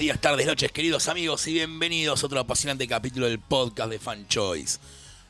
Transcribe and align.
días, 0.00 0.18
tardes, 0.18 0.46
noches, 0.46 0.72
queridos 0.72 1.08
amigos, 1.08 1.46
y 1.46 1.52
bienvenidos 1.52 2.22
a 2.22 2.26
otro 2.26 2.40
apasionante 2.40 2.88
capítulo 2.88 3.26
del 3.26 3.38
podcast 3.38 3.90
de 3.90 3.98
Fan 3.98 4.26
Choice. 4.28 4.78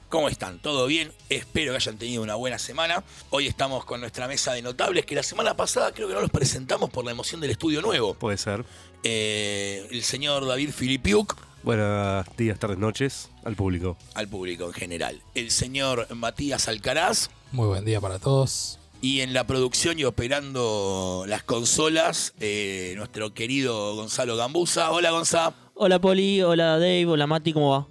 ¿Cómo 0.09 0.29
están? 0.29 0.61
¿Todo 0.61 0.87
bien? 0.87 1.13
Espero 1.29 1.73
que 1.73 1.77
hayan 1.79 1.99
tenido 1.99 2.23
una 2.23 2.37
buena 2.37 2.57
semana. 2.57 3.03
Hoy 3.31 3.49
estamos 3.49 3.85
con 3.85 4.01
nuestra 4.01 4.29
mesa 4.29 4.53
de 4.53 4.63
notables, 4.63 5.05
que 5.07 5.17
la 5.17 5.25
semana 5.25 5.57
pasada 5.57 5.91
creo 5.91 6.07
que 6.07 6.15
no 6.15 6.21
los 6.21 6.31
presentamos 6.31 6.89
por 6.89 7.05
la 7.05 7.11
emoción 7.11 7.41
del 7.41 7.51
estudio 7.51 7.83
nuevo. 7.83 8.15
Puede 8.15 8.39
ser. 8.39 8.65
Eh, 9.03 9.89
el 9.91 10.05
señor 10.05 10.47
David 10.47 10.71
Filipiuk, 10.71 11.37
Buenos 11.65 12.25
días, 12.37 12.59
tardes, 12.59 12.79
noches 12.79 13.29
al 13.45 13.57
público. 13.57 13.97
al 14.15 14.29
público 14.29 14.67
en 14.67 14.73
general. 14.73 15.21
El 15.35 15.51
señor 15.51 16.07
Matías 16.15 16.69
Alcaraz, 16.69 17.29
Muy 17.51 17.67
buen 17.67 17.85
día 17.85 18.01
para 18.01 18.21
todos. 18.21 18.80
Y 19.03 19.21
en 19.21 19.33
la 19.33 19.47
producción 19.47 19.99
y 19.99 20.05
operando 20.05 21.25
las 21.27 21.43
consolas, 21.43 22.35
eh, 22.41 22.93
nuestro 22.97 23.33
querido 23.33 23.95
Gonzalo 23.97 24.37
Gambusa. 24.37 24.91
Hola, 24.91 25.11
Gonzalo. 25.11 25.55
Hola 25.75 25.99
Poli, 25.99 26.43
hola 26.43 26.73
Dave, 26.79 27.07
hola 27.07 27.27
Mati, 27.27 27.53
¿cómo 27.55 27.71
va? 27.71 27.87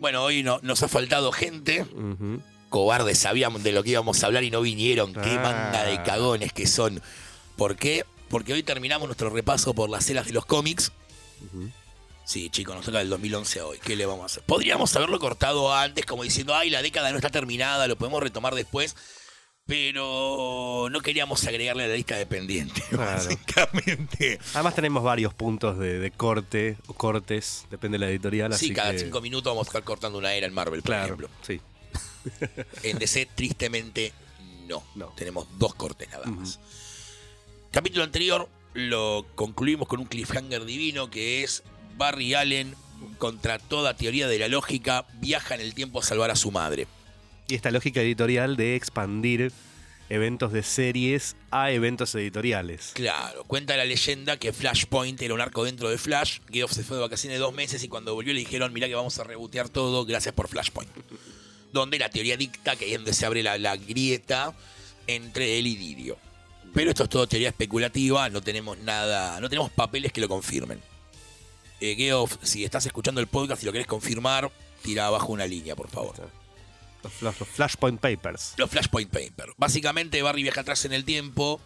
Bueno, 0.00 0.22
hoy 0.22 0.42
no, 0.42 0.58
nos 0.62 0.82
ha 0.82 0.88
faltado 0.88 1.32
gente. 1.32 1.82
Ujú. 1.82 2.42
Cobardes, 2.68 3.18
sabíamos 3.18 3.62
de 3.62 3.72
lo 3.72 3.82
que 3.82 3.90
íbamos 3.90 4.22
a 4.22 4.26
hablar 4.26 4.44
y 4.44 4.50
no 4.50 4.60
vinieron. 4.60 5.12
Qué 5.14 5.38
Ah. 5.38 5.40
manga 5.42 5.84
de 5.84 6.02
cagones 6.02 6.52
que 6.52 6.66
son. 6.66 7.00
¿Por 7.56 7.76
qué? 7.76 8.04
Porque 8.28 8.52
hoy 8.52 8.62
terminamos 8.62 9.08
nuestro 9.08 9.30
repaso 9.30 9.72
por 9.74 9.88
las 9.90 10.08
eras 10.10 10.26
de 10.26 10.32
los 10.32 10.44
cómics. 10.44 10.92
Sí, 12.24 12.50
chicos, 12.50 12.74
nos 12.76 12.84
toca 12.84 12.98
del 12.98 13.08
2011 13.10 13.60
a 13.60 13.66
hoy. 13.66 13.78
¿Qué 13.82 13.96
le 13.96 14.06
vamos 14.06 14.22
a 14.22 14.26
hacer? 14.26 14.42
Podríamos 14.44 14.94
haberlo 14.96 15.18
cortado 15.18 15.74
antes, 15.74 16.06
como 16.06 16.22
diciendo, 16.22 16.54
ay, 16.54 16.70
la 16.70 16.80
década 16.82 17.10
no 17.10 17.16
está 17.16 17.30
terminada, 17.30 17.86
lo 17.88 17.96
podemos 17.96 18.22
retomar 18.22 18.54
después. 18.54 18.96
Pero 19.72 20.88
no 20.90 21.00
queríamos 21.00 21.44
agregarle 21.46 21.84
a 21.84 21.88
la 21.88 21.94
lista 21.94 22.16
de 22.16 22.26
pendientes, 22.26 22.84
Claro. 22.90 23.04
básicamente. 23.12 24.38
Además 24.54 24.74
tenemos 24.74 25.02
varios 25.02 25.32
puntos 25.32 25.78
de, 25.78 25.98
de 25.98 26.10
corte 26.10 26.76
o 26.88 26.92
cortes, 26.92 27.64
depende 27.70 27.96
de 27.98 28.04
la 28.04 28.10
editorial. 28.10 28.52
Sí, 28.52 28.66
así 28.66 28.74
cada 28.74 28.92
que- 28.92 28.98
cinco 28.98 29.20
minutos 29.20 29.50
vamos 29.50 29.66
a 29.66 29.70
estar 29.70 29.82
cortando 29.82 30.18
una 30.18 30.34
era 30.34 30.46
en 30.46 30.52
Marvel, 30.52 30.82
por 30.82 30.86
Claro, 30.90 31.04
ejemplo. 31.04 31.28
sí. 31.40 31.60
En 32.82 32.98
DC, 32.98 33.28
tristemente, 33.34 34.12
no. 34.68 34.82
No. 34.94 35.06
Tenemos 35.16 35.46
dos 35.58 35.74
cortes 35.74 36.08
nada 36.10 36.26
más. 36.26 36.60
Capítulo 37.70 38.04
anterior 38.04 38.48
lo 38.74 39.26
concluimos 39.34 39.88
con 39.88 40.00
un 40.00 40.06
cliffhanger 40.06 40.64
divino 40.64 41.10
que 41.10 41.42
es 41.42 41.62
Barry 41.96 42.34
Allen, 42.34 42.74
contra 43.18 43.58
toda 43.58 43.96
teoría 43.96 44.28
de 44.28 44.38
la 44.38 44.48
lógica, 44.48 45.06
viaja 45.14 45.54
en 45.54 45.60
el 45.62 45.74
tiempo 45.74 45.98
a 46.00 46.02
salvar 46.02 46.30
a 46.30 46.36
su 46.36 46.50
madre. 46.50 46.86
Y 47.52 47.54
esta 47.54 47.70
lógica 47.70 48.00
editorial 48.00 48.56
de 48.56 48.76
expandir 48.76 49.52
eventos 50.08 50.54
de 50.54 50.62
series 50.62 51.36
a 51.50 51.70
eventos 51.70 52.14
editoriales. 52.14 52.92
Claro, 52.94 53.44
cuenta 53.44 53.76
la 53.76 53.84
leyenda 53.84 54.38
que 54.38 54.54
Flashpoint 54.54 55.20
era 55.20 55.34
un 55.34 55.40
arco 55.42 55.62
dentro 55.62 55.90
de 55.90 55.98
Flash. 55.98 56.38
Geoff 56.50 56.72
se 56.72 56.82
fue 56.82 56.96
de 56.96 57.02
vacaciones 57.02 57.38
dos 57.38 57.52
meses 57.52 57.84
y 57.84 57.88
cuando 57.88 58.14
volvió 58.14 58.32
le 58.32 58.40
dijeron, 58.40 58.72
mirá 58.72 58.88
que 58.88 58.94
vamos 58.94 59.18
a 59.18 59.24
rebotear 59.24 59.68
todo, 59.68 60.06
gracias 60.06 60.34
por 60.34 60.48
Flashpoint. 60.48 60.90
Donde 61.74 61.98
la 61.98 62.08
teoría 62.08 62.38
dicta 62.38 62.74
que 62.74 62.90
es 62.90 62.96
donde 62.96 63.12
se 63.12 63.26
abre 63.26 63.42
la, 63.42 63.58
la 63.58 63.76
grieta 63.76 64.54
entre 65.06 65.58
él 65.58 65.66
y 65.66 65.76
Didio. 65.76 66.16
Pero 66.72 66.88
esto 66.88 67.04
es 67.04 67.10
todo 67.10 67.26
teoría 67.26 67.50
especulativa, 67.50 68.30
no 68.30 68.40
tenemos 68.40 68.78
nada, 68.78 69.42
no 69.42 69.50
tenemos 69.50 69.70
papeles 69.70 70.10
que 70.10 70.22
lo 70.22 70.28
confirmen. 70.28 70.80
Eh, 71.82 71.96
Geoff, 71.96 72.38
si 72.40 72.64
estás 72.64 72.86
escuchando 72.86 73.20
el 73.20 73.26
podcast 73.26 73.62
y 73.62 73.66
lo 73.66 73.72
querés 73.72 73.86
confirmar, 73.86 74.50
tira 74.82 75.08
abajo 75.08 75.34
una 75.34 75.46
línea, 75.46 75.76
por 75.76 75.90
favor. 75.90 76.41
Los, 77.02 77.12
flash- 77.12 77.38
los 77.40 77.48
Flashpoint 77.48 78.00
Papers. 78.00 78.54
Los 78.56 78.70
Flashpoint 78.70 79.10
Paper. 79.10 79.52
Básicamente 79.56 80.22
Barry 80.22 80.42
viaja 80.42 80.60
atrás 80.60 80.84
en 80.84 80.92
el 80.92 81.04
tiempo 81.04 81.60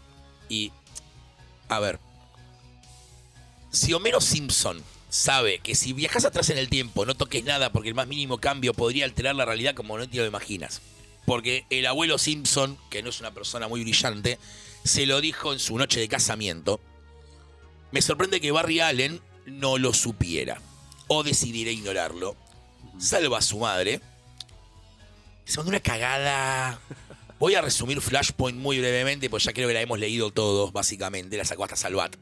y... 0.48 0.72
A 1.68 1.80
ver. 1.80 1.98
Si 3.70 3.92
Homero 3.92 4.20
Simpson 4.20 4.82
sabe 5.08 5.58
que 5.60 5.74
si 5.74 5.92
viajas 5.92 6.24
atrás 6.24 6.50
en 6.50 6.58
el 6.58 6.68
tiempo 6.68 7.04
no 7.06 7.14
toques 7.14 7.44
nada 7.44 7.72
porque 7.72 7.88
el 7.88 7.94
más 7.94 8.06
mínimo 8.06 8.38
cambio 8.38 8.74
podría 8.74 9.04
alterar 9.04 9.34
la 9.34 9.44
realidad 9.44 9.74
como 9.74 9.98
no 9.98 10.08
te 10.08 10.16
lo 10.16 10.26
imaginas. 10.26 10.80
Porque 11.26 11.66
el 11.70 11.86
abuelo 11.86 12.18
Simpson, 12.18 12.78
que 12.88 13.02
no 13.02 13.10
es 13.10 13.20
una 13.20 13.32
persona 13.34 13.66
muy 13.68 13.82
brillante, 13.82 14.38
se 14.84 15.06
lo 15.06 15.20
dijo 15.20 15.52
en 15.52 15.58
su 15.58 15.76
noche 15.76 15.98
de 16.00 16.08
casamiento. 16.08 16.80
Me 17.90 18.00
sorprende 18.00 18.40
que 18.40 18.52
Barry 18.52 18.80
Allen 18.80 19.20
no 19.44 19.76
lo 19.76 19.92
supiera. 19.92 20.60
O 21.08 21.24
decidiera 21.24 21.70
ignorarlo. 21.70 22.36
Salva 22.98 23.38
a 23.38 23.42
su 23.42 23.58
madre. 23.58 24.00
Se 25.46 25.56
mandó 25.56 25.70
una 25.70 25.80
cagada. 25.80 26.78
Voy 27.38 27.54
a 27.54 27.62
resumir 27.62 28.00
Flashpoint 28.00 28.58
muy 28.58 28.78
brevemente, 28.78 29.30
pues 29.30 29.44
ya 29.44 29.52
creo 29.52 29.68
que 29.68 29.74
la 29.74 29.80
hemos 29.80 29.98
leído 29.98 30.30
todos, 30.30 30.72
básicamente. 30.72 31.36
La 31.38 31.44
sacó 31.44 31.64
hasta 31.64 31.76
Salvat. 31.76 32.14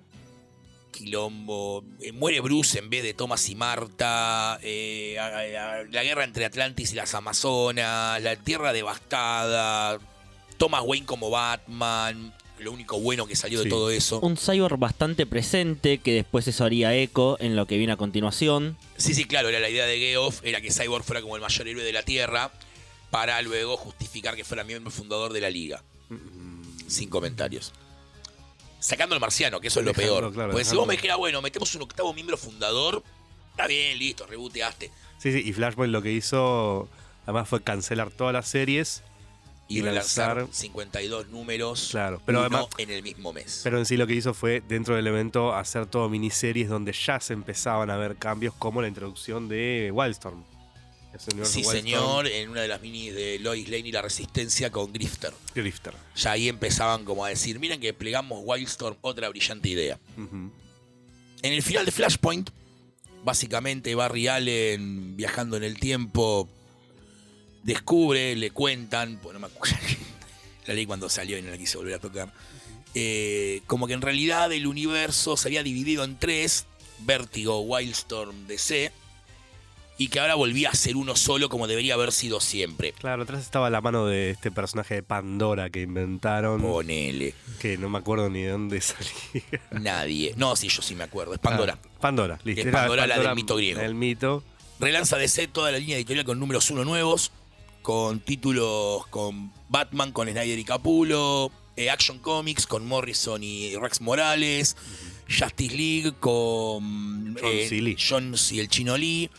Quilombo. 0.93 1.85
Eh, 2.01 2.13
muere 2.13 2.41
Bruce 2.41 2.79
en 2.79 2.89
vez 2.91 3.03
de 3.03 3.15
Thomas 3.15 3.49
y 3.49 3.55
Marta. 3.55 4.59
eh, 4.63 5.17
a- 5.19 5.27
a- 5.27 5.79
a- 5.81 5.83
la 5.91 6.03
guerra 6.05 6.25
entre 6.25 6.45
Atlantis 6.45 6.93
y 6.93 6.95
las 6.95 7.15
Amazonas. 7.15 8.21
La 8.23 8.37
tierra 8.37 8.73
devastada. 8.73 9.99
Thomas 10.57 10.83
Wayne 10.85 11.07
como 11.07 11.31
Batman. 11.31 12.33
Lo 12.61 12.71
único 12.71 13.01
bueno 13.01 13.27
que 13.27 13.35
salió 13.35 13.63
de 13.63 13.69
todo 13.69 13.91
eso. 13.91 14.21
Un 14.21 14.37
cyborg 14.37 14.79
bastante 14.79 15.27
presente 15.27 15.99
que 15.99 16.13
después 16.13 16.47
eso 16.47 16.65
haría 16.65 16.95
eco 16.95 17.37
en 17.41 17.57
lo 17.57 17.67
que 17.67 17.77
viene 17.77 17.93
a 17.93 17.97
continuación. 17.97 18.77
Sí, 18.97 19.13
sí, 19.15 19.25
claro, 19.25 19.49
era 19.49 19.59
la 19.59 19.69
idea 19.69 19.87
de 19.87 19.99
Geoff, 19.99 20.41
era 20.45 20.61
que 20.61 20.71
Cyborg 20.71 21.03
fuera 21.05 21.21
como 21.21 21.35
el 21.35 21.43
mayor 21.43 21.67
héroe 21.67 21.83
de 21.83 21.93
la 21.93 22.05
Tierra, 22.05 22.53
para 23.15 23.41
luego 23.43 23.77
justificar 23.77 24.35
que 24.35 24.43
fuera 24.43 24.65
miembro 24.65 24.91
fundador 24.91 25.33
de 25.33 25.41
la 25.41 25.49
Liga. 25.49 25.81
Sin 26.89 27.09
comentarios. 27.09 27.73
Sacando 28.81 29.15
al 29.15 29.21
marciano, 29.21 29.61
que 29.61 29.69
eso 29.69 29.79
es 29.79 29.87
lo 29.87 29.93
Dejando, 29.93 30.19
peor. 30.21 30.33
claro, 30.33 30.51
Porque 30.51 30.65
si 30.65 30.71
dejando- 30.71 30.81
vos 30.81 30.89
me 30.89 30.95
dijeras, 30.97 31.17
bueno, 31.19 31.41
metemos 31.41 31.73
un 31.77 31.83
octavo 31.83 32.13
miembro 32.13 32.37
fundador, 32.37 33.05
está 33.53 33.69
bien, 33.69 34.01
listo, 34.01 34.27
reboteaste. 34.27 34.91
Sí, 35.19 35.31
sí, 35.33 35.43
y 35.49 35.53
Flashpoint 35.53 35.93
lo 35.93 36.03
que 36.03 36.11
hizo 36.11 36.89
además 37.23 37.49
fue 37.49 37.63
cancelar 37.63 38.11
todas 38.11 38.33
las 38.33 38.49
series, 38.49 39.05
Y, 39.69 39.79
Y 39.79 39.83
relanzar 39.83 40.37
lanzar- 40.39 40.55
52 40.55 41.29
números 41.29 41.89
Claro, 41.93 42.21
pero 42.27 42.41
uno 42.41 42.47
además- 42.47 42.67
en 42.77 42.91
el 42.91 43.03
mismo 43.03 43.33
mes. 43.33 43.61
pero 43.65 43.79
en 43.79 43.87
sí 43.87 43.97
lo 43.97 44.07
que 44.07 44.13
hizo 44.15 44.35
fue 44.35 44.61
dentro 44.61 44.95
del 44.97 45.07
evento 45.07 45.55
hacer 45.55 45.87
todo 45.87 46.11
miniseries 46.11 46.69
donde 46.69 46.93
ya 46.93 47.19
se 47.21 47.33
empezaban 47.33 47.89
a 47.91 47.97
ver 47.97 48.17
cambios 48.17 48.53
como 48.59 48.83
la 48.83 48.89
introducción 48.89 49.49
de 49.49 49.91
Wildstorm. 49.91 50.45
Universo 51.31 51.53
sí, 51.53 51.65
señor, 51.65 52.27
en 52.27 52.51
una 52.51 52.63
de 52.63 52.69
las 52.69 52.81
minis 52.81 53.15
de 53.15 53.39
Lois 53.39 53.69
Lane 53.69 53.89
y 53.89 53.93
la 53.93 54.03
Resistencia 54.03 54.71
con 54.71 54.93
Grifter. 54.93 55.33
Grifter. 55.55 55.95
Ya 56.17 56.33
ahí 56.33 56.49
empezaban 56.49 57.05
como 57.05 57.25
a 57.25 57.29
decir, 57.29 57.59
miren 57.59 57.81
que 57.81 57.93
plegamos 57.93 58.41
Wildstorm, 58.45 58.97
otra 59.01 59.29
brillante 59.29 59.69
idea. 59.69 59.99
En 60.17 61.53
el 61.53 61.63
final 61.63 61.85
de 61.85 61.93
Flashpoint, 61.93 62.51
básicamente 63.25 63.95
Barry 63.95 64.29
Allen 64.29 65.17
viajando 65.17 65.57
en 65.57 65.65
el 65.65 65.79
tiempo 65.79 66.49
descubre, 67.63 68.37
le 68.37 68.51
cuentan, 68.51 69.19
pues 69.23 69.35
no 69.35 69.41
me 69.41 69.47
acuerdo, 69.47 69.77
la 70.67 70.75
leí 70.75 70.87
cuando 70.87 71.09
salió 71.09 71.39
y 71.39 71.43
no 71.43 71.51
la 71.51 71.59
quise 71.59 71.79
volver 71.79 71.95
a 71.95 71.99
tocar, 71.99 72.33
eh, 72.95 73.63
como 73.67 73.87
que 73.87 73.95
en 73.95 74.03
realidad 74.03 74.53
el 74.53 74.67
universo 74.67 75.37
se 75.37 75.49
había 75.49 75.63
dividido 75.63 76.05
en 76.05 76.19
tres, 76.19 76.67
Vértigo, 77.01 77.61
Wildstorm, 77.61 78.47
DC, 78.47 78.93
y 79.97 80.09
que 80.09 80.19
ahora 80.21 80.35
volvía 80.35 80.71
a 80.71 80.75
ser 80.75 80.97
uno 80.97 81.15
solo 81.15 81.49
como 81.49 81.67
debería 81.67 81.95
haber 81.95 82.11
sido 82.13 82.41
siempre. 82.41 82.93
Claro, 82.93 83.23
atrás 83.23 83.43
estaba 83.43 83.71
la 83.71 83.81
mano 83.81 84.07
de 84.07 84.31
este 84.31 84.51
personaje 84.51 84.95
de 84.97 85.03
Pandora 85.03 85.71
que 85.71 85.83
inventaron, 85.83 86.61
Ponele, 86.61 87.35
que 87.61 87.79
no 87.79 87.89
me 87.89 87.99
acuerdo 87.99 88.29
ni 88.29 88.43
de 88.43 88.51
dónde 88.51 88.81
salía. 88.81 89.61
nadie. 89.71 90.35
No, 90.37 90.57
sí, 90.57 90.69
yo 90.69 90.83
sí 90.83 90.95
me 90.95 91.05
acuerdo, 91.05 91.35
es 91.35 91.41
Pandora. 91.41 91.79
Ah, 91.83 91.89
Pandora, 92.01 92.39
listo. 92.45 92.67
Es 92.67 92.73
Pandora, 92.73 93.07
la 93.07 93.19
del 93.19 93.35
mito 93.35 93.57
griego. 93.57 93.81
El 93.81 93.95
mito. 93.95 94.43
Relanza 94.81 95.17
DC 95.17 95.47
toda 95.49 95.71
la 95.71 95.79
línea 95.79 95.97
editorial 95.97 96.25
con 96.25 96.41
números 96.41 96.71
uno 96.71 96.85
nuevos, 96.85 97.31
con 97.83 98.19
títulos 98.19 99.07
con 99.09 99.53
Batman, 99.69 100.11
con 100.11 100.29
Snyder 100.29 100.59
y 100.59 100.65
Capullo, 100.65 101.53
eh, 101.77 101.91
Action 101.91 102.19
Comics 102.19 102.67
con 102.67 102.85
Morrison 102.87 103.43
y 103.45 103.77
Rex 103.77 104.01
Morales, 104.01 104.77
Justice 105.29 105.77
League 105.77 106.13
con 106.19 107.37
John. 107.41 107.51
Lee. 107.71 107.97
John 107.97 108.37
C. 108.37 108.59
el 108.59 108.69
Chino 108.69 108.97
Lee. 108.97 109.31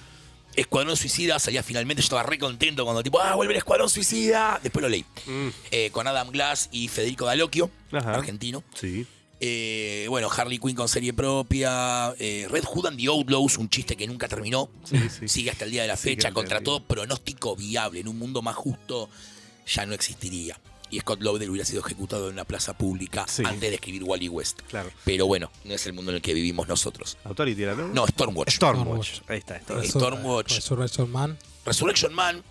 Escuadrón 0.56 0.96
Suicida 0.98 1.38
salía 1.40 1.64
finalmente, 1.64 2.02
yo 2.02 2.06
estaba 2.06 2.24
re 2.24 2.38
contento 2.40 2.84
cuando 2.84 3.04
tipo, 3.04 3.20
ah, 3.20 3.36
vuelve 3.36 3.54
el 3.54 3.58
Escuadrón 3.58 3.90
Suicida. 3.90 4.60
Después 4.64 4.82
lo 4.82 4.90
leí. 4.90 5.06
Mm, 5.26 5.48
Eh, 5.72 5.90
con 5.92 6.08
Adam 6.08 6.30
Glass 6.32 6.70
y 6.72 6.88
Federico 6.88 7.26
D'Alocchio, 7.26 7.70
Ajá. 7.92 8.16
argentino. 8.16 8.64
sí. 8.74 9.06
Eh, 9.42 10.06
bueno, 10.10 10.30
Harley 10.32 10.60
Quinn 10.60 10.76
con 10.76 10.88
serie 10.88 11.12
propia. 11.14 12.14
eh, 12.20 12.48
Red 12.50 12.64
Hood 12.64 12.88
and 12.88 12.98
the 12.98 13.08
Outlaws, 13.08 13.58
un 13.58 13.70
chiste 13.70 13.98
que 13.98 14.08
nunca 14.08 14.30
terminó. 14.30 14.70
Sí, 14.86 14.98
sí. 15.10 15.28
Sigue 15.28 15.52
hasta 15.52 15.66
el 15.66 15.72
día 15.72 15.82
de 15.82 15.90
la 15.90 15.98
fecha. 15.98 16.32
Contra 16.32 16.62
todo 16.62 16.82
pronóstico 16.82 17.54
viable. 17.56 18.00
En 18.00 18.08
un 18.08 18.18
mundo 18.18 18.42
más 18.42 18.56
justo 18.56 19.10
ya 19.68 19.86
no 19.86 19.94
existiría. 19.94 20.58
Y 20.96 21.00
Scott 21.02 21.22
Lowder 21.22 21.50
hubiera 21.50 21.66
sido 21.66 21.82
ejecutado 21.86 22.28
en 22.28 22.34
una 22.34 22.46
plaza 22.46 22.78
pública 22.78 23.26
Sí. 23.28 23.44
antes 23.46 23.70
de 23.70 23.76
escribir 23.76 24.04
Wally 24.04 24.30
West. 24.30 24.62
Claro. 24.70 24.90
Pero 25.04 25.28
bueno, 25.28 25.52
no 25.66 25.74
es 25.74 25.86
el 25.88 25.94
mundo 25.94 26.12
en 26.12 26.16
el 26.18 26.22
que 26.22 26.34
vivimos 26.34 26.68
nosotros. 26.70 27.18
Authority 27.26 27.64
era, 27.64 27.76
¿no? 27.76 27.88
No, 27.90 28.08
Stormwatch. 28.08 28.56
Stormwatch. 28.56 29.20
Ahí 29.28 29.40
está. 29.40 29.58
está. 29.58 29.74
Resur- 29.76 29.90
Stormwatch. 29.90 30.56
Resurrection 30.56 31.12
Man. 31.12 31.38
Resurrection 31.66 32.14
Man. 32.14 32.44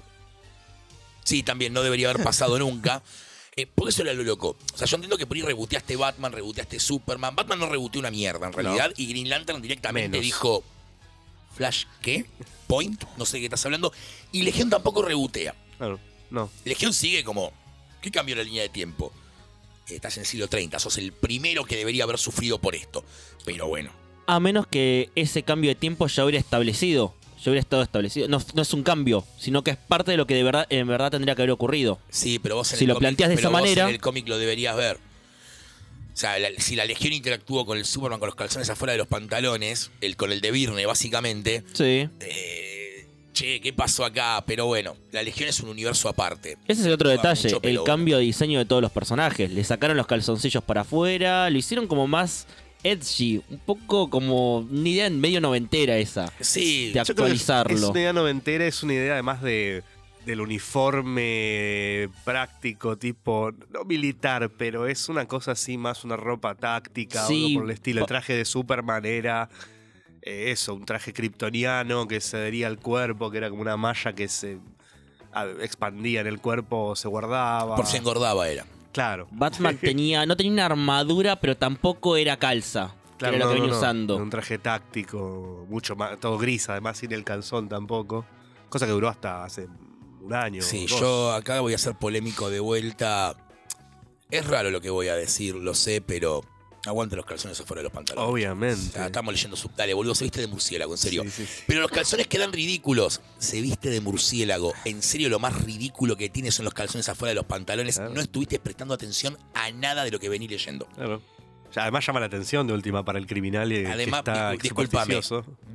Sí, 1.24 1.42
también 1.42 1.72
no 1.72 1.82
debería 1.82 2.10
haber 2.10 2.22
pasado 2.22 2.58
nunca. 2.58 3.02
Eh, 3.56 3.68
porque 3.72 3.90
eso 3.90 4.02
era 4.02 4.12
lo 4.14 4.24
loco. 4.24 4.56
O 4.74 4.76
sea, 4.76 4.84
yo 4.88 4.96
entiendo 4.96 5.16
que 5.16 5.26
por 5.28 5.36
ahí 5.36 5.42
reboteaste 5.44 5.94
Batman, 5.94 6.32
reboteaste 6.32 6.80
Superman. 6.80 7.36
Batman 7.36 7.60
no 7.60 7.66
reboteó 7.68 8.00
una 8.00 8.10
mierda, 8.10 8.48
en 8.48 8.52
realidad. 8.52 8.90
Y 8.96 9.06
Green 9.06 9.28
Lantern 9.28 9.62
directamente 9.62 10.08
Menos. 10.08 10.24
dijo. 10.24 10.64
¿Flash 11.54 11.84
qué? 12.02 12.26
¿Point? 12.66 13.04
No 13.16 13.24
sé 13.24 13.36
de 13.36 13.42
qué 13.42 13.46
estás 13.46 13.64
hablando. 13.64 13.92
Y 14.32 14.42
Legión 14.42 14.70
tampoco 14.70 15.02
rebotea. 15.02 15.54
Claro, 15.78 16.00
no. 16.30 16.50
Legión 16.64 16.92
sigue 16.92 17.22
como. 17.22 17.52
¿Qué 18.04 18.10
cambió 18.10 18.36
la 18.36 18.42
línea 18.42 18.60
de 18.60 18.68
tiempo? 18.68 19.10
Estás 19.88 20.18
en 20.18 20.24
el 20.24 20.26
siglo 20.26 20.46
30, 20.46 20.78
sos 20.78 20.98
el 20.98 21.10
primero 21.12 21.64
que 21.64 21.74
debería 21.74 22.04
haber 22.04 22.18
sufrido 22.18 22.58
por 22.58 22.74
esto. 22.74 23.02
Pero 23.46 23.66
bueno. 23.66 23.92
A 24.26 24.40
menos 24.40 24.66
que 24.66 25.08
ese 25.14 25.42
cambio 25.42 25.70
de 25.70 25.74
tiempo 25.74 26.06
ya 26.06 26.22
hubiera 26.24 26.38
establecido. 26.38 27.14
Ya 27.42 27.50
hubiera 27.50 27.60
estado 27.62 27.82
establecido. 27.82 28.28
No, 28.28 28.42
no 28.52 28.60
es 28.60 28.74
un 28.74 28.82
cambio, 28.82 29.24
sino 29.38 29.64
que 29.64 29.70
es 29.70 29.78
parte 29.78 30.10
de 30.10 30.18
lo 30.18 30.26
que 30.26 30.34
de 30.34 30.42
verdad, 30.42 30.66
en 30.68 30.86
verdad 30.86 31.10
tendría 31.12 31.34
que 31.34 31.40
haber 31.40 31.52
ocurrido. 31.52 31.98
Sí, 32.10 32.38
pero 32.38 32.56
vos 32.56 32.70
en 32.72 32.78
Si 32.78 32.84
el 32.84 32.88
lo 32.88 32.94
cómic- 32.96 33.00
planteas 33.00 33.30
de 33.30 33.34
esa 33.36 33.48
manera- 33.48 33.84
En 33.88 33.94
el 33.94 34.00
cómic 34.02 34.28
lo 34.28 34.36
deberías 34.36 34.76
ver. 34.76 34.96
O 36.12 36.16
sea, 36.16 36.38
la- 36.38 36.50
si 36.58 36.76
la 36.76 36.84
Legión 36.84 37.14
interactuó 37.14 37.64
con 37.64 37.78
el 37.78 37.86
Superman 37.86 38.20
con 38.20 38.26
los 38.26 38.36
calzones 38.36 38.68
afuera 38.68 38.92
de 38.92 38.98
los 38.98 39.06
pantalones, 39.08 39.90
el, 40.02 40.16
con 40.16 40.30
el 40.30 40.42
de 40.42 40.50
Virne, 40.50 40.84
básicamente. 40.84 41.64
Sí. 41.72 42.08
eh, 42.20 42.73
che, 43.34 43.60
¿qué 43.60 43.72
pasó 43.74 44.04
acá? 44.06 44.42
Pero 44.46 44.64
bueno, 44.66 44.96
la 45.12 45.22
Legión 45.22 45.48
es 45.50 45.60
un 45.60 45.68
universo 45.68 46.08
aparte. 46.08 46.56
Ese 46.66 46.80
es 46.80 46.86
el 46.86 46.92
otro 46.94 47.10
detalle, 47.10 47.58
el 47.62 47.82
cambio 47.82 48.16
de 48.16 48.22
diseño 48.22 48.58
de 48.58 48.64
todos 48.64 48.80
los 48.80 48.90
personajes. 48.92 49.50
Le 49.50 49.62
sacaron 49.64 49.96
los 49.98 50.06
calzoncillos 50.06 50.62
para 50.64 50.80
afuera, 50.82 51.50
lo 51.50 51.58
hicieron 51.58 51.86
como 51.86 52.06
más 52.06 52.46
edgy, 52.82 53.42
un 53.50 53.58
poco 53.58 54.08
como 54.08 54.58
una 54.58 54.88
idea 54.88 55.10
medio 55.10 55.40
noventera 55.40 55.96
esa. 55.98 56.32
Sí, 56.40 56.92
De 56.92 57.02
Yo 57.04 57.14
creo 57.14 57.26
que 57.26 57.32
es- 57.32 57.48
actualizarlo. 57.50 57.76
Es 57.76 57.82
una 57.84 58.00
idea 58.00 58.12
noventera, 58.12 58.66
es 58.66 58.82
una 58.82 58.94
idea 58.94 59.12
además 59.14 59.42
de 59.42 59.82
del 60.26 60.40
uniforme 60.40 62.08
práctico, 62.24 62.96
tipo, 62.96 63.52
no 63.70 63.84
militar, 63.84 64.50
pero 64.56 64.86
es 64.86 65.10
una 65.10 65.26
cosa 65.26 65.52
así, 65.52 65.76
más 65.76 66.02
una 66.04 66.16
ropa 66.16 66.54
táctica, 66.54 67.26
Sí, 67.26 67.44
algo 67.46 67.60
por 67.60 67.64
el 67.70 67.74
estilo. 67.74 68.00
El 68.00 68.06
traje 68.06 68.32
de 68.34 68.44
Superman 68.46 69.04
era 69.04 69.48
eh, 70.26 70.50
eso, 70.50 70.74
un 70.74 70.84
traje 70.86 71.12
kryptoniano 71.12 72.08
que 72.08 72.20
se 72.20 72.36
adhería 72.38 72.66
al 72.66 72.78
cuerpo, 72.78 73.30
que 73.30 73.36
era 73.38 73.50
como 73.50 73.60
una 73.62 73.76
malla 73.76 74.14
que 74.14 74.26
se 74.28 74.58
expandía 75.60 76.20
en 76.20 76.26
el 76.26 76.40
cuerpo, 76.40 76.94
se 76.96 77.08
guardaba. 77.08 77.76
por 77.76 77.86
si 77.86 77.96
engordaba 77.98 78.48
era. 78.48 78.64
Claro. 78.92 79.26
Batman 79.32 79.76
tenía, 79.80 80.24
no 80.26 80.36
tenía 80.36 80.52
una 80.52 80.66
armadura, 80.66 81.36
pero 81.40 81.56
tampoco 81.56 82.16
era 82.16 82.36
calza. 82.38 82.94
que 83.12 83.18
Claro, 83.18 83.36
era 83.36 83.44
lo 83.44 83.50
no, 83.50 83.54
que 83.54 83.58
no, 83.58 83.62
venía 83.64 83.72
no. 83.74 83.78
usando. 83.78 84.16
Un 84.16 84.30
traje 84.30 84.58
táctico, 84.58 85.66
mucho 85.68 85.96
más, 85.96 86.18
todo 86.20 86.38
gris, 86.38 86.68
además 86.68 86.98
sin 86.98 87.12
el 87.12 87.24
calzón 87.24 87.68
tampoco. 87.68 88.24
Cosa 88.68 88.86
que 88.86 88.92
duró 88.92 89.08
hasta 89.08 89.44
hace 89.44 89.68
un 90.20 90.32
año. 90.32 90.62
Sí, 90.62 90.86
dos. 90.88 91.00
yo 91.00 91.32
acá 91.32 91.60
voy 91.60 91.74
a 91.74 91.78
ser 91.78 91.94
polémico 91.96 92.48
de 92.50 92.60
vuelta. 92.60 93.34
Es 94.30 94.46
raro 94.46 94.70
lo 94.70 94.80
que 94.80 94.90
voy 94.90 95.08
a 95.08 95.14
decir, 95.16 95.54
lo 95.54 95.74
sé, 95.74 96.00
pero 96.00 96.42
aguante 96.86 97.16
los 97.16 97.24
calzones 97.24 97.58
afuera 97.60 97.80
de 97.80 97.84
los 97.84 97.92
pantalones. 97.92 98.30
Obviamente. 98.30 98.88
O 98.90 98.92
sea, 98.92 99.06
estamos 99.06 99.32
leyendo 99.34 99.56
sub. 99.56 99.74
Dale, 99.76 99.94
boludo, 99.94 100.14
se 100.14 100.24
viste 100.24 100.40
de 100.40 100.46
murciélago, 100.46 100.92
en 100.92 100.98
serio. 100.98 101.22
Sí, 101.24 101.30
sí, 101.30 101.46
sí. 101.46 101.62
Pero 101.66 101.80
los 101.80 101.90
calzones 101.90 102.26
quedan 102.26 102.52
ridículos. 102.52 103.20
Se 103.38 103.60
viste 103.60 103.90
de 103.90 104.00
murciélago. 104.00 104.72
En 104.84 105.02
serio, 105.02 105.28
lo 105.28 105.38
más 105.38 105.62
ridículo 105.64 106.16
que 106.16 106.28
tiene 106.28 106.50
son 106.52 106.64
los 106.64 106.74
calzones 106.74 107.08
afuera 107.08 107.30
de 107.30 107.34
los 107.36 107.46
pantalones. 107.46 107.96
Claro. 107.96 108.12
No 108.14 108.20
estuviste 108.20 108.58
prestando 108.58 108.94
atención 108.94 109.38
a 109.54 109.70
nada 109.72 110.04
de 110.04 110.10
lo 110.10 110.18
que 110.20 110.28
vení 110.28 110.48
leyendo. 110.48 110.86
Claro. 110.94 111.22
Además 111.76 112.06
llama 112.06 112.20
la 112.20 112.26
atención 112.26 112.66
de 112.68 112.72
última 112.72 113.04
para 113.04 113.18
el 113.18 113.26
criminal 113.26 113.72
y 113.72 113.84
Además, 113.84 114.22
que 114.22 114.30
está 114.30 114.50
discúlpame, 114.52 115.20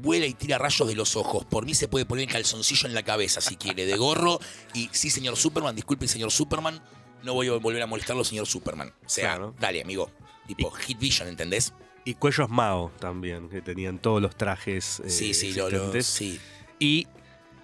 vuela 0.02 0.26
y 0.26 0.34
tira 0.34 0.58
rayos 0.58 0.88
de 0.88 0.96
los 0.96 1.18
ojos. 1.18 1.44
Por 1.44 1.66
mí 1.66 1.74
se 1.74 1.90
puede 1.90 2.06
poner 2.06 2.24
el 2.28 2.32
calzoncillo 2.32 2.88
en 2.88 2.94
la 2.94 3.04
cabeza 3.04 3.42
si 3.42 3.58
quiere, 3.58 3.86
de 3.86 3.98
gorro. 3.98 4.40
Y 4.74 4.90
sí, 4.94 5.10
señor 5.10 5.36
Superman, 5.36 5.76
disculpe, 5.76 6.08
señor 6.08 6.32
Superman, 6.32 6.82
no 7.24 7.34
voy 7.34 7.48
a 7.50 7.54
volver 7.58 7.82
a 7.82 7.86
molestarlo, 7.86 8.24
señor 8.24 8.48
Superman. 8.48 8.94
O 9.06 9.10
sea, 9.10 9.36
Claro. 9.36 9.56
dale, 9.60 9.82
amigo. 9.82 10.10
Tipo, 10.56 10.72
Hit 10.72 10.98
Vision, 11.00 11.28
¿entendés? 11.30 11.74
Y 12.06 12.16
cuellos 12.16 12.50
Mao 12.50 12.92
también, 13.00 13.50
que 13.50 13.62
tenían 13.62 14.00
todos 14.00 14.22
los 14.22 14.36
trajes. 14.36 15.00
eh, 15.02 15.10
sí, 15.10 15.34
sí, 15.34 15.54
lo, 15.54 15.70
lo- 15.70 16.02
sí. 16.02 16.40
Y. 16.80 17.08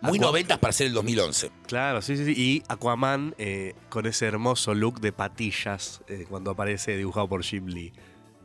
Muy 0.02 0.20
noventas 0.20 0.60
para 0.60 0.72
ser 0.72 0.88
el 0.88 0.94
2011. 0.94 1.50
Claro, 1.66 2.00
sí, 2.04 2.16
sí, 2.16 2.26
sí. 2.26 2.34
Y 2.40 2.64
Aquaman 2.68 3.34
eh, 3.40 3.74
con 3.90 4.06
ese 4.06 4.28
hermoso 4.28 4.76
look 4.76 5.00
de 5.00 5.12
patillas 5.12 6.02
eh, 6.08 6.26
cuando 6.30 6.52
aparece 6.52 6.96
dibujado 6.96 7.28
por 7.28 7.44
Jim 7.44 7.66
Lee. 7.66 7.92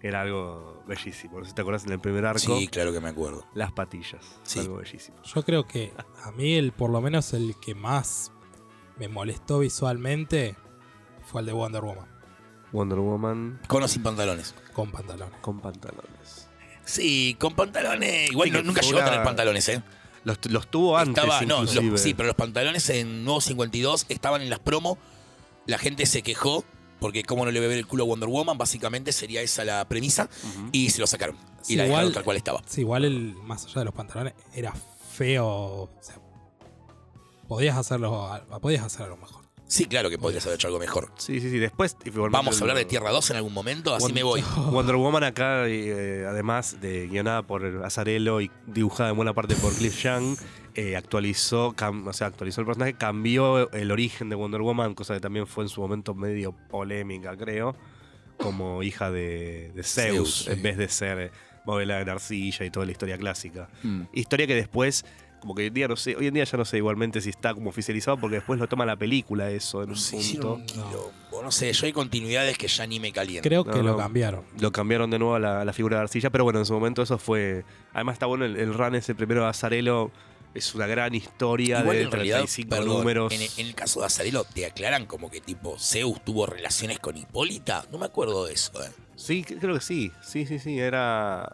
Era 0.01 0.23
algo 0.23 0.83
bellísimo. 0.87 1.39
No 1.39 1.45
sé 1.45 1.51
si 1.51 1.55
te 1.55 1.61
acuerdas 1.61 1.85
en 1.85 1.93
el 1.93 2.01
primer 2.01 2.25
arco. 2.25 2.39
Sí, 2.59 2.67
claro 2.69 2.95
que 2.95 3.01
me 3.01 3.11
acuerdo. 3.11 3.45
Las 3.53 3.73
patillas. 3.73 4.25
Sí. 4.43 4.61
Algo 4.61 4.77
bellísimo. 4.77 5.19
Yo 5.23 5.43
creo 5.45 5.67
que 5.67 5.93
a 6.25 6.31
mí, 6.31 6.55
el, 6.55 6.73
por 6.73 6.89
lo 6.89 7.03
menos 7.03 7.35
el 7.35 7.55
que 7.61 7.75
más 7.75 8.33
me 8.97 9.09
molestó 9.09 9.59
visualmente 9.59 10.57
fue 11.27 11.43
el 11.43 11.47
de 11.49 11.53
Wonder 11.53 11.83
Woman, 11.83 12.09
Wonder 12.73 12.99
Woman 12.99 13.61
Con 13.67 13.83
o 13.83 13.89
sin 13.89 14.03
pantalones. 14.03 14.55
con 14.73 14.91
pantalones. 14.91 15.39
con 15.41 15.61
pantalones. 15.61 16.49
Sí, 16.85 17.37
con 17.39 17.55
pantalones. 17.55 18.31
Igual 18.31 18.49
Sí, 18.49 18.53
no- 18.53 18.59
que 18.61 18.65
nunca 18.65 18.81
llegó 18.83 18.99
a 19.01 19.05
tener 19.05 19.23
pantalones, 19.23 19.69
¿eh? 19.69 19.83
Los, 20.25 20.39
los 20.51 20.69
tuvo 20.71 20.99
antes, 20.99 21.23
Estaba, 21.23 21.41
no, 21.43 21.63
los- 21.63 21.71
inclusive. 21.75 21.99
sí, 21.99 22.15
pero 22.15 22.27
los 22.27 22.37
pantalones 22.37 22.89
en 22.91 23.25
Nuevo 23.25 23.41
52 23.41 24.07
estaban 24.09 24.43
en 24.43 24.51
las 24.51 24.59
promo. 24.59 24.99
La 25.67 25.79
gente 25.79 26.05
se 26.07 26.23
quejó 26.23 26.65
porque 26.99 27.23
cómo 27.23 27.45
no 27.47 27.51
le 27.51 27.61
ve 27.61 27.69
ver 27.69 27.79
el 27.79 27.87
culo 27.87 28.05
a 28.05 28.07
Wonder 28.07 28.29
Woman, 28.29 28.59
básicamente 28.59 29.13
sería 29.13 29.41
esa 29.41 29.65
la 29.65 29.89
premisa. 29.89 30.29
Y 30.73 30.91
se 30.91 31.01
lo 31.01 31.07
sacaron. 31.07 31.37
Y 31.63 31.65
Sí, 31.65 31.77
la 31.77 31.85
dejaron 31.85 32.05
igual- 32.07 32.15
tal 32.15 32.25
cual 32.25 32.37
estaba. 32.37 32.63
Sí, 32.67 32.83
igual 32.83 33.05
el, 33.05 33.35
más 33.45 33.65
allá 33.65 33.81
de 33.81 33.85
los 33.87 33.95
pantalones, 33.95 34.35
era 34.53 34.75
feo. 35.13 35.47
O 35.47 35.91
sea, 36.01 36.17
podías 37.49 37.77
hacerlo, 37.77 38.31
podías 38.61 38.85
hacerlo 38.85 39.17
mejor. 39.17 39.45
Sí, 39.71 39.85
claro 39.85 40.11
que 40.11 40.19
podrías 40.19 40.45
haber 40.47 40.57
hecho 40.57 40.67
algo 40.67 40.81
mejor. 40.81 41.13
Sí, 41.17 41.39
sí, 41.41 41.49
sí. 41.49 41.59
Después. 41.61 41.97
Vamos 42.33 42.59
a 42.59 42.61
hablar 42.65 42.77
de 42.77 42.85
Tierra 42.85 43.11
2 43.13 43.31
en 43.31 43.37
algún 43.37 43.55
momento, 43.55 43.95
así 43.95 44.03
Wonder- 44.07 44.15
me 44.15 44.23
voy. 44.25 44.41
Wonder 44.73 44.97
Woman 44.97 45.23
acá, 45.23 45.69
eh, 45.69 46.27
además 46.29 46.81
de 46.81 47.07
guionada 47.07 47.43
por 47.47 47.65
Azarello 47.85 48.41
y 48.41 48.51
dibujada 48.67 49.11
en 49.11 49.17
buena 49.17 49.33
parte 49.33 49.55
por 49.55 49.73
Cliff 49.73 50.03
Young, 50.03 50.37
eh, 50.75 50.97
actualizó, 50.97 51.73
cam- 51.77 52.09
o 52.09 52.13
sea, 52.13 52.27
actualizó 52.27 52.63
el 52.63 52.67
personaje, 52.67 52.95
cambió 52.95 53.71
el 53.73 53.93
origen 53.93 54.29
de 54.29 54.35
Wonder 54.35 54.61
Woman, 54.61 54.95
cosa 54.95 55.15
que 55.15 55.21
también 55.21 55.47
fue 55.47 55.63
en 55.65 55.69
su 55.69 55.81
momento 55.81 56.15
medio 56.17 56.51
polémica, 56.69 57.37
creo, 57.37 57.77
como 58.39 58.83
hija 58.83 59.13
de, 59.13 59.71
de 59.75 59.83
Zeus, 59.85 60.45
Zeus, 60.45 60.49
en 60.49 60.57
sí. 60.57 60.63
vez 60.63 60.79
de 60.79 60.89
ser 60.89 61.31
modelada 61.65 62.01
en 62.01 62.09
arcilla 62.09 62.65
y 62.67 62.71
toda 62.71 62.87
la 62.87 62.93
historia 62.93 63.19
clásica. 63.19 63.69
Mm. 63.85 64.03
Historia 64.15 64.47
que 64.49 64.55
después, 64.57 65.05
como 65.41 65.55
que 65.55 65.63
hoy 65.63 65.69
en 65.69 65.75
día 65.75 65.89
no 65.89 65.97
sé, 65.97 66.15
hoy 66.17 66.27
en 66.27 66.35
día 66.35 66.45
ya 66.45 66.57
no 66.59 66.65
sé 66.65 66.77
igualmente 66.77 67.21
si 67.21 67.31
está 67.31 67.55
como 67.55 67.71
oficializado 67.71 68.17
porque 68.19 68.37
después 68.37 68.61
lo 68.61 68.69
toma 68.69 68.87
la 68.87 68.97
película 68.97 69.51
eso 69.51 69.83
en 69.83 69.91
un 69.91 69.97
Se 69.97 70.17
punto. 70.17 70.55
un 70.55 70.67
quilombo. 70.67 71.13
No 71.43 71.51
sé, 71.51 71.73
yo 71.73 71.87
hay 71.87 71.93
continuidades 71.93 72.59
que 72.59 72.69
ya 72.69 72.87
ni 72.87 73.01
me 73.01 73.13
calientan. 73.13 73.49
Creo 73.49 73.65
No, 73.65 73.71
que 73.73 73.79
no. 73.79 73.85
lo 73.93 73.97
cambiaron. 73.97 74.45
Lo 74.59 74.71
cambiaron 74.73 75.11
de 75.11 75.19
nuevo 75.19 75.35
a 75.35 75.39
la, 75.41 75.63
a 75.63 75.65
la 75.65 75.73
figura 75.73 75.97
de 75.97 76.03
arcilla, 76.03 76.29
pero 76.31 76.45
bueno, 76.45 76.59
en 76.59 76.67
su 76.67 76.75
momento 76.75 77.03
eso 77.03 77.17
fue. 77.19 77.65
Además, 77.95 78.13
está 78.15 78.27
bueno 78.27 78.45
el, 78.45 78.57
el 78.57 78.75
run 78.75 78.95
ese 78.95 79.15
primero 79.15 79.43
de 79.43 79.49
Azarelo. 79.49 80.13
Es 80.53 80.75
una 80.75 80.87
gran 80.89 81.15
historia 81.15 81.81
Igual 81.81 81.97
de 81.97 82.03
en 82.03 82.11
realidad, 82.11 82.37
35 82.39 82.71
perdón, 82.71 82.89
números. 82.99 83.33
En, 83.33 83.41
en 83.41 83.67
el 83.69 83.75
caso 83.75 84.01
de 84.01 84.07
Azarelo, 84.07 84.45
te 84.45 84.67
aclaran 84.67 85.07
como 85.07 85.31
que 85.31 85.41
tipo 85.41 85.79
Zeus 85.79 86.23
tuvo 86.25 86.45
relaciones 86.45 86.99
con 86.99 87.17
Hipólita. 87.17 87.87
No 87.93 87.99
me 87.99 88.07
acuerdo 88.07 88.45
de 88.47 88.55
eso, 88.55 88.73
eh. 88.85 88.91
Sí, 89.17 89.45
creo 89.45 89.75
que 89.77 89.81
sí. 89.81 90.11
Sí, 90.23 90.45
sí, 90.47 90.59
sí. 90.59 90.79
Era. 90.79 91.49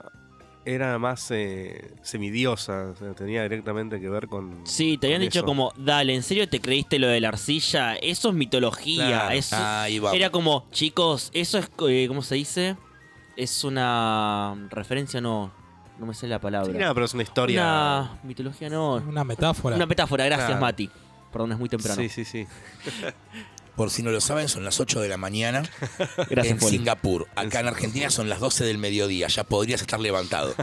Era 0.68 0.98
más 0.98 1.30
eh, 1.30 1.92
semidiosa. 2.02 2.88
o 2.92 2.96
sea, 2.96 3.12
tenía 3.14 3.44
directamente 3.44 4.00
que 4.00 4.08
ver 4.08 4.26
con. 4.26 4.62
Sí, 4.66 4.98
te 4.98 5.06
habían 5.06 5.20
dicho 5.20 5.38
eso. 5.38 5.46
como, 5.46 5.72
dale, 5.76 6.12
¿en 6.12 6.24
serio 6.24 6.48
te 6.48 6.60
creíste 6.60 6.98
lo 6.98 7.06
de 7.06 7.20
la 7.20 7.28
arcilla? 7.28 7.94
Eso 7.94 8.30
es 8.30 8.34
mitología. 8.34 9.06
Claro. 9.06 9.30
eso- 9.30 9.56
Ahí 9.56 10.00
va. 10.00 10.12
Era 10.12 10.30
como, 10.30 10.66
chicos, 10.72 11.30
eso 11.34 11.58
es, 11.58 11.70
eh, 11.88 12.06
¿cómo 12.08 12.20
se 12.20 12.34
dice? 12.34 12.76
Es 13.36 13.62
una 13.62 14.56
referencia, 14.70 15.20
no, 15.20 15.52
no 16.00 16.06
me 16.06 16.14
sé 16.14 16.26
la 16.26 16.40
palabra. 16.40 16.72
Sí, 16.72 16.76
nada, 16.78 16.92
pero 16.94 17.06
es 17.06 17.14
una 17.14 17.22
historia. 17.22 17.62
Una 17.62 18.18
mitología, 18.24 18.68
no. 18.68 18.94
Una 18.96 19.22
metáfora. 19.22 19.76
Una 19.76 19.86
metáfora, 19.86 20.24
gracias 20.24 20.48
Claro. 20.48 20.60
Mati. 20.62 20.90
Perdón, 21.30 21.52
es 21.52 21.58
muy 21.58 21.68
temprano. 21.68 21.94
Sí, 22.02 22.08
sí, 22.08 22.24
sí. 22.24 22.44
Por 23.76 23.90
si 23.90 24.02
no 24.02 24.10
lo 24.10 24.20
saben, 24.22 24.48
son 24.48 24.64
las 24.64 24.80
8 24.80 25.00
de 25.02 25.08
la 25.08 25.18
mañana 25.18 25.62
Gracias, 26.30 26.46
en 26.46 26.58
Poli. 26.58 26.78
Singapur. 26.78 27.28
Acá 27.36 27.60
en 27.60 27.68
Argentina 27.68 28.08
son 28.10 28.28
las 28.28 28.40
12 28.40 28.64
del 28.64 28.78
mediodía. 28.78 29.28
Ya 29.28 29.44
podrías 29.44 29.80
estar 29.82 30.00
levantado. 30.00 30.54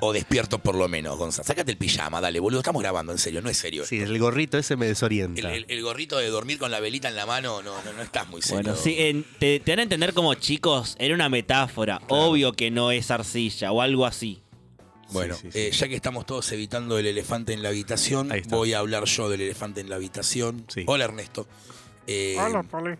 o 0.00 0.12
despierto 0.14 0.58
por 0.58 0.74
lo 0.74 0.88
menos, 0.88 1.18
Gonzalo. 1.18 1.46
Sácate 1.46 1.70
el 1.72 1.76
pijama, 1.76 2.20
dale, 2.22 2.40
boludo. 2.40 2.60
Estamos 2.60 2.80
grabando, 2.82 3.12
en 3.12 3.18
serio, 3.18 3.42
no 3.42 3.50
es 3.50 3.58
serio. 3.58 3.84
Sí, 3.84 3.98
el 4.00 4.18
gorrito 4.18 4.56
ese 4.58 4.76
me 4.76 4.86
desorienta. 4.86 5.52
el- 5.52 5.66
el 5.68 5.82
gorrito 5.82 6.16
de 6.18 6.28
dormir 6.28 6.58
con 6.58 6.70
la 6.70 6.80
velita 6.80 7.08
en 7.08 7.16
la 7.16 7.26
mano, 7.26 7.62
no, 7.62 7.82
no, 7.84 7.92
no 7.92 8.02
estás 8.02 8.28
muy 8.28 8.40
serio. 8.40 8.62
Bueno, 8.62 8.76
sí, 8.76 8.94
en- 8.98 9.24
te, 9.38 9.60
te 9.60 9.72
van 9.72 9.80
a 9.80 9.82
entender 9.82 10.14
como 10.14 10.32
chicos, 10.34 10.96
era 10.98 11.14
una 11.14 11.28
metáfora. 11.28 12.00
Obvio 12.08 12.52
que 12.54 12.70
no 12.70 12.90
es 12.90 13.10
arcilla 13.10 13.72
o 13.72 13.82
algo 13.82 14.06
así. 14.06 14.40
Bueno, 15.10 15.34
Sí, 15.34 15.42
sí, 15.42 15.52
sí. 15.52 15.58
eh, 15.58 15.70
ya 15.70 15.86
que 15.88 15.94
estamos 15.96 16.24
todos 16.24 16.50
evitando 16.52 16.98
el 16.98 17.06
elefante 17.06 17.52
en 17.52 17.62
la 17.62 17.68
habitación, 17.68 18.32
voy 18.48 18.72
a 18.72 18.78
hablar 18.78 19.04
yo 19.04 19.28
del 19.28 19.42
elefante 19.42 19.82
en 19.82 19.90
la 19.90 19.96
habitación. 19.96 20.64
Sí. 20.68 20.84
Hola, 20.86 21.04
Ernesto. 21.04 21.46
Eh, 22.06 22.36
Hola, 22.38 22.62
Poli. 22.62 22.94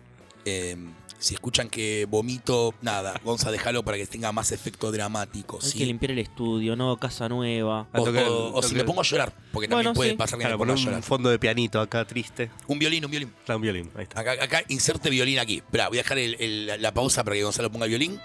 eh, 0.45 0.75
Si 1.17 1.33
escuchan 1.33 1.69
que 1.69 2.05
vomito, 2.09 2.75
nada, 2.81 3.19
Gonza, 3.23 3.49
déjalo 3.49 3.83
para 3.83 3.97
que 3.97 4.05
tenga 4.05 4.31
más 4.33 4.51
efecto 4.51 4.91
dramático. 4.91 5.57
Hay 5.63 5.69
¿sí? 5.71 5.77
que 5.79 5.85
limpiar 5.85 6.11
el 6.11 6.19
estudio, 6.19 6.75
¿no? 6.75 6.97
Casa 6.97 7.29
nueva. 7.29 7.87
O, 7.93 8.01
A 8.01 8.03
tocar- 8.05 8.27
o- 8.27 8.53
o 8.53 8.61
si 8.61 8.75
me 8.75 8.83
pongo 8.83 8.99
a 8.99 9.03
llorar, 9.03 9.33
porque 9.51 9.67
también 9.67 9.85
Bueno, 9.85 9.93
puede 9.95 10.09
sí. 10.11 10.15
pasar 10.17 10.37
que 10.37 10.43
Claro, 10.43 10.57
me 10.57 10.65
ponga 10.65 10.73
a 10.73 10.75
llorar. 10.75 10.95
un 10.97 11.03
fondo 11.03 11.29
de 11.29 11.39
pianito 11.39 11.79
acá 11.79 12.05
triste. 12.05 12.51
Un 12.67 12.77
violín, 12.77 13.05
un 13.05 13.09
violín. 13.11 13.33
Claro, 13.45 13.57
un 13.57 13.61
violín, 13.63 13.91
ahí 13.95 14.03
está. 14.03 14.19
Acá, 14.19 14.33
acá 14.33 14.61
inserte 14.67 15.09
violín 15.09 15.39
aquí. 15.39 15.55
Espera, 15.57 15.87
voy 15.87 15.97
a 15.99 16.03
dejar 16.03 16.19
el- 16.19 16.81
la 16.81 16.93
pausa 16.93 17.23
para 17.23 17.35
que 17.37 17.43
Gonzalo 17.43 17.71
ponga 17.71 17.85
el 17.85 17.89
violín. 17.91 18.19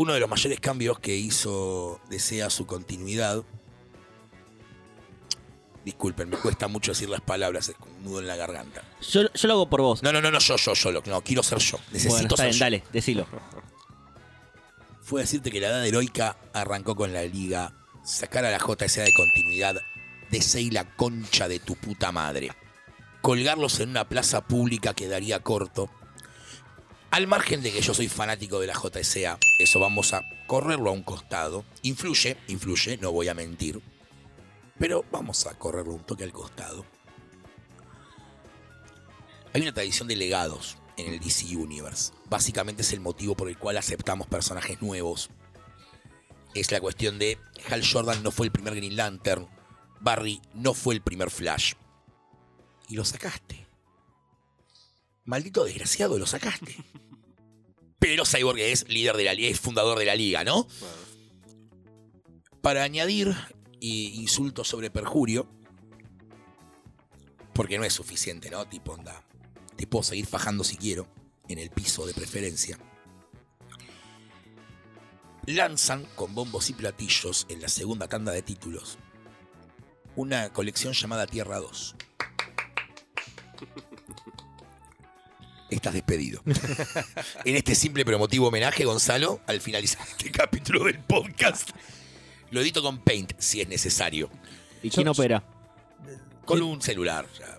Uno 0.00 0.14
de 0.14 0.20
los 0.20 0.30
mayores 0.30 0.58
cambios 0.60 0.98
que 0.98 1.14
hizo 1.14 2.00
Desea 2.08 2.48
su 2.48 2.64
continuidad. 2.64 3.42
Disculpen, 5.84 6.30
me 6.30 6.38
cuesta 6.38 6.68
mucho 6.68 6.92
decir 6.92 7.10
las 7.10 7.20
palabras, 7.20 7.68
es 7.68 7.76
un 7.80 8.04
nudo 8.04 8.20
en 8.20 8.26
la 8.26 8.36
garganta. 8.36 8.82
Yo, 9.02 9.30
yo 9.30 9.48
lo 9.48 9.52
hago 9.52 9.68
por 9.68 9.82
vos. 9.82 10.02
No, 10.02 10.10
no, 10.10 10.22
no, 10.22 10.30
no, 10.30 10.38
yo, 10.38 10.56
yo, 10.56 10.72
yo, 10.72 10.92
lo- 10.92 11.02
no, 11.04 11.20
quiero 11.20 11.42
ser 11.42 11.58
yo. 11.58 11.78
Necesito 11.92 12.12
bueno, 12.14 12.28
está 12.28 12.36
ser 12.36 12.46
bien, 12.46 12.58
yo. 12.58 12.64
dale, 12.64 12.82
decilo. 12.94 13.26
fue 15.02 15.20
decirte 15.20 15.50
que 15.50 15.60
la 15.60 15.68
edad 15.68 15.86
heroica 15.86 16.36
arrancó 16.54 16.96
con 16.96 17.12
la 17.12 17.22
liga, 17.24 17.74
sacar 18.02 18.46
a 18.46 18.50
la 18.50 18.58
JSA 18.58 19.02
de 19.02 19.12
continuidad, 19.12 19.76
de 20.30 20.70
la 20.70 20.96
concha 20.96 21.46
de 21.46 21.58
tu 21.60 21.76
puta 21.76 22.10
madre, 22.10 22.52
colgarlos 23.20 23.80
en 23.80 23.90
una 23.90 24.08
plaza 24.08 24.46
pública 24.46 24.94
quedaría 24.94 25.40
corto. 25.40 25.90
Al 27.10 27.26
margen 27.26 27.60
de 27.60 27.72
que 27.72 27.80
yo 27.80 27.92
soy 27.92 28.08
fanático 28.08 28.60
de 28.60 28.68
la 28.68 28.74
JSA, 28.74 29.36
eso 29.58 29.80
vamos 29.80 30.14
a 30.14 30.22
correrlo 30.46 30.90
a 30.90 30.92
un 30.92 31.02
costado. 31.02 31.64
Influye, 31.82 32.36
influye, 32.46 32.98
no 32.98 33.10
voy 33.10 33.26
a 33.26 33.34
mentir. 33.34 33.82
Pero 34.78 35.04
vamos 35.10 35.44
a 35.48 35.58
correrlo 35.58 35.94
un 35.94 36.04
toque 36.04 36.22
al 36.22 36.32
costado. 36.32 36.86
Hay 39.52 39.62
una 39.62 39.74
tradición 39.74 40.06
de 40.06 40.14
legados 40.14 40.78
en 40.96 41.12
el 41.12 41.18
DC 41.18 41.56
Universe. 41.56 42.12
Básicamente 42.26 42.82
es 42.82 42.92
el 42.92 43.00
motivo 43.00 43.34
por 43.34 43.48
el 43.48 43.58
cual 43.58 43.76
aceptamos 43.76 44.28
personajes 44.28 44.80
nuevos. 44.80 45.30
Es 46.54 46.70
la 46.70 46.80
cuestión 46.80 47.18
de 47.18 47.38
Hal 47.68 47.82
Jordan 47.84 48.22
no 48.22 48.30
fue 48.30 48.46
el 48.46 48.52
primer 48.52 48.76
Green 48.76 48.94
Lantern, 48.94 49.48
Barry 49.98 50.40
no 50.54 50.74
fue 50.74 50.94
el 50.94 51.02
primer 51.02 51.30
Flash. 51.30 51.74
Y 52.88 52.94
lo 52.94 53.04
sacaste. 53.04 53.69
Maldito 55.30 55.62
desgraciado, 55.62 56.18
lo 56.18 56.26
sacaste. 56.26 56.76
Pero 58.00 58.24
Cyborg 58.24 58.58
es 58.58 58.88
líder 58.88 59.16
de 59.16 59.22
la 59.22 59.32
liga, 59.32 59.48
es 59.48 59.60
fundador 59.60 59.96
de 59.96 60.04
la 60.04 60.16
liga, 60.16 60.42
¿no? 60.42 60.66
Para 62.60 62.82
añadir 62.82 63.36
insultos 63.80 64.66
sobre 64.66 64.90
perjurio, 64.90 65.48
porque 67.54 67.78
no 67.78 67.84
es 67.84 67.92
suficiente, 67.92 68.50
¿no? 68.50 68.66
Tipo, 68.66 68.94
onda, 68.94 69.22
te 69.76 69.86
puedo 69.86 70.02
seguir 70.02 70.26
fajando 70.26 70.64
si 70.64 70.76
quiero, 70.76 71.06
en 71.48 71.60
el 71.60 71.70
piso 71.70 72.06
de 72.06 72.14
preferencia. 72.14 72.76
Lanzan 75.46 76.06
con 76.16 76.34
bombos 76.34 76.70
y 76.70 76.72
platillos 76.72 77.46
en 77.48 77.62
la 77.62 77.68
segunda 77.68 78.08
tanda 78.08 78.32
de 78.32 78.42
títulos 78.42 78.98
una 80.16 80.52
colección 80.52 80.92
llamada 80.92 81.24
Tierra 81.26 81.58
2. 81.58 81.94
Estás 85.70 85.94
despedido. 85.94 86.42
en 87.44 87.56
este 87.56 87.74
simple 87.74 88.04
pero 88.04 88.16
emotivo 88.16 88.48
homenaje, 88.48 88.84
Gonzalo, 88.84 89.40
al 89.46 89.60
finalizar 89.60 90.06
este 90.08 90.30
capítulo 90.32 90.84
del 90.84 90.98
podcast, 90.98 91.70
lo 92.50 92.60
edito 92.60 92.82
con 92.82 92.98
Paint 92.98 93.32
si 93.38 93.60
es 93.60 93.68
necesario. 93.68 94.30
¿Y 94.82 94.90
quién 94.90 95.08
opera? 95.08 95.44
Con 96.44 96.62
un 96.62 96.82
celular. 96.82 97.26
ya. 97.38 97.58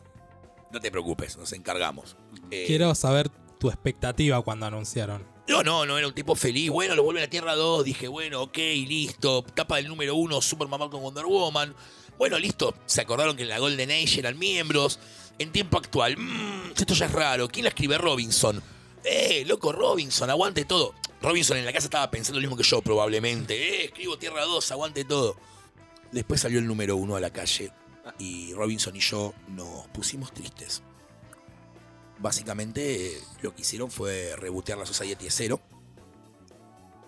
No 0.71 0.79
te 0.79 0.91
preocupes, 0.91 1.37
nos 1.37 1.51
encargamos. 1.53 2.15
Eh, 2.49 2.65
Quiero 2.67 2.93
saber 2.95 3.29
tu 3.59 3.69
expectativa 3.69 4.41
cuando 4.41 4.65
anunciaron. 4.65 5.25
No, 5.47 5.63
no, 5.63 5.85
no 5.85 5.97
era 5.97 6.07
un 6.07 6.13
tipo 6.13 6.35
feliz. 6.35 6.69
Bueno, 6.69 6.95
lo 6.95 7.03
vuelven 7.03 7.23
a 7.23 7.27
Tierra 7.29 7.55
2. 7.55 7.83
Dije, 7.83 8.07
bueno, 8.07 8.41
ok, 8.43 8.57
listo. 8.57 9.43
Tapa 9.43 9.77
del 9.77 9.87
número 9.89 10.15
1, 10.15 10.41
Superman 10.41 10.89
con 10.89 11.01
Wonder 11.01 11.25
Woman. 11.25 11.75
Bueno, 12.17 12.39
listo. 12.39 12.73
Se 12.85 13.01
acordaron 13.01 13.35
que 13.35 13.43
en 13.43 13.49
la 13.49 13.59
Golden 13.59 13.91
Age 13.91 14.19
eran 14.19 14.39
miembros. 14.39 14.99
En 15.41 15.51
tiempo 15.51 15.77
actual, 15.77 16.17
mmm, 16.17 16.71
esto 16.77 16.93
ya 16.93 17.05
es 17.05 17.11
raro. 17.11 17.47
¿Quién 17.47 17.65
la 17.65 17.69
escribe? 17.69 17.97
Robinson. 17.97 18.61
Eh, 19.03 19.43
loco, 19.47 19.71
Robinson, 19.71 20.29
aguante 20.29 20.65
todo. 20.65 20.93
Robinson 21.21 21.57
en 21.57 21.65
la 21.65 21.73
casa 21.73 21.85
estaba 21.85 22.09
pensando 22.09 22.39
lo 22.39 22.47
mismo 22.47 22.57
que 22.57 22.63
yo, 22.63 22.81
probablemente. 22.81 23.55
Eh, 23.55 23.85
escribo 23.85 24.17
Tierra 24.17 24.43
2, 24.43 24.71
aguante 24.71 25.05
todo. 25.05 25.35
Después 26.11 26.41
salió 26.41 26.59
el 26.59 26.67
número 26.67 26.95
1 26.95 27.15
a 27.15 27.19
la 27.19 27.31
calle. 27.31 27.71
Y 28.19 28.53
Robinson 28.53 28.95
y 28.95 28.99
yo 28.99 29.33
nos 29.47 29.87
pusimos 29.89 30.33
tristes 30.33 30.81
básicamente 32.21 33.19
lo 33.41 33.53
que 33.53 33.61
hicieron 33.61 33.91
fue 33.91 34.35
rebotear 34.37 34.77
la 34.77 34.85
Society 34.85 35.25
de 35.25 35.31
cero. 35.31 35.61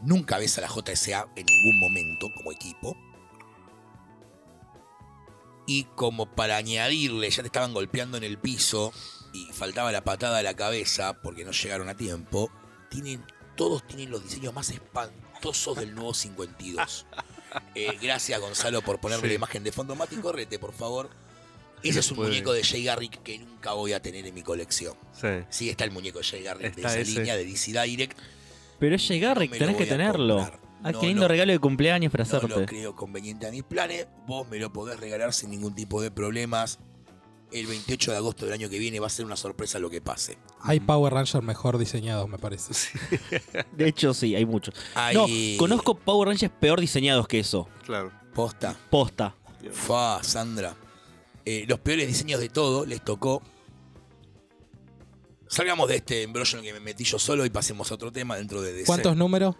Nunca 0.02 0.38
ves 0.38 0.58
a 0.58 0.62
la 0.62 0.68
JSA 0.68 1.28
en 1.36 1.46
ningún 1.46 1.80
momento 1.80 2.28
como 2.36 2.52
equipo. 2.52 2.98
Y 5.66 5.86
como 5.96 6.26
para 6.36 6.58
añadirle, 6.58 7.30
ya 7.30 7.42
te 7.42 7.48
estaban 7.48 7.74
golpeando 7.74 8.18
en 8.18 8.24
el 8.24 8.38
piso 8.38 8.92
y 9.34 9.46
faltaba 9.54 9.92
la 9.92 10.04
patada 10.04 10.40
a 10.40 10.44
la 10.44 10.56
cabeza 10.56 11.22
porque 11.22 11.46
no 11.46 11.52
llegaron 11.52 11.88
a 11.90 11.96
tiempo, 11.96 12.52
tienen, 12.90 13.24
todos 13.56 13.86
tienen 13.88 14.12
los 14.12 14.24
diseños 14.24 14.54
más 14.54 14.70
espantosos 14.70 15.78
del 15.78 15.94
nuevo 15.96 16.14
52. 16.14 17.06
Eh, 17.76 18.00
gracias 18.02 18.42
Gonzalo 18.42 18.82
por 18.82 19.00
ponerme 19.00 19.22
Sí. 19.22 19.28
la 19.28 19.34
imagen 19.36 19.64
de 19.64 19.72
fondo. 19.72 19.94
Mati, 19.96 20.16
correte, 20.16 20.58
por 20.58 20.74
favor. 20.74 21.12
Ese 21.84 22.00
es 22.00 22.10
un 22.10 22.16
Puede. 22.18 22.30
muñeco 22.32 22.52
de 22.52 22.64
Jay 22.64 22.84
Garrick 22.84 23.22
que 23.22 23.38
nunca 23.38 23.74
voy 23.74 23.94
a 23.94 24.02
tener 24.02 24.26
en 24.26 24.34
mi 24.34 24.42
colección. 24.42 24.96
Sí. 25.14 25.28
Sí, 25.52 25.70
está 25.70 25.84
el 25.84 25.92
muñeco 25.92 26.18
de 26.18 26.24
Jay 26.24 26.42
Garrick 26.42 26.74
de 26.74 26.82
esa 26.82 26.98
ese. 27.00 27.12
línea 27.12 27.36
de 27.38 27.46
DC 27.46 27.80
Direct. 27.80 28.18
Pero 28.80 28.96
es 28.96 29.08
Garrick, 29.08 29.52
No 29.52 29.58
tenés 29.60 29.76
que 29.78 29.86
tenerlo. 29.86 30.38
comprar. 30.38 30.60
Ah, 30.84 30.92
No 30.92 31.00
qué 31.00 31.08
lindo 31.08 31.22
lo- 31.24 31.28
regalo 31.30 31.52
de 31.52 31.60
cumpleaños 31.60 32.12
para 32.12 32.24
No 32.26 32.32
lo 32.32 32.38
hacerte. 32.38 32.66
creo 32.66 32.96
conveniente 32.96 33.48
a 33.48 33.52
mis 33.52 33.64
planes. 33.64 34.08
Vos 34.28 34.48
me 34.50 34.58
lo 34.60 34.72
podés 34.74 35.00
regalar 35.00 35.34
sin 35.34 35.50
ningún 35.52 35.74
tipo 35.76 36.02
de 36.02 36.12
problemas. 36.12 36.80
El 37.52 37.68
28 37.68 38.12
de 38.12 38.18
agosto 38.18 38.46
del 38.46 38.54
año 38.56 38.68
que 38.68 38.80
viene 38.80 39.00
va 39.00 39.06
a 39.08 39.10
ser 39.12 39.26
una 39.26 39.36
sorpresa 39.36 39.78
lo 39.78 39.90
que 39.90 40.02
pase. 40.02 40.40
Hay 40.62 40.80
Power 40.80 41.14
Rangers 41.14 41.44
mejor 41.44 41.78
diseñados, 41.78 42.28
me 42.28 42.40
parece. 42.40 42.74
De 43.78 43.88
hecho, 43.88 44.14
sí, 44.16 44.36
hay 44.36 44.46
muchos. 44.46 44.74
Hay 44.96 45.16
No, 45.16 45.28
conozco 45.60 45.94
Power 45.96 46.30
Rangers 46.30 46.52
peor 46.60 46.82
diseñados 46.82 47.28
que 47.28 47.40
eso. 47.40 47.68
Claro. 47.86 48.12
posta. 48.34 48.76
Posta. 48.90 49.36
Fa, 49.72 50.24
Sandra. 50.24 50.76
Eh, 51.46 51.66
los 51.68 51.80
peores 51.80 52.08
diseños 52.08 52.40
de 52.40 52.50
todo 52.50 52.86
les 52.88 53.04
tocó. 53.04 53.44
Salgamos 55.48 55.88
de 55.90 55.98
este 55.98 56.24
embrollo 56.24 56.58
en 56.58 56.66
el 56.66 56.72
que 56.72 56.80
me 56.80 56.80
metí 56.80 57.04
yo 57.04 57.20
solo 57.20 57.46
y 57.46 57.50
pasemos 57.50 57.92
a 57.92 57.96
otro 57.96 58.12
tema 58.12 58.36
dentro 58.38 58.62
de 58.62 58.74
DC. 58.74 58.86
¿Cuántos 58.88 59.16
números? 59.16 59.56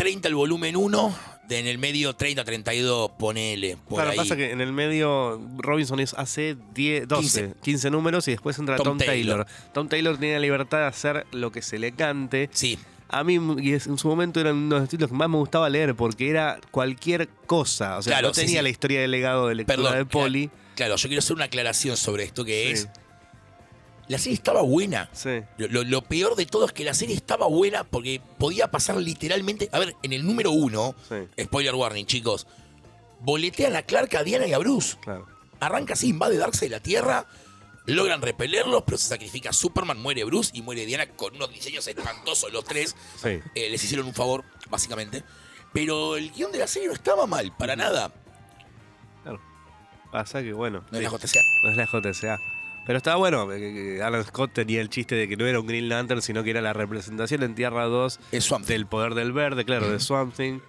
30 0.00 0.28
el 0.28 0.34
volumen 0.34 0.76
1, 0.76 1.14
de 1.46 1.58
en 1.58 1.66
el 1.66 1.76
medio 1.76 2.14
30, 2.14 2.42
32, 2.42 3.10
ponele. 3.18 3.76
Por 3.76 3.96
claro, 3.96 4.10
ahí. 4.12 4.16
pasa 4.16 4.34
que 4.34 4.50
en 4.50 4.62
el 4.62 4.72
medio 4.72 5.38
Robinson 5.58 6.00
es 6.00 6.14
hace 6.14 6.56
10, 6.74 7.06
12, 7.06 7.20
15. 7.42 7.54
15. 7.62 7.90
números 7.90 8.26
y 8.28 8.30
después 8.30 8.58
entra 8.58 8.76
Tom 8.76 8.84
Tom, 8.86 8.98
Taylor. 8.98 9.44
Taylor. 9.44 9.72
Tom 9.74 9.88
Taylor 9.88 10.16
tiene 10.16 10.34
la 10.34 10.40
libertad 10.40 10.78
de 10.78 10.84
hacer 10.86 11.26
lo 11.32 11.52
que 11.52 11.60
se 11.60 11.78
le 11.78 11.92
cante. 11.92 12.48
Sí, 12.52 12.78
A 13.10 13.24
mí 13.24 13.34
y 13.60 13.72
en 13.74 13.98
su 13.98 14.08
momento 14.08 14.40
eran 14.40 14.56
uno 14.56 14.76
de 14.76 14.80
los 14.82 14.88
títulos 14.88 15.10
que 15.10 15.16
más 15.16 15.28
me 15.28 15.36
gustaba 15.36 15.68
leer 15.68 15.94
porque 15.94 16.30
era 16.30 16.58
cualquier 16.70 17.28
cosa. 17.46 17.98
O 17.98 18.02
sea, 18.02 18.12
Claro, 18.14 18.28
no 18.28 18.34
sí, 18.34 18.40
tenía 18.42 18.60
sí. 18.60 18.62
la 18.62 18.68
historia 18.70 19.00
de 19.02 19.08
legado 19.08 19.48
de 19.48 19.56
lectura 19.56 19.76
Perdón, 19.76 19.98
de 19.98 20.06
Poli. 20.06 20.50
claro, 20.76 20.96
yo 20.96 21.08
quiero 21.08 21.18
hacer 21.18 21.36
una 21.36 21.44
aclaración 21.46 21.96
sobre 21.98 22.24
esto 22.24 22.44
que 22.44 22.66
Sí. 22.68 22.72
es. 22.72 22.88
La 24.10 24.18
serie 24.18 24.34
estaba 24.34 24.62
buena. 24.62 25.08
Sí. 25.12 25.40
Lo, 25.56 25.68
lo- 25.68 25.84
lo 25.84 26.02
peor 26.02 26.34
de 26.34 26.44
todo 26.44 26.66
es 26.66 26.72
que 26.72 26.82
la 26.84 26.94
serie 26.94 27.14
estaba 27.14 27.46
buena 27.46 27.84
porque 27.84 28.20
podía 28.38 28.68
pasar 28.68 28.96
literalmente. 28.96 29.68
A 29.72 29.78
ver, 29.78 29.94
en 30.02 30.12
el 30.12 30.26
número 30.26 30.50
uno, 30.50 30.96
Sí, 31.08 31.14
spoiler 31.44 31.74
warning, 31.76 32.06
chicos. 32.06 32.46
Boletean 33.20 33.76
a 33.76 33.82
Clark, 33.82 34.16
a 34.16 34.24
Diana 34.24 34.46
y 34.48 34.52
a 34.52 34.58
Bruce. 34.58 34.96
claro. 35.00 35.26
Arranca 35.60 35.92
así, 35.92 36.08
invade 36.08 36.38
Darkseid 36.38 36.70
la 36.70 36.80
Tierra. 36.80 37.26
Logran 37.86 38.20
repelerlos, 38.22 38.82
pero 38.84 38.98
se 38.98 39.08
sacrifica 39.08 39.52
Superman, 39.52 40.00
muere 40.00 40.24
Bruce 40.24 40.50
y 40.54 40.62
muere 40.62 40.86
Diana 40.86 41.06
con 41.10 41.36
unos 41.36 41.50
diseños 41.52 41.86
espantosos 41.86 42.52
los 42.52 42.64
tres. 42.64 42.96
Sí. 43.22 43.38
Eh, 43.54 43.70
les 43.70 43.82
hicieron 43.84 44.06
un 44.06 44.14
favor, 44.14 44.42
básicamente. 44.70 45.22
Pero 45.72 46.16
el 46.16 46.30
guion 46.32 46.50
de 46.50 46.58
la 46.58 46.66
serie 46.66 46.88
no 46.88 46.94
estaba 46.94 47.26
mal, 47.26 47.54
para 47.56 47.76
nada. 47.76 48.12
Pasa 50.10 50.42
que 50.42 50.52
bueno. 50.52 50.84
No 50.90 50.98
es 50.98 51.04
la 51.04 51.10
JCA. 51.10 51.40
no 51.62 51.70
es 51.70 51.76
la 51.76 51.86
JSA. 51.86 52.36
Pero 52.86 52.96
estaba 52.96 53.16
bueno, 53.16 53.52
eh, 53.52 53.58
que 53.96 54.02
Alan 54.02 54.24
Scott 54.24 54.52
tenía 54.52 54.80
el 54.80 54.88
chiste 54.88 55.14
de 55.14 55.28
que 55.28 55.36
no 55.36 55.46
era 55.46 55.60
un 55.60 55.66
Green 55.66 55.88
Lantern, 55.88 56.22
sino 56.22 56.42
que 56.42 56.50
era 56.50 56.60
la 56.60 56.72
representación 56.72 57.42
en 57.42 57.54
Tierra 57.54 57.84
2 57.84 58.18
Es 58.32 58.44
Swamp 58.44 58.66
Thing. 58.66 58.72
del 58.74 58.86
poder 58.86 59.14
del 59.14 59.32
verde, 59.32 59.64
claro, 59.64 59.90
de 59.90 60.00
Swamp 60.00 60.34
Thing. 60.34 60.60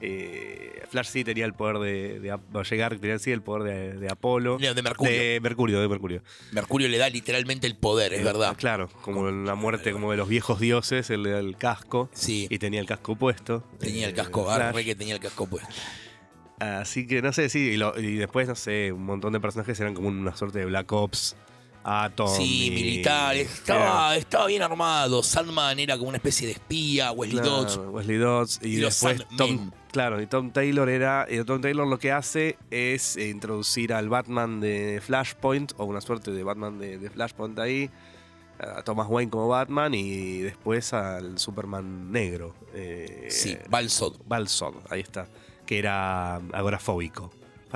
Eh, 0.00 0.82
Flash 0.90 1.06
sí 1.06 1.24
tenía 1.24 1.46
el 1.46 1.54
poder 1.54 1.78
de, 1.78 2.20
de, 2.20 2.64
llegar 2.64 2.98
tenía 2.98 3.18
sí 3.18 3.30
el 3.32 3.40
poder 3.40 3.62
de, 3.62 3.98
de 3.98 4.10
Apolo. 4.10 4.58
No, 4.60 4.74
de 4.74 4.82
Mercurio. 4.82 5.12
De 5.12 5.40
Mercurio, 5.40 5.80
de 5.80 5.88
Mercurio. 5.88 6.22
Mercurio 6.52 6.88
le 6.88 6.98
da 6.98 7.08
literalmente 7.08 7.66
el 7.66 7.76
poder, 7.76 8.12
es 8.12 8.22
verdad. 8.22 8.54
Claro, 8.56 8.90
como 9.00 9.28
en 9.28 9.46
la 9.46 9.54
muerte 9.54 9.92
como 9.92 10.10
de 10.10 10.18
los 10.18 10.28
viejos 10.28 10.60
dioses, 10.60 11.08
él 11.10 11.22
le 11.22 11.30
da 11.30 11.38
el 11.38 11.56
casco 11.56 12.10
Sí, 12.12 12.46
y 12.50 12.58
tenía 12.58 12.80
el 12.80 12.86
casco 12.86 13.16
puesto. 13.16 13.64
tenía 13.78 14.06
el 14.06 14.12
eh, 14.12 14.14
casco, 14.16 14.50
ah, 14.50 14.56
Flash. 14.56 14.74
re 14.74 14.84
que 14.84 14.94
tenía 14.94 15.14
el 15.14 15.20
casco 15.20 15.46
puesto. 15.46 15.72
Así 16.58 17.06
que 17.06 17.20
no 17.20 17.32
sé, 17.32 17.48
sí, 17.48 17.70
y, 17.72 17.76
lo- 17.76 17.98
y 17.98 18.14
después, 18.16 18.46
no 18.48 18.54
sé, 18.54 18.92
un 18.92 19.04
montón 19.04 19.32
de 19.32 19.40
personajes 19.40 19.78
eran 19.80 19.94
como 19.94 20.08
una 20.08 20.36
suerte 20.36 20.60
de 20.60 20.66
Black 20.66 20.90
Ops, 20.92 21.36
Atom. 21.82 22.28
Sí, 22.28 22.70
militares. 22.72 23.52
Estaba, 23.52 24.16
estaba 24.16 24.46
bien 24.46 24.62
armado. 24.62 25.22
Sandman 25.22 25.78
era 25.78 25.96
como 25.98 26.08
una 26.08 26.16
especie 26.16 26.46
de 26.46 26.52
espía. 26.54 27.12
Wesley 27.12 27.40
Claro, 27.42 27.56
Dodds. 27.64 27.76
Wesley 27.90 28.16
Dodds. 28.16 28.60
Y, 28.62 28.76
después. 28.76 29.22
Tom, 29.36 29.70
claro, 29.92 30.22
y 30.22 30.26
Tom 30.26 30.50
Taylor 30.50 30.88
era. 30.88 31.26
y 31.28 31.42
Tom 31.44 31.60
Taylor 31.60 31.86
lo 31.86 31.98
que 31.98 32.10
hace 32.12 32.56
es 32.70 33.16
eh, 33.18 33.28
introducir 33.28 33.92
al 33.92 34.08
Batman 34.08 34.60
de 34.60 35.02
Flashpoint, 35.04 35.72
o 35.76 35.84
una 35.84 36.00
suerte 36.00 36.30
de 36.30 36.42
Batman 36.42 36.78
de, 36.78 36.96
de 36.98 37.10
Flashpoint 37.10 37.58
ahí. 37.58 37.90
A 38.60 38.82
Thomas 38.82 39.08
Wayne 39.10 39.30
como 39.30 39.48
Batman 39.48 39.92
y 39.94 40.38
después 40.38 40.92
al 40.94 41.38
Superman 41.38 42.10
negro. 42.12 42.54
eh, 42.72 43.26
Sí, 43.28 43.58
Balsod. 43.68 44.14
Balsod, 44.26 44.76
ahí 44.88 45.00
está. 45.00 45.26
Que 45.66 45.78
era 45.78 46.36
agorafóbico. 46.36 47.32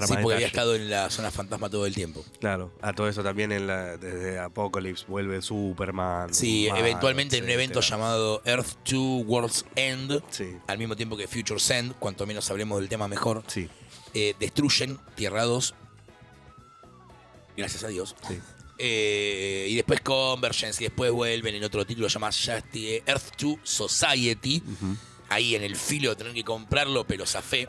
Sí, 0.07 0.15
porque 0.23 0.35
había 0.37 0.47
estado 0.47 0.77
en 0.77 0.89
la 0.89 1.11
zona 1.11 1.31
fantasma 1.31 1.69
todo 1.69 1.85
el 1.85 1.95
tiempo. 1.95 2.25
Claro, 2.39 2.73
a 2.83 2.93
todo 2.93 3.09
eso 3.09 3.25
también 3.25 3.51
en 3.51 3.67
la, 3.67 3.97
desde 3.97 4.39
Apocalypse 4.39 5.05
vuelve 5.09 5.43
Superman. 5.43 6.33
Sí, 6.33 6.69
eventualmente 6.69 7.39
en 7.39 7.45
un 7.45 7.51
evento 7.51 7.81
llamado 7.81 8.41
Earth 8.45 8.77
2 8.89 9.27
World's 9.27 9.65
End, 9.75 10.23
Sí, 10.31 10.57
al 10.69 10.79
mismo 10.79 10.95
tiempo 10.95 11.17
que 11.17 11.27
Future's 11.27 11.69
End, 11.71 11.95
cuanto 11.99 12.27
menos 12.27 12.49
hablemos 12.51 12.79
del 12.79 12.89
tema 12.89 13.09
mejor, 13.09 13.43
sí, 13.49 13.69
eh, 14.15 14.35
destruyen 14.39 14.99
Tierra 15.17 15.43
2. 15.43 15.75
Gracias 17.57 17.83
a 17.83 17.89
Dios. 17.89 18.15
sí. 18.29 18.39
Eh, 18.81 19.67
y 19.71 19.75
después 19.75 20.01
Convergence, 20.03 20.85
y 20.85 20.87
después 20.87 21.11
vuelven 21.11 21.57
en 21.57 21.65
otro 21.65 21.85
título 21.85 22.07
llamado 22.07 22.33
Earth 22.47 23.35
2 23.37 23.59
Society. 23.65 24.63
Ujú. 24.65 24.97
Ahí 25.29 25.55
en 25.55 25.63
el 25.63 25.77
filo 25.77 26.11
de 26.11 26.17
tener 26.17 26.33
que 26.35 26.45
comprarlo, 26.45 27.05
pero 27.07 27.27
zafé. 27.27 27.69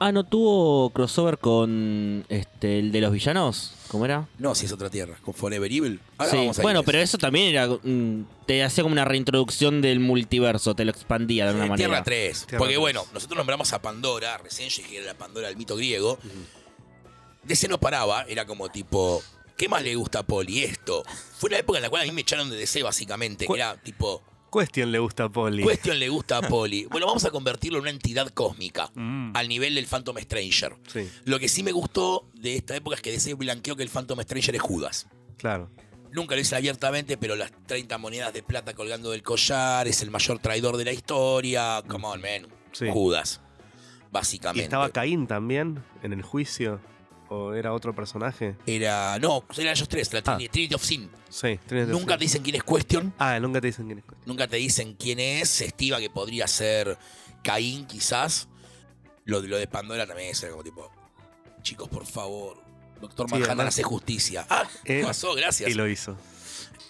Ah, 0.00 0.12
¿no 0.12 0.22
tuvo 0.24 0.90
crossover 0.90 1.38
con 1.38 2.24
este 2.28 2.78
el 2.78 2.92
de 2.92 3.00
los 3.00 3.10
villanos? 3.12 3.74
¿Cómo 3.88 4.04
era? 4.04 4.28
No, 4.38 4.54
si 4.54 4.66
es 4.66 4.72
otra 4.72 4.88
tierra, 4.90 5.16
con 5.22 5.34
Forever 5.34 5.72
Evil. 5.72 5.98
Ahora 6.18 6.30
sí, 6.30 6.36
vamos 6.36 6.58
a 6.58 6.62
bueno, 6.62 6.82
pero 6.84 6.98
eso 6.98 7.18
también 7.18 7.46
era. 7.48 7.66
mm, 7.66 8.24
te 8.46 8.62
hacía 8.62 8.84
como 8.84 8.92
una 8.92 9.04
reintroducción 9.04 9.80
del 9.82 9.98
multiverso, 9.98 10.74
te 10.76 10.84
lo 10.84 10.92
expandía 10.92 11.44
de 11.44 11.48
alguna 11.50 11.66
Eh, 11.66 11.68
manera. 11.70 11.88
Tierra 11.88 12.04
3. 12.04 12.46
Tierra 12.46 12.58
porque 12.58 12.74
3. 12.74 12.80
bueno, 12.80 13.04
nosotros 13.12 13.36
nombramos 13.36 13.72
a 13.72 13.82
Pandora, 13.82 14.38
recién 14.38 14.68
llegué 14.70 14.88
que 14.88 14.96
era 14.98 15.06
la 15.06 15.18
Pandora 15.18 15.48
del 15.48 15.56
mito 15.56 15.74
griego. 15.74 16.18
De 17.42 17.54
ese 17.54 17.66
no 17.66 17.80
paraba, 17.80 18.22
era 18.28 18.46
como 18.46 18.68
tipo, 18.68 19.20
¿qué 19.56 19.68
más 19.68 19.82
le 19.82 19.96
gusta 19.96 20.20
a 20.20 20.22
Poli? 20.22 20.62
Esto. 20.62 21.02
Fue 21.38 21.48
una 21.48 21.58
época 21.58 21.78
en 21.78 21.82
la 21.82 21.90
cual 21.90 22.02
a 22.02 22.04
mí 22.04 22.12
me 22.12 22.20
echaron 22.20 22.50
de 22.50 22.56
DC 22.56 22.82
básicamente, 22.84 23.46
que 23.48 23.52
era 23.54 23.76
tipo, 23.82 24.22
Question 24.52 24.90
le 24.92 24.98
gusta 24.98 25.24
a 25.24 25.28
Polly. 25.28 25.62
Question 25.64 25.98
le 25.98 26.08
gusta 26.08 26.38
a 26.38 26.42
Poli. 26.42 26.86
Bueno, 26.90 27.06
vamos 27.06 27.24
a 27.24 27.30
convertirlo 27.30 27.78
en 27.78 27.82
una 27.82 27.90
entidad 27.90 28.28
cósmica, 28.30 28.90
Mm, 28.94 29.32
al 29.36 29.48
nivel 29.48 29.74
del 29.74 29.86
Phantom 29.86 30.16
Stranger. 30.18 30.76
sí, 30.86 31.08
Lo 31.24 31.38
que 31.38 31.48
sí 31.48 31.62
me 31.62 31.72
gustó 31.72 32.28
de 32.34 32.56
esta 32.56 32.74
época 32.76 32.96
es 32.96 33.02
que 33.02 33.10
DC 33.12 33.34
blanqueó 33.34 33.76
que 33.76 33.82
el 33.82 33.88
Phantom 33.90 34.20
Stranger 34.20 34.54
es 34.56 34.62
Judas. 34.62 35.06
claro. 35.36 35.70
Nunca 36.10 36.34
lo 36.34 36.40
hice 36.40 36.56
abiertamente, 36.56 37.18
pero 37.18 37.36
las 37.36 37.52
30 37.66 37.98
monedas 37.98 38.32
de 38.32 38.42
plata 38.42 38.72
colgando 38.72 39.10
del 39.10 39.22
collar, 39.22 39.86
es 39.86 40.00
el 40.00 40.10
mayor 40.10 40.38
traidor 40.38 40.78
de 40.78 40.86
la 40.86 40.92
historia. 40.92 41.82
Come 41.86 42.06
on, 42.06 42.22
man. 42.22 42.46
Sí. 42.72 42.86
Judas. 42.90 43.42
¿Y 43.44 44.10
Básicamente. 44.10 44.62
estaba 44.64 44.88
Caín 44.88 45.26
también 45.26 45.84
en 46.02 46.14
el 46.14 46.22
juicio? 46.22 46.80
¿O 47.30 47.52
era 47.52 47.72
otro 47.74 47.94
personaje? 47.94 48.56
Era. 48.66 49.18
No, 49.18 49.44
eran 49.56 49.72
ellos 49.74 49.88
tres, 49.88 50.12
la 50.12 50.20
Ah. 50.20 50.22
Trinity, 50.22 50.48
Trinity 50.48 50.74
of 50.74 50.82
Sin. 50.84 51.10
Sí. 51.28 51.58
Trinity 51.66 51.92
of 51.92 51.98
Nunca 52.00 52.16
te 52.16 52.24
dicen 52.24 52.42
quién 52.42 52.56
es 52.56 52.62
Question. 52.64 53.14
Ah, 53.18 53.38
nunca 53.38 53.60
te 53.60 53.66
dicen 53.66 53.86
quién 53.86 53.98
es 53.98 54.04
Question. 54.04 54.22
Nunca 54.26 54.48
te 54.48 54.56
dicen 54.56 54.94
quién 54.94 55.18
es. 55.20 55.48
Se 55.50 55.66
estima 55.66 55.98
que 55.98 56.08
podría 56.10 56.46
ser 56.46 56.96
Caín, 57.42 57.86
quizás. 57.86 58.48
Lo, 59.24 59.42
de- 59.42 59.48
lo 59.48 59.58
de 59.58 59.66
Pandora 59.66 60.06
también 60.06 60.30
es 60.30 60.40
como 60.50 60.62
tipo. 60.64 60.90
Chicos, 61.62 61.88
por 61.88 62.06
favor. 62.06 62.62
Doctor 63.00 63.26
Sí, 63.28 63.32
Manhattan 63.34 63.58
además- 63.58 63.74
hace 63.74 63.82
justicia. 63.82 64.46
Ah, 64.48 64.64
Eh, 64.84 65.02
pasó, 65.04 65.34
gracias. 65.34 65.68
Y 65.70 65.74
lo 65.74 65.86
hizo. 65.86 66.16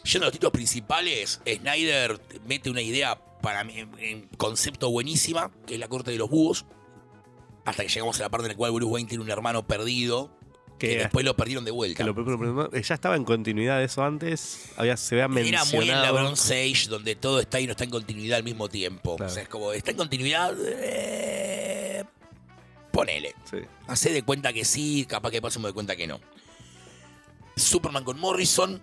Yendo 0.04 0.24
a 0.24 0.28
los 0.28 0.32
títulos 0.32 0.52
principales, 0.52 1.40
Snyder 1.44 2.20
mete 2.46 2.70
una 2.70 2.80
idea 2.80 3.20
para 3.42 3.64
mí 3.64 3.74
en 3.98 4.28
concepto 4.38 4.88
buenísima, 4.90 5.50
que 5.66 5.74
es 5.74 5.80
la 5.80 5.88
corte 5.88 6.12
de 6.12 6.16
los 6.18 6.30
búhos. 6.30 6.64
Hasta 7.68 7.82
que 7.82 7.88
llegamos 7.88 8.18
a 8.18 8.22
la 8.24 8.28
parte 8.30 8.46
en 8.46 8.52
la 8.52 8.56
cual 8.56 8.72
Bruce 8.72 8.90
Wayne 8.92 9.08
tiene 9.08 9.22
un 9.24 9.30
hermano 9.30 9.66
perdido, 9.66 10.30
que, 10.78 10.88
Que, 10.90 10.98
después 10.98 11.24
lo 11.24 11.36
perdieron 11.36 11.64
de 11.64 11.70
vuelta. 11.72 12.04
lo- 12.04 12.14
pero- 12.14 12.70
ya 12.72 12.94
estaba 12.94 13.16
en 13.16 13.24
continuidad 13.24 13.82
eso 13.82 14.04
antes. 14.04 14.70
Había, 14.76 14.96
se 14.96 15.14
había 15.16 15.24
Era 15.24 15.28
mencionado. 15.64 15.76
muy 15.76 15.90
en 15.90 16.00
la 16.02 16.12
Bronze 16.12 16.54
Age, 16.70 16.88
donde 16.88 17.16
todo 17.16 17.40
está 17.40 17.58
y 17.60 17.66
no 17.66 17.72
está 17.72 17.82
en 17.84 17.90
continuidad 17.90 18.36
al 18.38 18.44
mismo 18.44 18.68
tiempo. 18.68 19.16
Claro. 19.16 19.30
O 19.30 19.34
sea, 19.34 19.42
es 19.42 19.48
como, 19.48 19.72
está 19.72 19.90
en 19.90 19.96
continuidad. 19.96 20.54
eh, 20.66 22.04
ponele. 22.92 23.34
Sí. 23.50 23.58
Hacé 23.88 24.12
de 24.12 24.22
cuenta 24.22 24.52
que 24.52 24.64
sí, 24.64 25.04
capaz 25.08 25.30
que 25.32 25.42
pasemos 25.42 25.68
de 25.68 25.74
cuenta 25.74 25.96
que 25.96 26.06
no. 26.06 26.20
Superman 27.56 28.04
con 28.04 28.18
Morrison, 28.20 28.80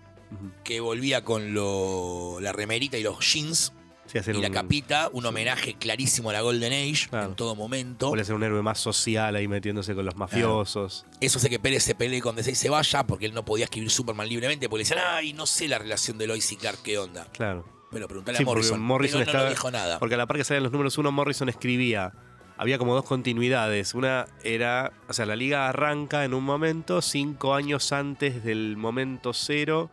que 0.65 0.79
volvía 0.81 1.23
con 1.23 1.53
lo- 1.53 2.39
la 2.41 2.51
remerita 2.51 2.97
y 2.97 3.03
los 3.03 3.19
jeans. 3.33 3.71
Sí, 4.15 4.19
hacer 4.19 4.35
y 4.37 4.41
la 4.41 4.49
capita, 4.49 5.09
un 5.11 5.25
homenaje 5.25 5.73
clarísimo 5.73 6.29
a 6.29 6.33
la 6.33 6.39
Golden 6.41 6.71
Age 6.71 7.09
Claro. 7.09 7.27
en 7.27 7.35
todo 7.35 7.53
momento. 7.53 8.13
A 8.15 8.23
ser 8.23 8.35
un 8.35 8.43
héroe 8.43 8.61
más 8.61 8.79
social 8.79 9.35
ahí 9.35 9.47
metiéndose 9.47 9.93
con 9.93 10.05
los 10.05 10.15
mafiosos. 10.15 11.05
Eso 11.19 11.37
hace 11.37 11.49
que 11.49 11.59
Pérez 11.59 11.83
se 11.83 11.95
pelee 11.95 12.21
con 12.21 12.35
DC 12.37 12.51
y 12.51 12.55
se 12.55 12.69
vaya 12.69 13.05
porque 13.05 13.25
él 13.25 13.33
no 13.33 13.43
podía 13.43 13.65
escribir 13.65 13.91
Superman 13.91 14.29
libremente 14.29 14.69
porque 14.69 14.83
le 14.83 14.89
decían, 14.89 15.03
ay, 15.05 15.33
no 15.33 15.45
sé 15.45 15.67
la 15.67 15.79
relación 15.79 16.17
de 16.17 16.27
Lois 16.27 16.49
y 16.49 16.55
Clark, 16.55 16.79
¿qué 16.81 16.97
onda? 16.97 17.27
Claro. 17.33 17.65
Pero 17.91 18.07
preguntale 18.07 18.37
a 18.37 18.41
porque 18.45 18.71
Morrison. 18.77 19.23
Pero 19.25 19.43
no, 19.43 19.49
dijo 19.49 19.69
nada. 19.69 19.99
Porque 19.99 20.15
a 20.15 20.17
la 20.17 20.27
par 20.27 20.37
que 20.37 20.45
salían 20.45 20.63
los 20.63 20.71
números 20.71 20.97
uno, 20.97 21.11
Morrison 21.11 21.49
escribía. 21.49 22.13
Había 22.57 22.77
como 22.77 22.95
dos 22.95 23.03
continuidades. 23.03 23.93
Una 23.93 24.27
era, 24.43 24.93
o 25.09 25.13
sea, 25.13 25.25
la 25.25 25.35
liga 25.35 25.67
arranca 25.67 26.23
en 26.23 26.33
un 26.33 26.45
momento, 26.45 27.01
cinco 27.01 27.53
años 27.53 27.91
antes 27.91 28.45
del 28.45 28.77
momento 28.77 29.33
cero. 29.33 29.91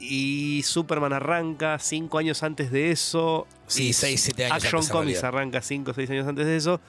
Y 0.00 0.62
Superman 0.64 1.12
arranca 1.12 1.78
cinco 1.78 2.18
años 2.18 2.42
antes 2.42 2.70
de 2.70 2.90
eso. 2.90 3.46
Sí, 3.66 3.88
y 3.88 3.92
seis, 3.92 4.20
siete 4.20 4.44
años 4.44 4.64
Action 4.64 4.80
antes, 4.80 4.90
Comics 4.90 5.24
arranca 5.24 5.60
cinco 5.60 5.90
o 5.90 5.94
seis 5.94 6.08
años 6.10 6.26
antes 6.26 6.46
de 6.46 6.56
eso. 6.56 6.80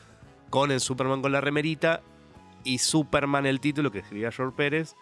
Con 0.50 0.72
el 0.72 0.80
Superman 0.80 1.22
con 1.22 1.32
la 1.32 1.42
remerita. 1.42 2.02
Y 2.64 2.80
Superman, 2.80 3.46
el 3.46 3.60
título 3.60 3.92
que 3.92 4.00
escribía 4.00 4.32
George 4.32 4.56
Pérez, 4.56 4.96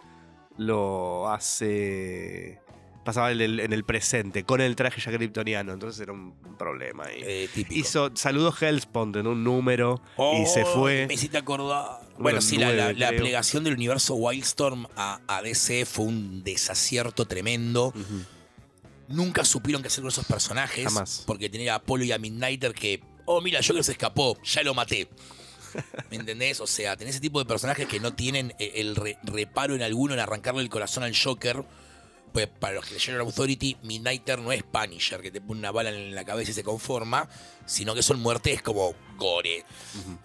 lo 0.57 1.29
hace. 1.29 2.61
Pasaba 3.07 3.31
en 3.31 3.39
el, 3.39 3.59
en 3.61 3.71
el 3.71 3.85
presente, 3.85 4.43
con 4.43 4.59
el 4.59 4.75
traje 4.75 4.99
ya 4.99 5.13
kryptoniano. 5.13 5.71
Entonces 5.71 6.01
era 6.01 6.11
un 6.11 6.33
problema 6.57 7.05
ahí. 7.05 7.21
Eh, 7.25 7.49
típico. 7.53 7.79
Hizo, 7.79 8.11
saludó 8.15 8.53
Hellspawn 8.59 9.15
en 9.15 9.27
un 9.27 9.45
número 9.45 10.01
y 10.41 10.45
se 10.45 10.63
Oh, 10.63 10.73
fue. 10.81 11.07
Me 11.07 11.13
hiciste 11.13 11.37
acordar. 11.37 12.01
Bueno, 12.17 12.41
sí, 12.41 12.57
la, 12.57 12.73
la- 12.73 12.91
la 12.91 13.09
plegación 13.11 13.63
del 13.63 13.75
universo 13.75 14.15
Wildstorm 14.15 14.87
a, 14.97 15.21
a 15.25 15.41
DC 15.41 15.85
fue 15.85 16.03
un 16.03 16.43
desacierto 16.43 17.23
tremendo. 17.25 17.93
Nunca 19.07 19.45
supieron 19.45 19.81
qué 19.81 19.87
hacer 19.87 20.01
con 20.01 20.09
esos 20.11 20.25
personajes. 20.25 20.83
Jamás. 20.83 21.23
Porque 21.25 21.49
tenía 21.49 21.73
a 21.73 21.75
Apolo 21.77 22.03
y 22.03 22.11
a 22.11 22.17
Midnighter 22.19 22.73
que, 22.73 23.01
oh, 23.25 23.39
mira, 23.39 23.61
Joker 23.65 23.85
se 23.85 23.93
escapó, 23.93 24.37
ya 24.43 24.63
lo 24.63 24.73
maté. 24.73 25.07
¿Me 26.11 26.17
entendés? 26.17 26.59
O 26.59 26.67
sea, 26.67 26.97
tenés 26.97 27.15
ese 27.15 27.21
tipo 27.21 27.39
de 27.39 27.45
personajes 27.45 27.87
que 27.87 28.01
no 28.01 28.13
tienen 28.13 28.53
eh, 28.59 28.73
el 28.75 28.97
re- 28.97 29.17
reparo 29.23 29.75
en 29.75 29.81
alguno 29.81 30.13
en 30.13 30.19
arrancarle 30.19 30.61
el 30.61 30.67
corazón 30.69 31.03
al 31.03 31.15
Joker. 31.17 31.63
Pues 32.33 32.47
para 32.47 32.75
los 32.75 32.85
que 32.85 32.93
leyeron 32.93 33.21
Authority, 33.21 33.77
Midnighter 33.83 34.39
no 34.39 34.51
es 34.51 34.63
Punisher, 34.63 35.21
que 35.21 35.31
te 35.31 35.41
pone 35.41 35.59
una 35.59 35.71
bala 35.71 35.89
en 35.89 36.13
la 36.13 36.23
cabeza 36.23 36.51
y 36.51 36.53
se 36.53 36.63
conforma, 36.63 37.27
sino 37.65 37.95
que 37.95 38.03
son 38.03 38.19
muertes 38.19 38.61
como 38.61 38.93
gore. 39.17 39.63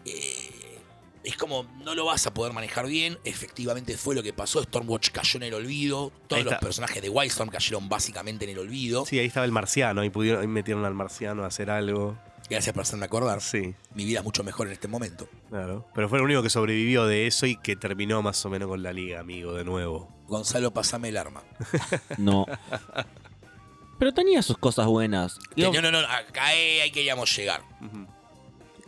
Eh, 0.04 0.78
es 1.24 1.36
como, 1.36 1.64
no 1.84 1.94
lo 1.94 2.04
vas 2.04 2.26
a 2.26 2.34
poder 2.34 2.52
manejar 2.52 2.86
bien. 2.86 3.18
Efectivamente 3.24 3.96
fue 3.96 4.14
lo 4.14 4.22
que 4.22 4.32
pasó. 4.32 4.62
Stormwatch 4.62 5.10
cayó 5.10 5.36
en 5.36 5.44
el 5.44 5.54
olvido. 5.54 6.12
Todos 6.26 6.44
los 6.44 6.54
personajes 6.56 7.00
de 7.00 7.08
Wildstorm 7.08 7.50
cayeron 7.50 7.88
básicamente 7.88 8.44
en 8.44 8.50
el 8.50 8.58
olvido. 8.58 9.06
Sí, 9.06 9.18
ahí 9.18 9.26
estaba 9.26 9.46
el 9.46 9.52
marciano. 9.52 10.00
Ahí, 10.00 10.10
pudieron, 10.10 10.40
ahí 10.42 10.48
metieron 10.48 10.84
al 10.84 10.94
marciano 10.94 11.44
a 11.44 11.46
hacer 11.46 11.70
algo. 11.70 12.18
Gracias 12.50 12.74
por 12.74 12.82
hacerme 12.82 13.06
acordar. 13.06 13.40
Sí, 13.40 13.74
Mi 13.94 14.04
vida 14.04 14.18
es 14.18 14.24
mucho 14.24 14.42
mejor 14.42 14.66
en 14.66 14.72
este 14.72 14.88
momento. 14.88 15.28
claro. 15.48 15.86
Pero 15.94 16.08
fue 16.08 16.18
el 16.18 16.24
único 16.24 16.42
que 16.42 16.50
sobrevivió 16.50 17.06
de 17.06 17.26
eso 17.26 17.46
y 17.46 17.56
que 17.56 17.76
terminó 17.76 18.20
más 18.20 18.44
o 18.44 18.50
menos 18.50 18.68
con 18.68 18.82
la 18.82 18.92
liga, 18.92 19.20
amigo, 19.20 19.54
de 19.54 19.64
nuevo. 19.64 20.08
Gonzalo, 20.32 20.72
pasame 20.72 21.10
el 21.10 21.16
arma. 21.18 21.42
No. 22.18 22.46
Pero 23.98 24.12
tenía 24.12 24.42
sus 24.42 24.58
cosas 24.58 24.86
buenas. 24.86 25.38
No, 25.56 25.70
no, 25.80 25.92
no, 25.92 25.98
acá 25.98 26.46
ahí 26.46 26.90
queríamos 26.90 27.34
llegar. 27.36 27.62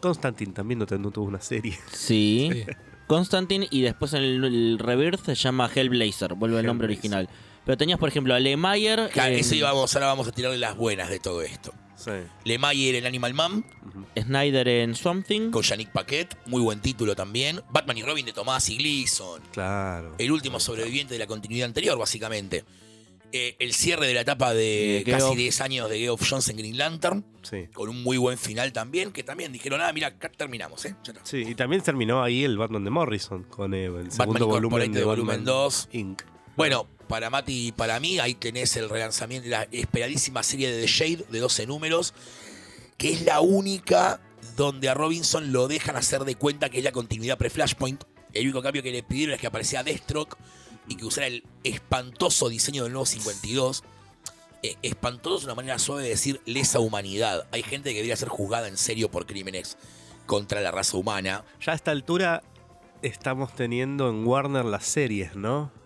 Constantine 0.00 0.52
también 0.52 0.78
no, 0.80 0.86
te- 0.86 0.98
no 0.98 1.10
tuvo 1.10 1.26
una 1.26 1.40
serie. 1.40 1.78
Sí. 1.92 2.50
Sí. 2.52 2.64
Constantine 3.06 3.68
y 3.70 3.82
después 3.82 4.14
en 4.14 4.22
el, 4.22 4.44
el 4.44 4.78
Rebirth 4.78 5.24
se 5.26 5.34
llama 5.34 5.70
Hellblazer, 5.72 6.34
vuelve 6.34 6.60
el 6.60 6.66
nombre 6.66 6.86
original. 6.86 7.28
Pero 7.64 7.76
tenías, 7.76 7.98
por 7.98 8.08
ejemplo, 8.08 8.34
a 8.34 8.40
Lemayer. 8.40 9.10
Claro, 9.12 9.32
en 9.32 9.38
eso 9.40 9.54
íbamos, 9.54 9.94
ahora 9.94 10.06
vamos 10.08 10.26
a 10.28 10.32
tirarle 10.32 10.58
las 10.58 10.76
buenas 10.76 11.08
de 11.10 11.18
todo 11.20 11.42
esto. 11.42 11.72
Sí. 12.04 12.10
Lemayer 12.44 12.96
en 12.96 13.06
Animal 13.06 13.34
Man, 13.34 13.64
Ujú. 13.86 14.04
Snyder 14.22 14.68
en 14.68 14.94
Swamp 14.94 15.26
Thing. 15.26 15.50
con 15.50 15.62
Yannick 15.62 15.90
Paquet, 15.90 16.36
muy 16.46 16.60
buen 16.60 16.80
título 16.80 17.14
también. 17.16 17.62
Batman 17.70 17.98
y 17.98 18.02
Robin 18.02 18.26
de 18.26 18.32
Tomás 18.32 18.68
y 18.68 18.76
Gleason. 18.76 19.40
Claro. 19.52 20.14
El 20.18 20.30
último 20.32 20.60
sobreviviente 20.60 21.14
de 21.14 21.18
la 21.18 21.26
continuidad 21.26 21.66
anterior, 21.66 21.98
básicamente. 21.98 22.64
Eh, 23.36 23.56
el 23.58 23.72
cierre 23.74 24.06
de 24.06 24.14
la 24.14 24.20
etapa 24.20 24.54
de 24.54 25.02
casi 25.10 25.34
10 25.34 25.60
años 25.60 25.90
de 25.90 25.98
Geoff 25.98 26.22
Jones 26.28 26.48
en 26.50 26.56
Green 26.56 26.78
Lantern, 26.78 27.24
Sí. 27.42 27.66
con 27.72 27.88
un 27.88 28.00
muy 28.04 28.16
buen 28.16 28.38
final 28.38 28.72
también, 28.72 29.10
que 29.10 29.24
también 29.24 29.50
dijeron, 29.52 29.80
ah, 29.80 29.92
mira, 29.92 30.16
terminamos, 30.36 30.84
¿eh? 30.84 30.94
Ya 31.02 31.12
está. 31.14 31.24
Sí, 31.26 31.38
y 31.38 31.54
también 31.56 31.82
terminó 31.82 32.22
ahí 32.22 32.44
el 32.44 32.56
Batman 32.56 32.84
de 32.84 32.90
Morrison 32.90 33.42
con 33.42 33.74
eh, 33.74 33.86
el 33.86 34.12
segundo 34.12 34.46
volumen 34.46 34.82
Incorporated 34.84 34.94
de 35.00 35.04
volumen 35.04 35.36
Batman 35.38 35.44
2. 35.46 35.88
Inc. 35.94 36.22
Bueno, 36.56 36.86
para 37.14 37.30
Mati 37.30 37.68
y 37.68 37.70
para 37.70 38.00
mí, 38.00 38.18
ahí 38.18 38.34
tenés 38.34 38.76
el 38.76 38.90
relanzamiento, 38.90 39.48
la 39.48 39.68
esperadísima 39.70 40.42
serie 40.42 40.72
de 40.72 40.80
The 40.80 40.88
Shade 40.88 41.24
de 41.30 41.38
12 41.38 41.64
números, 41.68 42.12
que 42.98 43.12
es 43.12 43.22
la 43.22 43.40
única 43.40 44.20
donde 44.56 44.88
a 44.88 44.94
Robinson 44.94 45.52
lo 45.52 45.68
dejan 45.68 45.94
hacer 45.94 46.24
de 46.24 46.34
cuenta 46.34 46.70
que 46.70 46.78
es 46.78 46.84
la 46.84 46.90
continuidad 46.90 47.38
pre-Flashpoint. 47.38 48.02
El 48.32 48.46
único 48.46 48.62
cambio 48.62 48.82
que 48.82 48.90
le 48.90 49.04
pidieron 49.04 49.36
es 49.36 49.40
que 49.40 49.46
apareciera 49.46 49.84
Deathstroke 49.84 50.36
y 50.88 50.96
que 50.96 51.04
usara 51.04 51.28
el 51.28 51.44
espantoso 51.62 52.48
diseño 52.48 52.82
del 52.82 52.92
nuevo 52.92 53.06
52. 53.06 53.84
Eh, 54.64 54.74
espantoso 54.82 55.36
es 55.36 55.44
una 55.44 55.54
manera 55.54 55.78
suave 55.78 56.02
de 56.02 56.08
decir 56.08 56.40
lesa 56.46 56.80
humanidad. 56.80 57.46
Hay 57.52 57.62
gente 57.62 57.90
que 57.90 57.94
debería 57.94 58.16
ser 58.16 58.28
juzgada 58.28 58.66
en 58.66 58.76
serio 58.76 59.08
por 59.08 59.24
crímenes 59.24 59.78
contra 60.26 60.60
la 60.60 60.72
raza 60.72 60.96
humana. 60.96 61.44
Ya 61.64 61.74
a 61.74 61.76
esta 61.76 61.92
altura 61.92 62.42
estamos 63.02 63.54
teniendo 63.54 64.10
en 64.10 64.26
Warner 64.26 64.64
las 64.64 64.84
series, 64.84 65.36
¿no? 65.36 65.83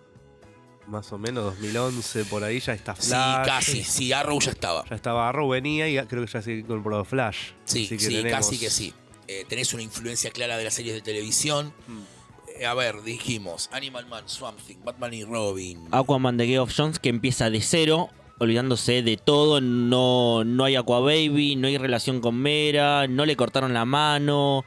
Más 0.89 1.13
o 1.13 1.19
menos 1.19 1.45
2011, 1.45 2.25
por 2.25 2.43
ahí 2.45 2.61
ya 2.61 2.73
está 2.73 2.97
Sí, 2.97 3.09
Flash. 3.09 3.47
casi. 3.47 3.85
Sí, 3.85 4.13
Arrow 4.13 4.41
ya 4.41 4.51
estaba. 4.53 4.85
Ya 4.89 4.97
estaba 4.97 5.29
Arrow, 5.29 5.49
venía 5.49 5.87
y 5.89 5.99
creo 6.07 6.25
que 6.25 6.33
ya 6.33 6.41
se 6.41 6.53
incorporado 6.55 7.05
Flash. 7.05 7.51
Sí, 7.65 7.85
Así 7.85 7.97
que 7.97 8.05
sí, 8.05 8.09
tenemos- 8.17 8.33
casi 8.33 8.59
que 8.59 8.71
sí. 8.71 8.95
Eh, 9.27 9.45
tenés 9.47 9.75
una 9.75 9.83
influencia 9.83 10.31
clara 10.31 10.57
de 10.57 10.65
las 10.65 10.73
series 10.75 10.95
de 10.95 11.03
televisión. 11.03 11.75
Mm. 11.87 11.99
Eh, 12.61 12.67
a 12.67 12.73
ver, 12.73 13.03
dijimos 13.03 13.69
Animal 13.73 14.07
Man, 14.07 14.25
Swamp 14.29 14.59
Thing, 14.67 14.79
Batman 14.83 15.13
y 15.13 15.25
Robin. 15.25 15.87
Aquaman 15.91 16.39
de 16.39 16.47
Geoff 16.47 16.73
Jones 16.75 16.99
que 16.99 17.11
empieza 17.11 17.51
de 17.51 17.61
cero, 17.61 18.09
olvidándose 18.39 19.03
de 19.03 19.19
todo. 19.19 19.61
No, 19.61 20.43
no 20.45 20.65
hay 20.65 20.77
Aqua 20.77 21.01
Baby, 21.01 21.57
no 21.57 21.69
hay 21.69 21.77
relación 21.77 22.23
con 22.23 22.37
Mera, 22.37 23.07
no 23.07 23.27
le 23.27 23.37
cortaron 23.37 23.75
la 23.75 23.85
mano. 23.85 24.65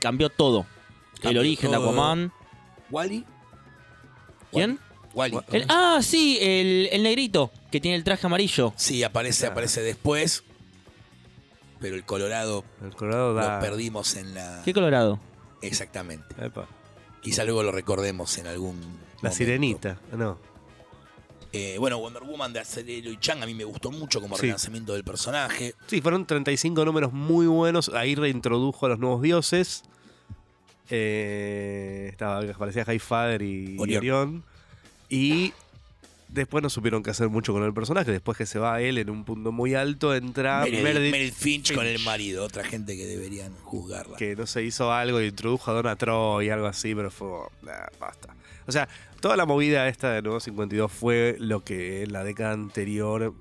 Cambió 0.00 0.30
todo. 0.30 0.64
el 1.22 1.36
origen 1.36 1.70
todo. 1.72 1.80
de 1.82 1.88
Aquaman. 1.90 2.32
¿Wally? 2.90 3.26
¿Quién? 4.52 4.78
Wally. 5.18 5.36
Wa- 5.36 5.44
El- 5.52 5.66
ah, 5.68 5.98
sí, 6.02 6.38
el, 6.40 6.88
el 6.92 7.02
negrito 7.02 7.50
que 7.70 7.80
tiene 7.80 7.96
el 7.96 8.04
traje 8.04 8.26
amarillo. 8.26 8.72
Sí, 8.76 9.02
aparece, 9.02 9.46
aparece 9.46 9.82
después. 9.82 10.44
Pero 11.80 11.94
el 11.96 12.04
Colorado 12.04 12.64
El 12.82 12.94
Colorado 12.96 13.34
da. 13.34 13.56
lo 13.56 13.60
perdimos 13.60 14.16
en 14.16 14.34
la. 14.34 14.62
¿Qué 14.64 14.72
colorado? 14.74 15.20
Exactamente. 15.62 16.26
Epa. 16.44 16.66
Quizá 17.20 17.44
luego 17.44 17.62
lo 17.62 17.72
recordemos 17.72 18.36
en 18.38 18.46
algún. 18.46 18.76
La 18.80 19.30
momento. 19.30 19.36
sirenita, 19.36 19.98
no. 20.16 20.38
Eh, 21.52 21.76
bueno, 21.78 21.98
Wonder 21.98 22.22
Woman 22.24 22.52
de 22.52 22.60
Acelero 22.60 23.10
y 23.10 23.18
Chang 23.18 23.42
a 23.42 23.46
mí 23.46 23.54
me 23.54 23.64
gustó 23.64 23.90
mucho 23.90 24.20
como 24.20 24.36
Sí. 24.36 24.42
relanzamiento 24.42 24.92
del 24.92 25.02
personaje. 25.02 25.74
Sí, 25.86 26.00
fueron 26.02 26.26
35 26.26 26.84
números 26.84 27.12
muy 27.12 27.46
buenos. 27.46 27.88
Ahí 27.88 28.14
reintrodujo 28.14 28.84
a 28.86 28.90
los 28.90 28.98
nuevos 28.98 29.22
dioses. 29.22 29.82
Eh, 30.90 32.08
estaba, 32.10 32.40
aparecía 32.40 32.84
Highfather 32.92 33.42
y 33.42 33.76
y 33.76 33.78
Orión. 33.78 33.98
Orión. 33.98 34.44
Y 35.08 35.52
después 36.28 36.62
no 36.62 36.70
supieron 36.70 37.02
qué 37.02 37.10
hacer 37.10 37.28
mucho 37.28 37.52
con 37.52 37.64
el 37.64 37.72
personaje. 37.72 38.10
Después 38.10 38.36
que 38.36 38.46
se 38.46 38.58
va 38.58 38.80
él 38.80 38.98
en 38.98 39.10
un 39.10 39.24
punto 39.24 39.52
muy 39.52 39.74
alto, 39.74 40.14
entra 40.14 40.60
Meredith, 40.60 40.82
Meredith, 40.82 41.12
Meredith 41.12 41.34
Finch, 41.34 41.74
con 41.74 41.86
el 41.86 41.96
Finch. 41.96 42.06
marido, 42.06 42.44
otra 42.44 42.64
gente 42.64 42.96
que 42.96 43.06
deberían 43.06 43.52
juzgarla. 43.62 44.16
que 44.16 44.36
no 44.36 44.46
se 44.46 44.62
hizo 44.62 44.92
algo 44.92 45.20
y 45.20 45.26
introdujo 45.26 45.70
a 45.70 45.74
Donna 45.74 45.96
Troy, 45.96 46.50
algo 46.50 46.66
así, 46.66 46.94
pero 46.94 47.10
fue. 47.10 47.28
nah, 47.62 47.86
basta. 47.98 48.34
O 48.66 48.72
sea, 48.72 48.88
toda 49.20 49.36
la 49.36 49.46
movida 49.46 49.88
esta 49.88 50.12
de 50.12 50.22
Nuevo 50.22 50.40
52 50.40 50.92
fue 50.92 51.36
lo 51.38 51.64
que 51.64 52.02
en 52.02 52.12
la 52.12 52.22
década 52.22 52.52
anterior 52.52 53.34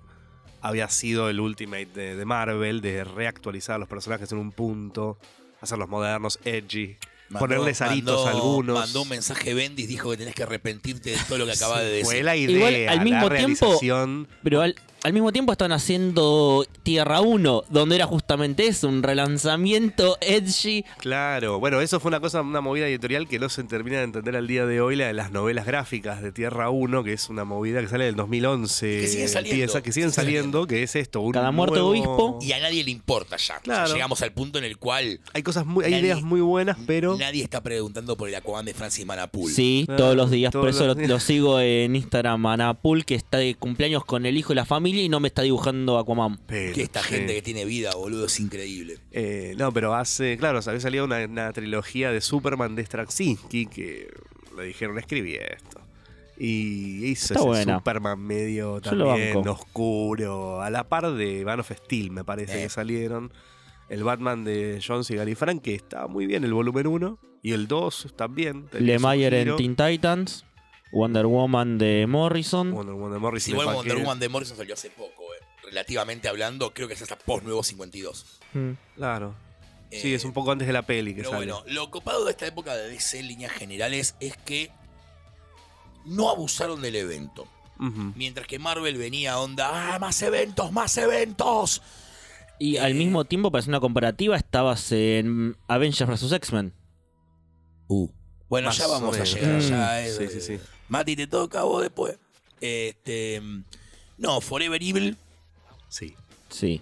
había 0.61 0.89
sido 0.89 1.29
el 1.29 1.39
Ultimate 1.39 1.87
de, 1.87 2.15
de 2.15 2.25
Marvel, 2.25 2.81
de 2.81 3.03
reactualizar 3.03 3.75
a 3.75 3.79
los 3.79 3.87
personajes 3.87 4.31
en 4.31 4.37
un 4.37 4.51
punto, 4.51 5.17
hacerlos 5.61 5.89
modernos, 5.89 6.39
edgy, 6.45 6.97
Mandó- 7.29 7.39
ponerles 7.39 7.81
aritos 7.81 8.25
mandó- 8.25 8.27
a 8.27 8.31
algunos. 8.31 8.79
Mandó 8.79 9.01
un 9.01 9.09
mensaje 9.09 9.53
Bendis, 9.53 9.87
dijo 9.87 10.09
que 10.11 10.17
tenés 10.17 10.33
que 10.35 10.43
arrepentirte 10.43 11.11
de 11.11 11.17
todo 11.27 11.37
lo 11.39 11.45
que 11.45 11.51
acaba 11.53 11.81
de 11.81 11.89
decir. 11.89 12.05
Fue 12.05 12.23
la 12.23 12.35
idea, 12.35 12.55
Igual, 12.55 12.87
al 12.89 13.03
mismo 13.03 13.29
la 13.29 13.35
tiempo- 13.35 13.65
realización. 13.65 14.27
Pero 14.43 14.61
al, 14.61 14.75
al 15.03 15.13
mismo 15.13 15.31
tiempo 15.31 15.51
están 15.51 15.71
haciendo 15.71 16.65
Tierra 16.83 17.21
1, 17.21 17.63
donde 17.69 17.95
era 17.95 18.05
justamente 18.05 18.67
eso, 18.67 18.87
un 18.89 19.03
relanzamiento 19.03 20.17
edgy. 20.21 20.83
Claro, 20.99 21.59
bueno, 21.59 21.79
eso 21.81 21.99
fue 21.99 22.09
una 22.09 22.19
cosa, 22.19 22.41
una 22.41 22.61
movida 22.61 22.87
editorial 22.87 23.27
que 23.27 23.39
no 23.39 23.47
se 23.49 23.63
termina 23.63 23.97
de 23.97 24.03
entender 24.03 24.35
al 24.35 24.47
día 24.47 24.65
de 24.65 24.81
hoy, 24.81 24.95
la 24.95 25.07
de 25.07 25.13
las 25.13 25.31
novelas 25.31 25.65
gráficas 25.65 26.21
de 26.21 26.31
Tierra 26.31 26.69
1, 26.69 27.03
que 27.03 27.13
es 27.13 27.29
una 27.29 27.45
movida 27.45 27.79
que 27.81 27.87
sale 27.87 28.05
del 28.05 28.15
2011. 28.15 29.01
Que 29.01 29.07
siguen 29.07 29.29
saliendo. 29.29 29.81
que 29.83 29.91
siguen 29.91 30.11
saliendo, 30.11 30.67
que 30.67 30.83
es 30.83 30.95
esto. 30.95 31.21
Un 31.21 31.31
Cada 31.31 31.51
muerte 31.51 31.75
de 31.75 31.81
nuevo- 31.81 31.91
obispo. 31.91 32.39
Y 32.41 32.51
a 32.53 32.59
nadie 32.59 32.83
le 32.83 32.91
importa 32.91 33.37
ya. 33.37 33.59
Claro. 33.59 33.93
Llegamos 33.93 34.21
al 34.21 34.33
punto 34.33 34.57
en 34.57 34.65
el 34.65 34.77
cual 34.77 35.19
Hay 35.33 35.43
cosas 35.43 35.65
muy, 35.65 35.85
hay 35.85 35.91
Nadie- 35.91 36.01
ideas 36.05 36.21
muy 36.21 36.41
buenas, 36.41 36.77
pero 36.87 37.17
nadie 37.17 37.43
está 37.43 37.61
preguntando 37.61 38.17
por 38.17 38.27
el 38.29 38.35
Aquaman 38.35 38.65
de 38.65 38.73
Francis 38.73 39.05
Manapul. 39.05 39.51
Sí, 39.51 39.85
Ah, 39.89 39.95
todos 39.95 40.15
los 40.15 40.31
días. 40.31 40.51
Por 40.51 40.63
todos 40.63 40.75
eso 40.75 40.85
los 40.87 40.95
lo, 40.95 40.99
días. 40.99 41.09
lo 41.09 41.19
sigo 41.19 41.59
en 41.59 41.95
Instagram, 41.95 42.45
Anapul, 42.45 43.05
que 43.05 43.15
está 43.15 43.37
de 43.37 43.55
cumpleaños 43.55 44.03
con 44.03 44.25
el 44.25 44.37
hijo 44.37 44.53
y 44.53 44.55
la 44.55 44.65
familia 44.65 44.96
y 45.03 45.09
no 45.09 45.19
me 45.19 45.27
está 45.29 45.41
dibujando 45.41 45.97
Aquaman. 45.97 46.39
pero, 46.47 46.73
Que 46.73 46.83
esta 46.83 47.01
sí. 47.03 47.09
gente 47.15 47.33
que 47.35 47.41
tiene 47.41 47.65
vida, 47.65 47.91
boludo, 47.95 48.25
es 48.25 48.39
increíble. 48.39 48.97
Eh, 49.11 49.55
no, 49.57 49.71
pero 49.71 49.93
hace, 49.95 50.37
claro, 50.37 50.59
había 50.65 50.79
salido 50.79 51.05
una, 51.05 51.23
una 51.25 51.51
trilogía 51.53 52.11
de 52.11 52.21
Superman 52.21 52.75
de 52.75 52.85
Straczynski 52.85 53.65
que 53.67 54.09
le 54.57 54.63
dijeron 54.63 54.97
escribí 54.99 55.35
esto. 55.35 55.81
Y 56.39 57.05
hizo 57.05 57.33
Está 57.33 57.39
ese 57.39 57.47
buena. 57.47 57.77
Superman 57.79 58.19
medio 58.19 58.79
también 58.81 59.37
oscuro, 59.47 60.61
a 60.61 60.69
la 60.69 60.87
par 60.87 61.11
de 61.13 61.43
Man 61.45 61.59
of 61.59 61.71
Steel, 61.71 62.11
me 62.11 62.23
parece 62.23 62.59
Eh. 62.59 62.63
que 62.63 62.69
salieron. 62.69 63.31
El 63.89 64.03
Batman 64.03 64.43
de 64.43 64.81
Jones 64.85 65.09
y 65.11 65.15
Gary 65.15 65.33
Frank, 65.35 65.61
que 65.61 65.73
está 65.73 66.07
muy 66.07 66.25
bien, 66.27 66.43
el 66.43 66.53
volumen 66.53 66.87
1. 66.87 67.17
Y 67.41 67.53
el 67.53 67.67
2 67.67 68.13
también. 68.17 68.65
su 68.71 68.83
Lemire 68.83 69.41
en. 69.41 69.55
Teen 69.55 69.75
Titans, 69.75 70.43
Wonder 70.91 71.25
Woman 71.25 71.77
de 71.77 72.05
Morrison. 72.07 72.71
Wonder 72.71 72.93
Woman 72.95 73.13
de 73.13 73.19
Morrison. 73.19 73.51
Igual 73.53 73.67
de 73.67 73.73
Wonder 73.73 73.93
Paquet. 73.93 74.03
Woman 74.05 74.19
de 74.19 74.29
Morrison 74.29 74.57
salió 74.57 74.73
hace 74.73 74.89
poco, 74.89 75.23
eh. 75.33 75.37
relativamente 75.63 76.27
hablando, 76.29 76.73
creo 76.73 76.87
que 76.87 76.93
es 76.93 77.01
hasta 77.01 77.17
post 77.17 77.43
nuevo 77.43 77.61
52. 77.63 78.25
Mm. 78.53 78.71
Claro. 78.95 79.35
Sí, 79.91 80.11
Eh, 80.11 80.15
es 80.15 80.23
un 80.25 80.33
poco 80.33 80.51
antes 80.51 80.65
de 80.67 80.73
la 80.73 80.81
peli 80.83 81.11
que 81.13 81.21
Pero 81.21 81.31
sale. 81.31 81.45
bueno, 81.51 81.63
lo 81.67 81.91
copado 81.91 82.23
de 82.25 82.31
esta 82.31 82.45
época 82.47 82.75
de 82.75 82.89
DC 82.89 83.19
en 83.19 83.27
líneas 83.27 83.51
generales 83.51 84.15
es 84.19 84.35
que 84.37 84.71
no 86.05 86.29
abusaron 86.29 86.81
del 86.81 86.95
evento. 86.95 87.47
Mientras 88.15 88.47
que 88.47 88.57
Marvel 88.57 88.97
venía 88.97 89.37
onda, 89.39 89.93
¡ah, 89.93 89.99
más 89.99 90.19
eventos, 90.23 90.71
más 90.71 90.97
eventos! 90.97 91.81
Y 92.59 92.77
al 92.77 92.93
Eh. 92.93 92.95
mismo 92.95 93.23
tiempo, 93.25 93.51
para 93.51 93.59
hacer 93.59 93.69
una 93.69 93.79
comparativa, 93.79 94.35
estabas 94.35 94.91
en 94.91 95.55
Avengers 95.67 96.09
vs. 96.09 96.31
X-Men. 96.31 96.73
Uh. 97.87 98.09
Bueno, 98.49 98.69
Más 98.69 98.77
ya 98.79 98.87
vamos 98.87 99.15
a 99.19 99.23
llegar. 99.25 99.53
Mm, 99.57 99.59
ya, 99.59 100.05
eh, 100.07 100.11
sí, 100.11 100.27
sí, 100.27 100.41
sí. 100.41 100.59
Mati, 100.89 101.15
te 101.15 101.27
toca 101.27 101.59
a 101.61 101.63
vos 101.63 101.81
después. 101.81 102.17
Este, 102.61 103.41
no, 104.17 104.41
Forever 104.41 104.81
Evil, 104.81 105.17
Sí. 105.89 106.15
Sí. 106.49 106.81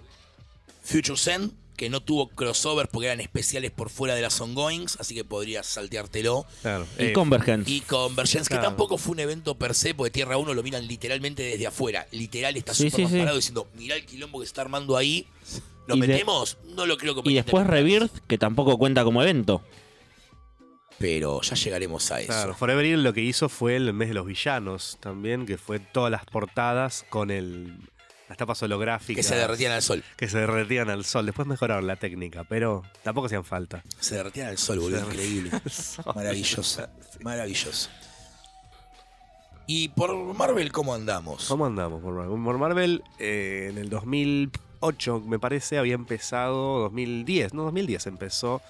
Future 0.82 1.16
Send, 1.18 1.52
que 1.76 1.90
no 1.90 2.00
tuvo 2.02 2.28
crossover 2.28 2.88
porque 2.88 3.06
eran 3.08 3.20
especiales 3.20 3.70
por 3.70 3.90
fuera 3.90 4.14
de 4.14 4.22
las 4.22 4.40
ongoings, 4.40 4.96
así 4.98 5.14
que 5.14 5.24
podrías 5.24 5.66
salteártelo. 5.66 6.46
Claro. 6.62 6.86
Y 6.98 7.04
Eh, 7.06 7.12
Convergence. 7.12 7.70
Y 7.70 7.80
Convergence, 7.82 8.48
que 8.48 8.60
tampoco 8.60 8.96
fue 8.98 9.12
un 9.12 9.20
evento 9.20 9.56
per 9.56 9.74
se, 9.74 9.94
porque 9.94 10.10
Tierra 10.10 10.38
1 10.38 10.54
lo 10.54 10.62
miran 10.62 10.86
literalmente 10.86 11.42
desde 11.42 11.66
afuera. 11.66 12.06
Literal 12.12 12.56
está 12.56 12.72
súper 12.74 12.92
sí, 12.92 13.06
sí. 13.06 13.18
parado 13.18 13.36
diciendo, 13.36 13.68
mirá 13.76 13.96
el 13.96 14.06
quilombo 14.06 14.40
que 14.40 14.46
se 14.46 14.50
está 14.50 14.62
armando 14.62 14.96
ahí. 14.96 15.26
¿Lo 15.86 15.96
Y 15.96 16.00
de- 16.00 16.08
metemos? 16.08 16.56
no 16.74 16.86
lo 16.86 16.96
creo 16.96 17.12
Y 17.12 17.14
conveniente 17.16 17.46
después. 17.48 17.66
Rebirth, 17.66 18.12
que 18.26 18.38
tampoco 18.38 18.78
cuenta 18.78 19.04
como 19.04 19.22
evento. 19.22 19.62
Pero 20.98 21.42
ya 21.42 21.54
llegaremos 21.54 22.10
a 22.10 22.20
eso. 22.20 22.28
Claro, 22.28 22.54
Forever 22.54 22.84
Evil 22.84 23.02
lo 23.02 23.12
que 23.12 23.20
hizo 23.20 23.48
fue 23.48 23.76
el 23.76 23.92
mes 23.92 24.08
de 24.08 24.14
los 24.14 24.26
villanos 24.26 24.96
también, 25.00 25.44
que 25.44 25.58
fue 25.58 25.78
todas 25.78 26.10
las 26.10 26.24
portadas 26.24 27.04
con 27.10 27.30
el 27.30 27.76
las 28.28 28.38
tapas 28.38 28.62
holográficas. 28.62 29.24
Que 29.24 29.28
se 29.28 29.36
derretían 29.36 29.72
al 29.72 29.82
sol. 29.82 30.02
Que 30.16 30.28
se 30.28 30.38
derretían 30.38 30.90
al 30.90 31.04
sol. 31.04 31.26
Después 31.26 31.46
mejoraron 31.46 31.86
la 31.86 31.96
técnica, 31.96 32.44
pero 32.44 32.82
tampoco 33.02 33.26
hacían 33.26 33.44
falta. 33.44 33.84
Se 34.00 34.16
derretían 34.16 34.48
al 34.48 34.58
sol, 34.58 34.80
boludo. 34.80 35.00
Increíble. 35.00 35.50
Maravilloso. 36.14 36.88
Maravilloso. 37.20 37.88
Y 39.68 39.88
por 39.88 40.14
Marvel, 40.34 40.70
¿cómo 40.72 40.94
andamos? 40.94 41.46
¿Cómo 41.46 41.66
andamos 41.66 42.00
por 42.02 42.14
Marvel? 42.14 42.42
Por 42.44 42.58
Marvel, 42.58 43.02
eh, 43.18 43.68
en 43.70 43.78
el 43.78 43.90
2008, 43.90 45.20
me 45.20 45.38
parece, 45.38 45.78
había 45.78 45.94
empezado, 45.94 46.80
2010, 46.80 47.54
no, 47.54 47.64
2010 47.64 48.06
empezó 48.06 48.62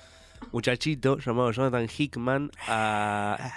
muchachito 0.53 1.19
llamado 1.19 1.51
Jonathan 1.53 1.89
Hickman 1.89 2.51
a, 2.67 3.53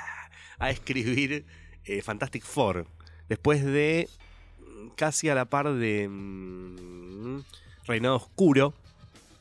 a 0.60 0.70
escribir 0.70 1.46
eh, 1.86 2.02
Fantastic 2.02 2.44
Four. 2.44 2.86
Después 3.28 3.64
de 3.64 4.08
mm, 4.60 4.90
casi 4.96 5.30
a 5.30 5.36
la 5.36 5.46
par 5.46 5.74
de 5.74 6.08
mm, 6.08 7.40
Reinado 7.86 8.16
Oscuro, 8.16 8.74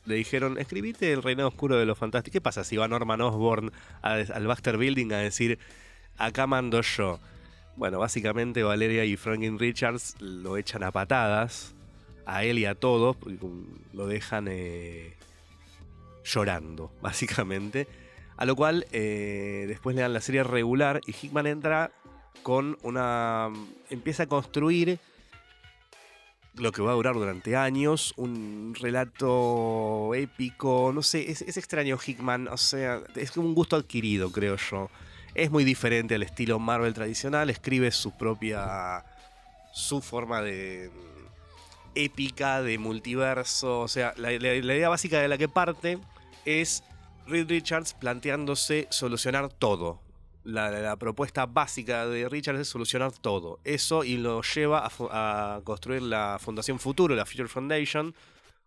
le 0.05 0.15
dijeron, 0.15 0.57
escribite 0.57 1.13
el 1.13 1.21
Reinado 1.21 1.49
Oscuro 1.49 1.77
de 1.77 1.85
los 1.85 1.97
Fantásticos. 1.97 2.33
¿Qué 2.33 2.41
pasa 2.41 2.63
si 2.63 2.77
va 2.77 2.87
Norman 2.87 3.21
Osborn 3.21 3.71
al 4.01 4.47
Baxter 4.47 4.77
Building 4.77 5.11
a 5.13 5.17
decir, 5.17 5.59
acá 6.17 6.47
mando 6.47 6.81
yo? 6.81 7.19
Bueno, 7.75 7.99
básicamente 7.99 8.63
Valeria 8.63 9.05
y 9.05 9.15
Franklin 9.15 9.59
Richards 9.59 10.15
lo 10.19 10.57
echan 10.57 10.83
a 10.83 10.91
patadas, 10.91 11.75
a 12.25 12.43
él 12.43 12.57
y 12.59 12.65
a 12.65 12.75
todos, 12.75 13.17
lo 13.93 14.07
dejan 14.07 14.47
eh, 14.49 15.13
llorando, 16.23 16.91
básicamente. 17.01 17.87
A 18.37 18.45
lo 18.45 18.55
cual 18.55 18.85
eh, 18.91 19.65
después 19.67 19.95
le 19.95 20.01
dan 20.01 20.13
la 20.13 20.21
serie 20.21 20.43
regular 20.43 21.01
y 21.05 21.11
Hickman 21.11 21.47
entra 21.47 21.91
con 22.43 22.77
una... 22.83 23.49
empieza 23.89 24.23
a 24.23 24.27
construir 24.27 24.97
lo 26.55 26.71
que 26.71 26.81
va 26.81 26.91
a 26.91 26.95
durar 26.95 27.15
durante 27.15 27.55
años, 27.55 28.13
un 28.17 28.75
relato 28.79 30.13
épico, 30.15 30.91
no 30.93 31.01
sé, 31.01 31.31
es, 31.31 31.41
es 31.41 31.57
extraño 31.57 31.97
Hickman, 31.97 32.47
o 32.47 32.57
sea, 32.57 33.01
es 33.15 33.35
un 33.37 33.53
gusto 33.53 33.75
adquirido, 33.75 34.31
creo 34.31 34.55
yo. 34.55 34.89
Es 35.35 35.51
muy 35.51 35.63
diferente 35.63 36.15
al 36.15 36.23
estilo 36.23 36.59
Marvel 36.59 36.93
tradicional, 36.93 37.49
escribe 37.49 37.91
su 37.91 38.17
propia, 38.17 39.05
su 39.73 40.01
forma 40.01 40.41
de 40.41 40.91
épica, 41.95 42.61
de 42.61 42.77
multiverso, 42.77 43.81
o 43.81 43.87
sea, 43.87 44.13
la, 44.17 44.33
idea 44.33 44.89
básica 44.89 45.19
de 45.19 45.27
la 45.27 45.37
que 45.37 45.47
parte 45.49 45.99
es 46.45 46.83
Reed 47.27 47.49
Richards 47.49 47.93
planteándose 47.93 48.87
solucionar 48.89 49.49
todo. 49.49 50.01
La, 50.43 50.95
propuesta 50.95 51.45
básica 51.45 52.07
de 52.07 52.27
Richards 52.27 52.61
es 52.61 52.67
solucionar 52.67 53.11
todo. 53.11 53.59
Eso 53.63 54.03
y 54.03 54.17
lo 54.17 54.41
lleva 54.41 54.89
a, 55.11 55.61
construir 55.63 56.01
la 56.01 56.37
Fundación 56.39 56.79
Futuro, 56.79 57.15
la 57.15 57.25
Future 57.25 57.47
Foundation, 57.47 58.15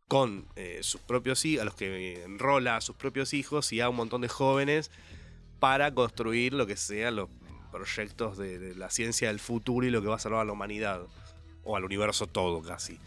con 0.07 0.47
eh, 0.57 0.81
sus 0.83 1.01
propios 1.01 1.45
hijos, 1.45 1.63
a 1.63 1.65
los 1.65 1.75
que 1.75 2.23
enrola 2.25 2.77
a 2.77 2.81
sus 2.81 2.95
propios 2.97 3.35
hijos 3.35 3.73
y 3.73 3.81
a 3.81 3.89
un 3.89 3.97
montón 3.97 4.21
de 4.21 4.29
jóvenes 4.29 4.91
para 5.59 5.95
construir 5.95 6.53
lo 6.53 6.67
que 6.67 6.77
sean 6.77 7.17
los 7.17 7.31
proyectos 7.71 8.37
de 8.37 8.75
la 8.77 8.91
ciencia 8.91 9.29
del 9.29 9.41
futuro 9.41 9.87
y 9.87 9.91
lo 9.91 10.03
que 10.03 10.09
va 10.09 10.17
a 10.17 10.19
salvar 10.19 10.43
a 10.43 10.45
la 10.45 10.53
humanidad, 10.53 11.07
o 11.65 11.77
al 11.77 11.85
universo 11.85 12.27
todo 12.27 12.63
casi. 12.63 12.99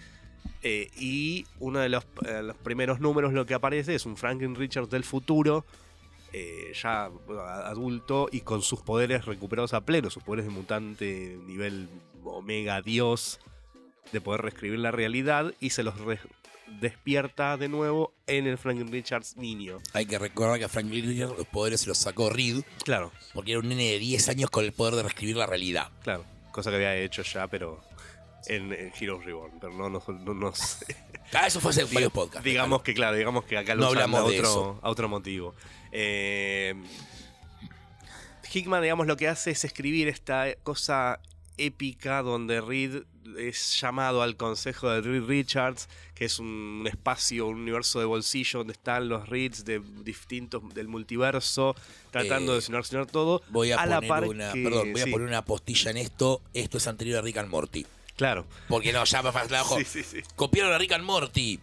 Eh, 0.62 0.90
y 0.98 1.46
uno 1.60 1.80
de 1.80 1.90
los, 1.90 2.06
eh, 2.26 2.42
los 2.42 2.58
primeros 2.58 3.00
números 3.00 3.34
lo 3.34 3.46
que 3.46 3.54
aparece 3.54 3.94
es 3.96 4.06
un 4.06 4.18
Franklin 4.18 4.56
Richards 4.56 4.90
del 4.90 5.04
futuro, 5.04 5.66
eh, 6.34 6.74
ya 6.74 7.10
adulto 7.66 8.28
y 8.32 8.42
con 8.42 8.62
sus 8.62 8.82
poderes 8.82 9.26
recuperados 9.26 9.74
a 9.74 9.82
pleno, 9.82 10.10
sus 10.10 10.24
poderes 10.24 10.46
de 10.46 10.52
mutante 10.52 11.38
nivel 11.46 11.88
omega 12.24 12.82
dios, 12.82 13.40
de 14.12 14.22
poder 14.22 14.42
reescribir 14.42 14.80
la 14.80 14.92
realidad 14.92 15.54
y 15.60 15.70
se 15.70 15.84
los 15.84 15.94
despierta 16.82 17.58
de 17.58 17.70
nuevo 17.70 18.14
en 18.28 18.48
el 18.48 18.58
Franklin 18.58 18.92
Richards 18.92 19.38
niño. 19.38 19.78
Hay 19.94 20.06
que 20.06 20.18
recordar 20.18 20.58
que 20.58 20.66
a 20.66 20.70
Frank 20.70 20.88
Miller 20.88 21.30
los 21.30 21.48
poderes 21.48 21.82
se 21.82 21.88
los 21.88 21.98
sacó 21.98 22.30
Reed, 22.30 22.64
Claro, 22.84 23.12
porque 23.34 23.52
era 23.52 23.60
un 23.60 23.70
nene 23.70 23.92
de 23.92 24.00
10 24.00 24.30
años 24.30 24.50
con 24.50 24.66
el 24.66 24.72
poder 24.74 24.96
de 24.96 25.04
reescribir 25.04 25.38
la 25.38 25.46
realidad. 25.46 25.92
claro, 26.04 26.26
cosa 26.52 26.70
que 26.72 26.78
había 26.78 26.96
hecho 26.96 27.22
ya, 27.22 27.48
pero 27.48 27.82
en, 28.48 28.72
en 28.74 28.92
Heroes 29.00 29.26
Reborn, 29.26 29.54
pero 29.60 29.74
no, 29.74 29.90
no, 29.90 30.04
no 30.08 30.34
nos- 30.34 30.78
Ah, 31.34 31.48
eso 31.48 31.60
fue 31.60 31.72
hace 31.72 31.84
varios 31.86 32.12
podcasts. 32.12 32.44
digamos 32.46 32.82
que 32.84 32.94
claro, 32.94 33.16
digamos 33.18 33.46
que 33.46 33.58
acá 33.58 33.74
lo 33.76 33.82
No 33.82 33.88
hablamos 33.88 34.20
a 34.20 34.24
de 34.30 34.40
otro, 34.40 34.50
eso. 34.50 34.80
a 34.84 34.90
otro 34.90 35.10
motivo. 35.10 35.56
Eh, 35.92 36.76
Hickman, 38.54 38.82
digamos, 38.82 39.08
lo 39.08 39.18
que 39.18 39.28
hace 39.28 39.52
es 39.52 39.66
escribir 39.66 40.08
esta 40.08 40.54
cosa 40.64 41.20
épica 41.58 42.22
donde 42.22 42.62
Reed 42.62 43.04
es 43.38 43.80
llamado 43.82 44.22
al 44.22 44.38
consejo 44.38 44.90
de 44.90 45.02
Reed 45.02 45.24
Richards, 45.26 45.90
que 46.14 46.26
es 46.26 46.40
un 46.40 46.86
espacio, 46.88 47.48
un 47.48 47.62
universo 47.62 48.00
de 48.00 48.06
bolsillo 48.06 48.60
donde 48.60 48.74
están 48.74 49.10
los 49.10 49.28
Reeds 49.28 49.66
de 49.66 49.82
distintos 50.04 50.62
del 50.74 50.88
multiverso, 50.88 51.76
tratando 52.12 52.54
Eh, 52.54 52.56
de 52.58 52.62
solucionar 52.62 53.08
todo. 53.08 53.42
Voy 53.50 53.72
a, 53.72 53.78
poner 53.84 54.08
par 54.08 54.24
una, 54.26 54.54
que- 54.54 54.64
perdón, 54.64 54.94
voy 54.94 55.02
a 55.02 55.06
poner 55.06 55.28
una 55.28 55.44
postilla 55.44 55.92
en 55.92 55.98
esto. 55.98 56.42
Esto 56.54 56.78
es 56.78 56.88
anterior 56.88 57.20
a 57.20 57.22
Rick 57.24 57.38
and 57.38 57.50
Morty. 57.50 57.86
Claro. 58.16 58.46
Porque 58.68 58.94
no, 58.94 59.04
ya 59.04 59.22
me 59.22 59.32
la 59.50 59.62
ojo. 59.62 59.78
Sí, 59.78 59.84
sí, 59.86 60.04
sí. 60.04 60.22
Copiaron 60.36 60.74
a 60.74 60.78
Rick 60.78 60.94
and 60.94 61.04
Morty. 61.04 61.60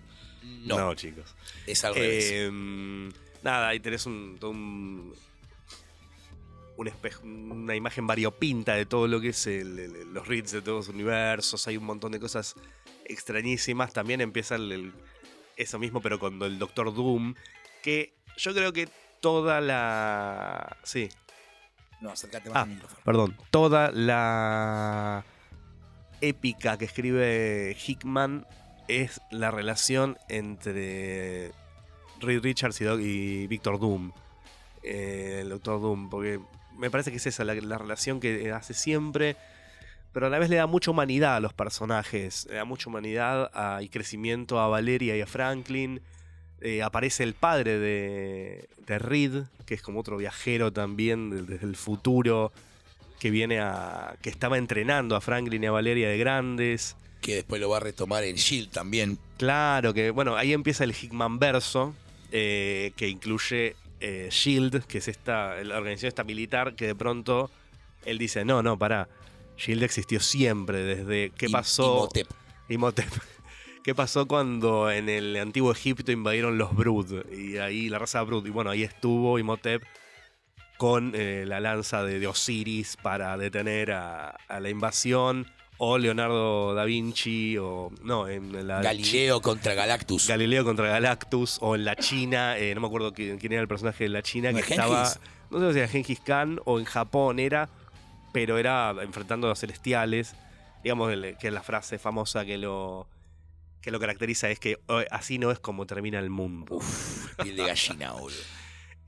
No, 0.65 0.79
No, 0.79 0.95
chicos. 0.95 1.35
es 1.67 1.85
al 1.85 1.95
revés. 1.95 2.25
Eh, 2.31 2.51
nada, 3.43 3.69
ahí 3.69 3.81
tenés 3.81 4.07
un, 4.07 4.37
todo 4.39 4.51
un, 4.51 5.15
un 6.77 6.89
espejo, 6.89 7.23
una 7.25 7.75
imagen 7.77 8.07
variopinta 8.07 8.75
de 8.75 8.87
todo 8.87 9.07
lo 9.09 9.21
que 9.21 9.29
es 9.29 9.47
el- 9.47 9.79
el- 9.79 10.13
los 10.13 10.27
reads 10.27 10.51
de 10.53 10.63
todos 10.63 10.87
los 10.87 10.95
universos. 10.95 11.67
Hay 11.69 11.77
un 11.77 11.85
montón 11.85 12.13
de 12.13 12.21
cosas 12.21 12.55
extrañísimas. 13.05 13.93
También 13.93 14.21
empieza 14.21 14.57
el- 14.57 14.73
el- 14.73 14.93
eso 15.57 15.79
mismo, 15.79 16.01
pero 16.03 16.19
con 16.19 16.41
el 16.43 16.59
Doctor 16.59 16.93
Doom. 16.95 17.35
Que 17.83 18.15
yo 18.37 18.53
creo 18.55 18.73
que 18.73 18.89
toda 19.21 19.61
la. 19.61 20.77
Sí, 20.83 21.09
No, 22.01 22.11
acércate 22.11 22.51
Ah. 22.53 22.63
al 22.63 22.69
micrófono. 22.71 23.01
perdón. 23.05 23.37
Toda 23.53 23.93
la 23.93 25.25
épica 26.23 26.79
que 26.79 26.87
escribe 26.87 27.77
Hickman 27.87 28.47
es 28.89 29.21
la 29.31 29.51
relación 29.51 30.17
entre 30.29 31.53
Reed 32.21 32.43
Richards 32.43 32.81
y, 32.81 33.47
Victor 33.49 33.79
Doom. 33.79 34.13
Eh, 34.83 35.41
el 35.43 35.51
Doctor 35.51 35.81
Doom, 35.81 36.09
porque 36.09 36.41
me 36.79 36.91
parece 36.91 37.11
que 37.11 37.19
es 37.19 37.27
esa 37.27 37.45
la, 37.45 37.55
la 37.55 37.79
relación 37.79 38.19
que 38.19 38.51
hace 38.51 38.73
siempre, 38.75 39.37
pero 40.13 40.27
a 40.27 40.31
la 40.31 40.39
vez 40.39 40.51
le 40.51 40.57
da 40.57 40.67
mucha 40.67 40.91
humanidad 40.91 41.37
a 41.37 41.41
los 41.41 41.53
personajes, 41.53 42.47
le 42.51 42.57
da 42.57 42.65
mucha 42.65 42.89
humanidad 42.91 43.51
y 43.81 43.89
crecimiento 43.89 44.59
a 44.61 44.69
Valeria 44.69 45.17
y 45.17 45.21
a 45.21 45.27
Franklin. 45.27 46.01
Eh, 46.61 46.83
aparece 46.83 47.25
el 47.25 47.35
padre 47.35 47.79
de, 47.79 48.69
de 48.87 48.99
Reed, 48.99 49.43
que 49.67 49.75
es 49.75 49.83
como 49.83 49.99
otro 50.01 50.17
viajero 50.17 50.73
también 50.73 51.31
de- 51.31 51.43
desde 51.43 51.67
el 51.67 51.75
futuro, 51.77 52.53
que 53.23 53.31
viene 53.31 53.61
a. 53.61 54.17
que 54.21 54.31
estaba 54.31 54.59
entrenando 54.59 55.15
a 55.15 55.21
Franklin 55.21 55.63
y 55.63 55.67
a 55.69 55.71
Valeria 55.71 56.09
de 56.09 56.19
grandes. 56.19 56.97
Que 57.21 57.37
después 57.37 57.61
lo 57.61 57.71
va 57.71 57.77
a 57.77 57.81
retomar 57.81 58.25
en 58.25 58.35
Shield 58.35 58.71
también. 58.71 59.17
Claro, 59.39 59.95
que 59.95 60.11
bueno, 60.11 60.35
ahí 60.35 60.53
empieza 60.53 60.83
el 60.83 60.91
Hickman 60.91 61.39
verso, 61.39 61.95
eh, 62.33 62.91
que 62.97 63.07
incluye 63.07 63.77
eh, 64.01 64.27
Shield, 64.29 64.87
que 64.87 64.99
es 64.99 65.07
esta, 65.07 65.55
la 65.63 65.77
organización 65.77 66.09
esta 66.09 66.25
militar, 66.25 66.75
que 66.75 66.89
de 66.89 66.97
pronto 66.97 67.49
él 68.05 68.19
dice, 68.19 68.45
no, 68.45 68.61
no, 68.61 68.77
pará, 68.77 69.09
Shield 69.57 69.85
existió 69.85 70.19
siempre, 70.19 70.83
desde 70.83 71.31
qué 71.31 71.49
pasó... 71.49 71.99
Imhotep. 71.99 72.27
Imhotep. 72.71 73.13
¿Qué 73.85 73.95
pasó 73.95 74.27
cuando 74.27 74.91
en 74.91 75.09
el 75.09 75.37
antiguo 75.37 75.71
Egipto 75.71 76.11
invadieron 76.11 76.59
los 76.59 76.75
Brood? 76.75 77.25
Y 77.33 77.59
ahí 77.59 77.89
la 77.89 78.01
raza 78.01 78.21
Brood, 78.23 78.47
y 78.47 78.51
bueno, 78.51 78.71
ahí 78.71 78.83
estuvo 78.83 79.39
Imhotep 79.39 79.85
con 80.83 81.13
eh, 81.15 81.45
la 81.47 81.61
lanza 81.61 82.03
de, 82.03 82.19
de 82.19 82.27
Osiris 82.27 82.97
para 83.01 83.37
detener 83.37 83.93
a, 83.93 84.31
a 84.31 84.59
la 84.59 84.69
invasión, 84.69 85.47
o 85.79 85.97
Leonardo 85.97 86.75
da 86.75 86.85
Vinci, 86.85 87.57
o 87.57 87.93
no, 88.03 88.27
en 88.27 88.67
la 88.67 88.83
Galileo 88.83 89.41
contra 89.41 89.75
Galactus. 89.75 90.27
Galileo 90.27 90.65
contra 90.65 90.89
Galactus, 90.89 91.59
o 91.61 91.77
en 91.77 91.85
la 91.85 91.95
China, 91.95 92.59
eh, 92.59 92.75
no 92.75 92.81
me 92.81 92.89
acuerdo 92.89 93.13
quién, 93.15 93.39
quién 93.39 93.53
era 93.53 93.63
el 93.63 93.69
personaje 93.69 94.03
de 94.03 94.11
la 94.11 94.23
China, 94.25 94.51
¿No 94.51 94.57
que 94.59 94.65
es 94.65 94.71
estaba, 94.73 95.05
Gengis? 95.05 95.21
no 95.51 95.61
sé 95.61 95.73
si 95.73 95.79
era 95.79 95.87
Genghis 95.89 96.19
Khan 96.19 96.59
o 96.65 96.81
en 96.81 96.85
Japón 96.85 97.39
era, 97.39 97.69
pero 98.33 98.59
era 98.59 98.93
enfrentando 99.03 99.47
a 99.47 99.51
los 99.51 99.61
celestiales, 99.61 100.35
digamos 100.83 101.15
que 101.39 101.51
la 101.53 101.63
frase 101.63 102.01
famosa 102.01 102.45
que 102.45 102.59
lo, 102.59 103.07
que 103.81 103.93
lo 103.93 104.01
caracteriza 104.01 104.51
es 104.51 104.59
que 104.59 104.81
"Oh, 104.89 105.01
así 105.13 105.39
no 105.39 105.53
es 105.53 105.61
como 105.61 105.87
termina 105.87 106.19
el 106.19 106.29
mundo. 106.31 106.75
Uf, 106.75 107.37
piel 107.41 107.55
de 107.57 107.67
gallina, 107.67 108.15
boludo. 108.15 108.62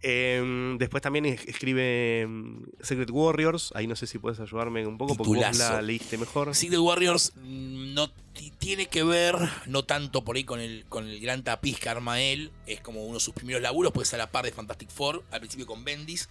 Eh, 0.06 0.76
después 0.78 1.02
también 1.02 1.24
es- 1.24 1.46
escribe 1.48 2.26
mm, 2.28 2.62
Secret 2.82 3.08
Warriors, 3.10 3.72
ahí 3.74 3.86
no 3.86 3.96
sé 3.96 4.06
si 4.06 4.18
puedes 4.18 4.38
ayudarme 4.38 4.86
un 4.86 4.98
poco, 4.98 5.14
porque 5.16 5.30
vos 5.48 5.56
la 5.58 5.80
leíste 5.82 6.18
mejor. 6.18 6.54
Secret 6.54 6.78
Warriors 6.80 7.32
mm, 7.36 7.94
no 7.94 8.10
ti- 8.10 8.52
tiene 8.58 8.86
que 8.86 9.02
ver, 9.02 9.34
no 9.66 9.84
tanto 9.86 10.22
por 10.22 10.36
ahí 10.36 10.44
con 10.44 10.60
el, 10.60 10.84
con 10.90 11.08
el 11.08 11.20
gran 11.20 11.42
tapiz 11.42 11.78
que 11.80 11.88
arma 11.88 12.20
él, 12.20 12.50
es 12.66 12.80
como 12.82 13.02
uno 13.04 13.14
de 13.14 13.20
sus 13.20 13.32
primeros 13.32 13.62
laburos, 13.62 13.92
puede 13.92 14.04
ser 14.04 14.20
a 14.20 14.24
la 14.24 14.30
par 14.30 14.44
de 14.44 14.52
Fantastic 14.52 14.90
Four, 14.90 15.24
al 15.30 15.40
principio 15.40 15.64
con 15.66 15.84
Bendis, 15.84 16.28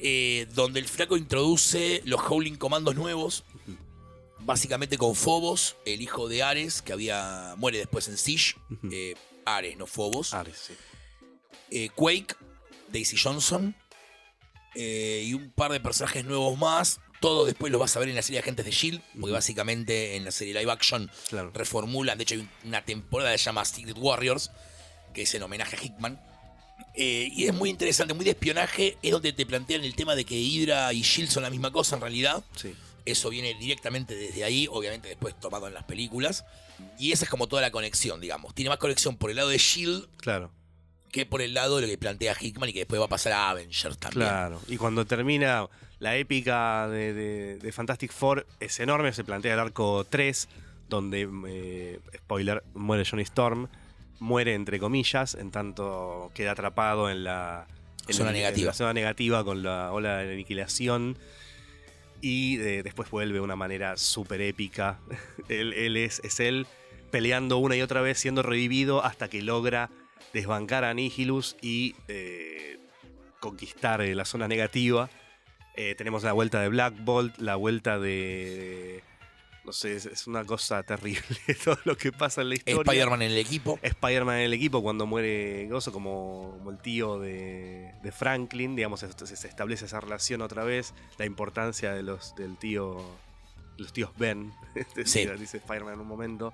eh, 0.00 0.46
donde 0.54 0.78
el 0.80 0.86
flaco 0.86 1.16
introduce 1.16 2.02
los 2.04 2.20
Howling 2.20 2.54
Comandos 2.56 2.94
nuevos, 2.94 3.42
básicamente 4.38 4.96
con 4.98 5.16
Phobos, 5.16 5.74
el 5.84 6.00
hijo 6.00 6.28
de 6.28 6.44
Ares, 6.44 6.80
que 6.82 6.92
había 6.92 7.54
muere 7.56 7.78
después 7.78 8.06
en 8.06 8.16
Siege, 8.16 8.54
eh, 8.92 9.16
Ares, 9.44 9.76
no 9.76 9.86
Phobos, 9.86 10.32
Ares, 10.34 10.56
sí. 10.68 10.74
Eh, 11.70 11.90
Quake, 11.94 12.34
Daisy 12.92 13.16
Johnson 13.16 13.74
eh, 14.74 15.24
y 15.26 15.34
un 15.34 15.50
par 15.50 15.72
de 15.72 15.80
personajes 15.80 16.24
nuevos 16.24 16.58
más. 16.58 17.00
Todo 17.20 17.46
después 17.46 17.72
lo 17.72 17.80
vas 17.80 17.96
a 17.96 18.00
ver 18.00 18.08
en 18.08 18.14
la 18.14 18.22
serie 18.22 18.38
Agentes 18.40 18.64
de 18.64 18.70
Shield, 18.70 19.00
porque 19.20 19.32
básicamente 19.32 20.14
en 20.16 20.24
la 20.24 20.30
serie 20.30 20.54
live 20.54 20.70
action 20.70 21.10
Claro. 21.28 21.50
reformulan. 21.52 22.16
De 22.16 22.22
hecho, 22.22 22.36
hay 22.36 22.48
una 22.64 22.84
temporada 22.84 23.32
que 23.32 23.38
se 23.38 23.44
llama 23.44 23.64
Secret 23.64 23.96
Warriors, 23.98 24.52
que 25.12 25.22
es 25.22 25.34
en 25.34 25.42
homenaje 25.42 25.76
a 25.76 25.82
Hickman. 25.82 26.20
Eh, 26.94 27.28
y 27.32 27.46
es 27.46 27.54
muy 27.54 27.70
interesante, 27.70 28.14
muy 28.14 28.24
de 28.24 28.30
espionaje. 28.32 28.98
Es 29.02 29.10
donde 29.10 29.32
te 29.32 29.44
plantean 29.46 29.82
el 29.84 29.96
tema 29.96 30.14
de 30.14 30.24
que 30.24 30.36
Hydra 30.36 30.92
y 30.92 31.02
Shield 31.02 31.28
son 31.30 31.42
la 31.42 31.50
misma 31.50 31.72
cosa 31.72 31.96
en 31.96 32.02
realidad. 32.02 32.44
Sí. 32.56 32.72
Eso 33.04 33.30
viene 33.30 33.54
directamente 33.58 34.14
desde 34.14 34.44
ahí, 34.44 34.68
obviamente 34.70 35.08
después 35.08 35.38
tomado 35.40 35.66
en 35.66 35.74
las 35.74 35.84
películas. 35.84 36.44
Y 37.00 37.10
esa 37.10 37.24
es 37.24 37.30
como 37.30 37.48
toda 37.48 37.62
la 37.62 37.72
conexión, 37.72 38.20
digamos. 38.20 38.54
Tiene 38.54 38.68
más 38.68 38.78
conexión 38.78 39.16
por 39.16 39.30
el 39.30 39.36
lado 39.36 39.48
de 39.48 39.58
Shield 39.58 40.08
Claro. 40.18 40.52
Que 41.10 41.24
por 41.26 41.40
el 41.42 41.54
lado 41.54 41.76
de 41.76 41.82
lo 41.82 41.88
que 41.88 41.98
plantea 41.98 42.36
Hickman 42.38 42.68
y 42.68 42.72
que 42.72 42.80
después 42.80 43.00
va 43.00 43.06
a 43.06 43.08
pasar 43.08 43.32
a 43.32 43.50
Avengers 43.50 43.98
también. 43.98 44.26
Claro, 44.28 44.60
y 44.68 44.76
cuando 44.76 45.04
termina 45.06 45.66
la 46.00 46.16
épica 46.16 46.86
de, 46.88 47.12
de- 47.14 47.58
de 47.58 47.72
Fantastic 47.72 48.12
Four 48.12 48.46
es 48.60 48.78
enorme, 48.80 49.12
se 49.12 49.24
plantea 49.24 49.54
el 49.54 49.60
arco 49.60 50.04
3, 50.08 50.48
donde, 50.88 51.28
eh, 51.48 51.98
spoiler, 52.18 52.62
muere 52.74 53.04
Johnny 53.08 53.22
Storm, 53.22 53.68
muere 54.20 54.54
entre 54.54 54.78
comillas, 54.78 55.34
en 55.34 55.50
tanto 55.50 56.30
queda 56.34 56.52
atrapado 56.52 57.08
en 57.10 57.24
la 57.24 57.66
en 58.06 58.14
Zona 58.14 58.30
el- 58.30 58.36
en 58.36 58.42
negativa. 58.42 58.66
la 58.68 58.74
zona 58.74 58.92
negativa 58.92 59.44
con 59.44 59.62
la 59.62 59.92
ola 59.92 60.18
de 60.18 60.32
aniquilación. 60.32 61.16
Y 62.20 62.58
eh, 62.60 62.82
después 62.82 63.10
vuelve 63.10 63.34
de 63.34 63.40
una 63.40 63.54
manera 63.56 63.96
súper 63.96 64.40
épica. 64.40 64.98
él, 65.48 65.72
él 65.72 65.96
es, 65.96 66.20
es 66.24 66.40
él 66.40 66.66
peleando 67.10 67.58
una 67.58 67.76
y 67.76 67.82
otra 67.82 68.00
vez, 68.00 68.18
siendo 68.18 68.42
revivido 68.42 69.04
hasta 69.04 69.28
que 69.28 69.40
logra 69.42 69.88
desbancar 70.32 70.84
a 70.84 70.94
Nihilus 70.94 71.56
y 71.60 71.94
eh, 72.08 72.78
conquistar 73.40 74.00
eh, 74.00 74.14
la 74.14 74.24
zona 74.24 74.48
negativa. 74.48 75.10
Eh, 75.76 75.94
tenemos 75.94 76.24
la 76.24 76.32
vuelta 76.32 76.60
de 76.60 76.68
Black 76.68 76.94
Bolt, 77.04 77.38
la 77.38 77.56
vuelta 77.56 77.98
de. 77.98 79.02
No 79.64 79.72
sé, 79.72 79.96
es, 79.96 80.06
es 80.06 80.26
una 80.26 80.44
cosa 80.44 80.82
terrible 80.82 81.22
todo 81.64 81.78
lo 81.84 81.96
que 81.96 82.10
pasa 82.10 82.40
en 82.40 82.48
la 82.48 82.54
historia. 82.54 82.80
Spider-Man 82.80 83.22
en 83.22 83.32
el 83.32 83.38
equipo. 83.38 83.78
Spider-Man 83.82 84.38
en 84.38 84.44
el 84.44 84.54
equipo 84.54 84.82
cuando 84.82 85.06
muere 85.06 85.68
Gozo 85.68 85.92
como, 85.92 86.54
como 86.56 86.70
el 86.70 86.78
tío 86.78 87.18
de, 87.18 87.92
de 88.02 88.12
Franklin, 88.12 88.74
digamos, 88.74 89.00
se, 89.00 89.36
se 89.36 89.46
establece 89.46 89.84
esa 89.84 90.00
relación 90.00 90.40
otra 90.40 90.64
vez, 90.64 90.94
la 91.18 91.26
importancia 91.26 91.92
de 91.92 92.02
los 92.02 92.34
del 92.34 92.56
tío, 92.56 92.96
los 93.76 93.92
tíos 93.92 94.10
Ben, 94.16 94.52
Sí. 95.04 95.26
dice 95.38 95.58
Spider-Man 95.58 95.94
en 95.94 96.00
un 96.00 96.08
momento. 96.08 96.52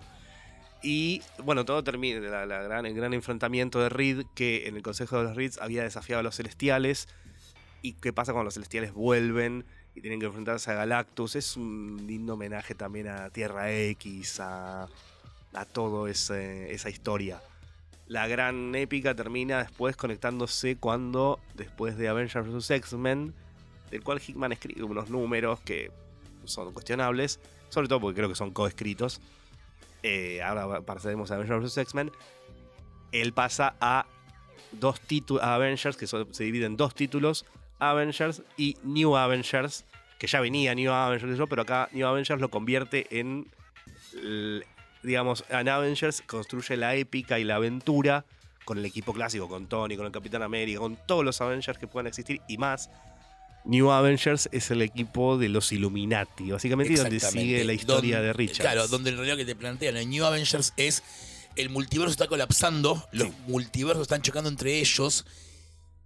Y 0.86 1.22
bueno, 1.42 1.64
todo 1.64 1.82
termina, 1.82 2.18
el 2.42 2.94
gran 2.94 3.14
enfrentamiento 3.14 3.80
de 3.80 3.88
Reed, 3.88 4.26
que 4.34 4.68
en 4.68 4.76
el 4.76 4.82
Consejo 4.82 5.16
de 5.16 5.24
los 5.24 5.34
Reeds 5.34 5.58
había 5.58 5.82
desafiado 5.82 6.20
a 6.20 6.22
los 6.22 6.36
Celestiales. 6.36 7.08
¿Y 7.80 7.94
qué 7.94 8.12
pasa 8.12 8.32
cuando 8.32 8.44
los 8.44 8.54
Celestiales 8.54 8.92
vuelven 8.92 9.64
y 9.94 10.02
tienen 10.02 10.20
que 10.20 10.26
enfrentarse 10.26 10.70
a 10.70 10.74
Galactus? 10.74 11.36
Es 11.36 11.56
un 11.56 12.04
lindo 12.06 12.34
homenaje 12.34 12.74
también 12.74 13.08
a 13.08 13.30
Tierra 13.30 13.72
X, 13.72 14.40
a, 14.40 14.88
a 15.54 15.66
ese- 16.10 16.70
esa 16.70 16.90
historia. 16.90 17.40
La 18.06 18.28
gran 18.28 18.74
épica 18.74 19.14
termina 19.14 19.62
después 19.62 19.96
conectándose 19.96 20.76
cuando, 20.76 21.40
después 21.54 21.96
de 21.96 22.08
Avengers 22.08 22.46
vs. 22.46 22.70
X-Men, 22.72 23.32
del 23.90 24.02
cual 24.02 24.20
Hickman 24.20 24.52
escribe 24.52 24.82
unos 24.82 25.08
números 25.08 25.60
que 25.60 25.90
son 26.44 26.74
cuestionables, 26.74 27.40
sobre 27.70 27.88
todo 27.88 28.00
porque 28.00 28.16
creo 28.16 28.28
que 28.28 28.34
son 28.34 28.50
coescritos. 28.50 29.22
Eh, 30.06 30.42
ahora 30.42 30.82
pasaremos 30.82 31.30
a 31.30 31.36
Avengers 31.36 31.64
vs. 31.64 31.78
X-Men. 31.78 32.12
Él 33.10 33.32
pasa 33.32 33.74
a 33.80 34.06
dos 34.72 35.00
títulos, 35.00 35.42
Avengers, 35.42 35.96
que 35.96 36.06
se 36.06 36.44
divide 36.44 36.66
en 36.66 36.76
dos 36.76 36.94
títulos, 36.94 37.46
Avengers 37.78 38.42
y 38.58 38.76
New 38.82 39.16
Avengers, 39.16 39.86
que 40.18 40.26
ya 40.26 40.40
venía 40.40 40.74
New 40.74 40.92
Avengers, 40.92 41.40
pero 41.48 41.62
acá 41.62 41.88
New 41.92 42.06
Avengers 42.06 42.38
lo 42.38 42.50
convierte 42.50 43.06
en 43.18 43.48
digamos, 45.02 45.44
en 45.48 45.68
Avengers 45.68 46.22
construye 46.22 46.76
la 46.76 46.94
épica 46.94 47.38
y 47.38 47.44
la 47.44 47.56
aventura 47.56 48.26
con 48.64 48.78
el 48.78 48.84
equipo 48.84 49.12
clásico, 49.12 49.48
con 49.48 49.68
Tony, 49.68 49.96
con 49.96 50.06
el 50.06 50.12
Capitán 50.12 50.42
América, 50.42 50.80
con 50.80 50.96
todos 51.06 51.24
los 51.24 51.40
Avengers 51.40 51.78
que 51.78 51.86
puedan 51.86 52.08
existir 52.08 52.40
y 52.46 52.58
más. 52.58 52.90
New 53.64 53.90
Avengers 53.90 54.48
es 54.52 54.70
el 54.70 54.82
equipo 54.82 55.38
de 55.38 55.48
los 55.48 55.72
Illuminati, 55.72 56.50
básicamente 56.50 56.92
y 56.92 56.96
donde 56.96 57.20
sigue 57.20 57.64
la 57.64 57.72
historia 57.72 58.20
de 58.20 58.32
Richards. 58.32 58.60
Claro, 58.60 58.88
donde 58.88 59.10
en 59.10 59.16
realidad 59.16 59.36
que 59.36 59.44
te 59.44 59.56
plantean 59.56 59.96
en 59.96 60.10
New 60.10 60.24
Avengers 60.24 60.72
es 60.76 61.02
el 61.56 61.70
multiverso 61.70 62.10
está 62.10 62.26
colapsando, 62.26 63.06
los 63.12 63.28
multiversos 63.46 64.02
están 64.02 64.22
chocando 64.22 64.48
entre 64.50 64.80
ellos 64.80 65.24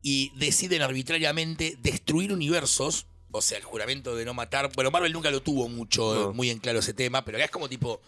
y 0.02 0.30
deciden 0.36 0.82
arbitrariamente 0.82 1.76
destruir 1.82 2.32
universos. 2.32 3.06
O 3.30 3.42
sea, 3.42 3.58
el 3.58 3.64
juramento 3.64 4.14
de 4.16 4.24
no 4.24 4.32
matar. 4.34 4.70
Bueno, 4.74 4.90
Marvel 4.90 5.12
nunca 5.12 5.30
lo 5.30 5.42
tuvo 5.42 5.68
mucho, 5.68 6.14
No. 6.14 6.32
muy 6.32 6.50
en 6.50 6.60
claro 6.60 6.78
ese 6.78 6.94
tema, 6.94 7.24
pero 7.24 7.36
acá 7.38 7.44
es 7.46 7.50
como 7.50 7.68
tipo. 7.68 8.00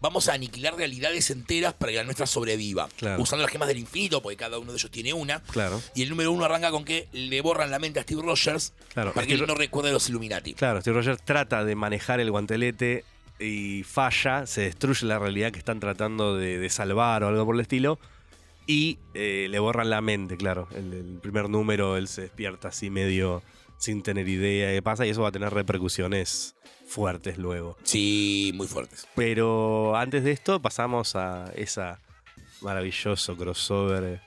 Vamos 0.00 0.28
a 0.28 0.34
aniquilar 0.34 0.76
realidades 0.76 1.30
enteras 1.30 1.74
para 1.74 1.90
que 1.92 1.98
la 1.98 2.04
nuestra 2.04 2.26
sobreviva. 2.26 2.88
Claro. 2.96 3.20
Usando 3.22 3.42
las 3.42 3.50
gemas 3.50 3.66
del 3.68 3.78
infinito, 3.78 4.22
porque 4.22 4.36
cada 4.36 4.58
uno 4.58 4.70
de 4.72 4.78
ellos 4.78 4.90
tiene 4.90 5.12
una. 5.12 5.40
Claro, 5.42 5.82
Y 5.94 6.02
el 6.02 6.08
número 6.10 6.30
uno 6.30 6.44
arranca 6.44 6.70
con 6.70 6.84
que 6.84 7.08
le 7.12 7.40
borran 7.40 7.70
la 7.70 7.78
mente 7.78 7.98
a 7.98 8.04
Steve 8.04 8.22
Rogers 8.22 8.72
claro. 8.94 9.12
para 9.12 9.26
que 9.26 9.32
él 9.32 9.38
Steve- 9.40 9.48
no 9.52 9.54
recuerde 9.58 9.90
a 9.90 9.92
los 9.92 10.08
Illuminati. 10.08 10.54
Claro, 10.54 10.80
Steve 10.80 10.94
Rogers 10.96 11.22
trata 11.24 11.64
de 11.64 11.74
manejar 11.74 12.20
el 12.20 12.30
guantelete 12.30 13.04
y 13.40 13.82
falla, 13.84 14.46
se 14.46 14.62
destruye 14.62 15.06
la 15.06 15.18
realidad 15.18 15.50
que 15.52 15.58
están 15.58 15.80
tratando 15.80 16.36
de, 16.36 16.58
de 16.58 16.70
salvar 16.70 17.22
o 17.24 17.28
algo 17.28 17.44
por 17.44 17.54
el 17.56 17.60
estilo. 17.60 17.98
Y 18.66 18.98
eh, 19.14 19.46
le 19.50 19.58
borran 19.58 19.88
la 19.90 20.00
mente, 20.02 20.36
claro. 20.36 20.68
El, 20.74 20.92
el 20.92 21.18
primer 21.22 21.48
número 21.48 21.96
él 21.96 22.06
se 22.06 22.22
despierta 22.22 22.68
así 22.68 22.90
medio 22.90 23.42
sin 23.78 24.02
tener 24.02 24.28
idea 24.28 24.68
de 24.68 24.74
qué 24.74 24.82
pasa 24.82 25.06
y 25.06 25.10
eso 25.10 25.22
va 25.22 25.28
a 25.28 25.32
tener 25.32 25.52
repercusiones 25.52 26.54
fuertes 26.86 27.38
luego. 27.38 27.76
Sí, 27.84 28.52
muy 28.54 28.66
fuertes. 28.66 29.06
Pero 29.14 29.96
antes 29.96 30.24
de 30.24 30.32
esto 30.32 30.60
pasamos 30.60 31.16
a 31.16 31.50
esa 31.54 32.00
maravilloso 32.60 33.36
crossover 33.36 34.20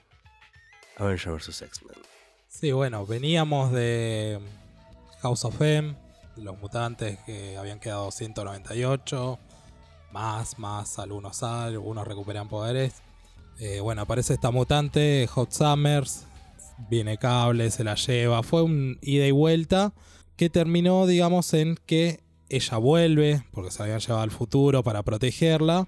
Avengers 0.98 1.48
vs. 1.48 1.62
X-Men. 1.64 1.96
Sí, 2.48 2.72
bueno, 2.72 3.06
veníamos 3.06 3.72
de 3.72 4.40
House 5.22 5.46
of 5.46 5.60
M, 5.62 5.96
los 6.38 6.58
mutantes 6.60 7.18
que 7.26 7.58
habían 7.58 7.80
quedado 7.80 8.12
198, 8.12 9.40
más, 10.12 10.60
más, 10.60 11.00
algunos 11.00 11.38
salen, 11.38 11.76
algunos 11.76 12.08
recuperan 12.08 12.48
poderes. 12.50 13.02
Eh, 13.60 13.80
bueno, 13.80 14.04
aparece 14.04 14.34
esta 14.34 14.52
mutante, 14.52 15.28
Hot 15.28 15.52
Summers, 15.52 16.26
viene 16.89 17.17
cable, 17.17 17.72
se 17.72 17.84
la 17.84 17.96
lleva, 17.96 18.44
fue 18.44 18.63
un 18.63 18.98
ida 19.02 19.28
y 19.28 19.32
vuelta 19.32 19.94
que 20.36 20.50
terminó, 20.50 21.06
digamos, 21.06 21.54
en 21.54 21.78
que 21.86 22.20
ella 22.50 22.78
vuelve, 22.78 23.44
porque 23.52 23.72
se 23.72 23.84
habían 23.84 24.00
llevado 24.00 24.22
al 24.22 24.32
futuro 24.32 24.84
para 24.84 25.04
protegerla, 25.04 25.88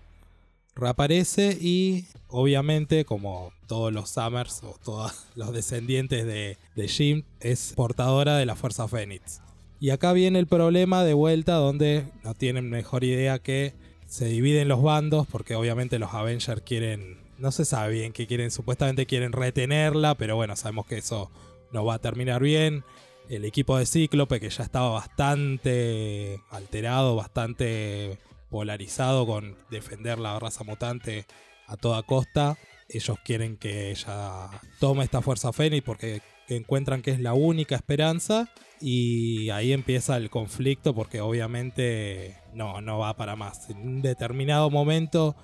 reaparece 0.75 1.57
y 1.59 2.05
obviamente 2.27 3.05
como 3.05 3.51
todos 3.67 3.91
los 3.93 4.09
Summers 4.09 4.63
o 4.63 4.75
todos 4.83 5.25
los 5.35 5.53
descendientes 5.53 6.25
de, 6.25 6.57
de 6.75 6.87
Jim 6.87 7.23
es 7.39 7.73
portadora 7.75 8.37
de 8.37 8.45
la 8.45 8.55
Fuerza 8.55 8.87
Fénix. 8.87 9.41
Y 9.79 9.89
acá 9.89 10.13
viene 10.13 10.39
el 10.39 10.47
problema 10.47 11.03
de 11.03 11.13
vuelta 11.13 11.55
donde 11.55 12.05
no 12.23 12.33
tienen 12.33 12.69
mejor 12.69 13.03
idea 13.03 13.39
que 13.39 13.73
se 14.05 14.25
dividen 14.25 14.67
los 14.67 14.81
bandos 14.81 15.27
porque 15.27 15.55
obviamente 15.55 15.99
los 15.99 16.13
Avengers 16.13 16.61
quieren, 16.61 17.17
no 17.43 17.51
se 17.51 17.65
sabe 17.65 17.91
bien 17.91 18.13
qué 18.13 18.25
quieren, 18.25 18.51
supuestamente 18.51 19.05
quieren 19.05 19.33
retenerla, 19.33 20.15
pero 20.15 20.37
bueno, 20.37 20.55
sabemos 20.55 20.85
que 20.85 20.99
eso 20.99 21.29
no 21.73 21.83
va 21.83 21.95
a 21.95 21.99
terminar 21.99 22.41
bien. 22.41 22.85
El 23.27 23.43
equipo 23.43 23.77
de 23.77 23.85
Cíclope 23.85 24.39
que 24.39 24.49
ya 24.49 24.63
estaba 24.63 24.91
bastante 24.91 26.39
alterado, 26.51 27.17
bastante 27.17 28.17
polarizado 28.49 29.25
con 29.27 29.57
defender 29.69 30.19
la 30.19 30.39
raza 30.39 30.63
mutante 30.63 31.25
a 31.67 31.75
toda 31.75 32.03
costa. 32.03 32.57
Ellos 32.87 33.17
quieren 33.25 33.57
que 33.57 33.91
ella 33.91 34.49
tome 34.79 35.03
esta 35.03 35.21
fuerza 35.21 35.51
Fénix 35.51 35.83
porque 35.83 36.21
encuentran 36.47 37.01
que 37.01 37.11
es 37.11 37.19
la 37.19 37.33
única 37.33 37.75
esperanza. 37.75 38.49
Y 38.79 39.49
ahí 39.49 39.73
empieza 39.73 40.15
el 40.15 40.29
conflicto 40.29 40.95
porque 40.95 41.19
obviamente 41.19 42.37
no, 42.53 42.79
no 42.79 42.99
va 42.99 43.17
para 43.17 43.35
más. 43.35 43.69
En 43.69 43.79
un 43.79 44.01
determinado 44.01 44.69
momento 44.69 45.35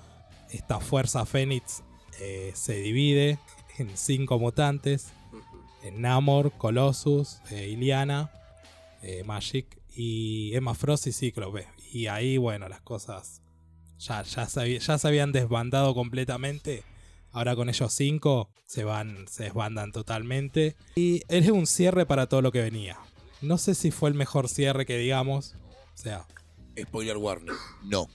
esta 0.50 0.80
fuerza 0.80 1.26
Fénix 1.26 1.82
eh, 2.18 2.52
se 2.54 2.74
divide 2.74 3.38
en 3.78 3.96
cinco 3.96 4.38
mutantes. 4.38 5.12
En 5.82 6.02
Namor, 6.02 6.52
Colossus, 6.52 7.40
eh, 7.50 7.68
Iliana, 7.68 8.30
eh, 9.02 9.24
Magic 9.24 9.80
y 9.94 10.54
Emma 10.54 10.74
Frost 10.74 11.06
y 11.06 11.12
Cíclope. 11.12 11.66
Y 11.92 12.06
ahí, 12.06 12.36
bueno, 12.36 12.68
las 12.68 12.82
cosas 12.82 13.40
ya, 13.98 14.22
ya, 14.22 14.46
se, 14.46 14.78
ya 14.78 14.98
se 14.98 15.08
habían 15.08 15.32
desbandado 15.32 15.94
completamente. 15.94 16.84
Ahora 17.32 17.54
con 17.54 17.68
ellos 17.68 17.92
cinco 17.92 18.50
se 18.66 18.84
van, 18.84 19.26
se 19.28 19.44
desbandan 19.44 19.92
totalmente. 19.92 20.76
Y 20.96 21.22
es 21.28 21.48
un 21.48 21.66
cierre 21.66 22.04
para 22.04 22.26
todo 22.26 22.42
lo 22.42 22.52
que 22.52 22.60
venía. 22.60 22.98
No 23.40 23.56
sé 23.56 23.74
si 23.74 23.90
fue 23.90 24.10
el 24.10 24.14
mejor 24.14 24.48
cierre 24.48 24.84
que 24.84 24.98
digamos. 24.98 25.54
O 25.94 25.96
sea, 25.96 26.26
Spoiler 26.78 27.16
warning. 27.16 27.54
No. 27.84 28.08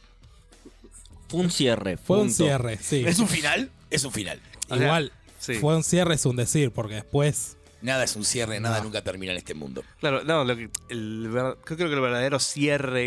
Fue 1.28 1.40
un 1.42 1.52
cierre. 1.52 1.98
fue 1.98 2.18
un 2.18 2.28
punto. 2.28 2.44
cierre, 2.44 2.78
sí. 2.82 3.04
¿Es 3.06 3.20
un 3.20 3.28
final? 3.28 3.72
Es 3.90 4.04
un 4.04 4.12
final. 4.12 4.42
O 4.70 4.76
sea, 4.76 4.86
Igual, 4.86 5.12
sí. 5.40 5.56
fue 5.56 5.76
un 5.76 5.84
cierre 5.84 6.16
es 6.16 6.26
un 6.26 6.36
decir, 6.36 6.72
porque 6.72 6.96
después 6.96 7.58
Nada 7.82 8.04
es 8.06 8.16
un 8.16 8.26
cierre, 8.26 8.60
nada 8.60 8.80
No. 8.80 8.86
nunca 8.86 9.04
termina 9.04 9.32
en 9.32 9.38
este 9.38 9.54
mundo. 9.54 9.84
Claro, 10.00 10.24
no, 10.24 10.44
lo 10.44 10.56
que, 10.56 10.70
el, 10.90 11.30
ver- 11.30 11.56
creo 11.64 11.78
que 11.78 11.84
el 11.84 12.00
verdadero 12.02 12.40
cierre 12.40 13.06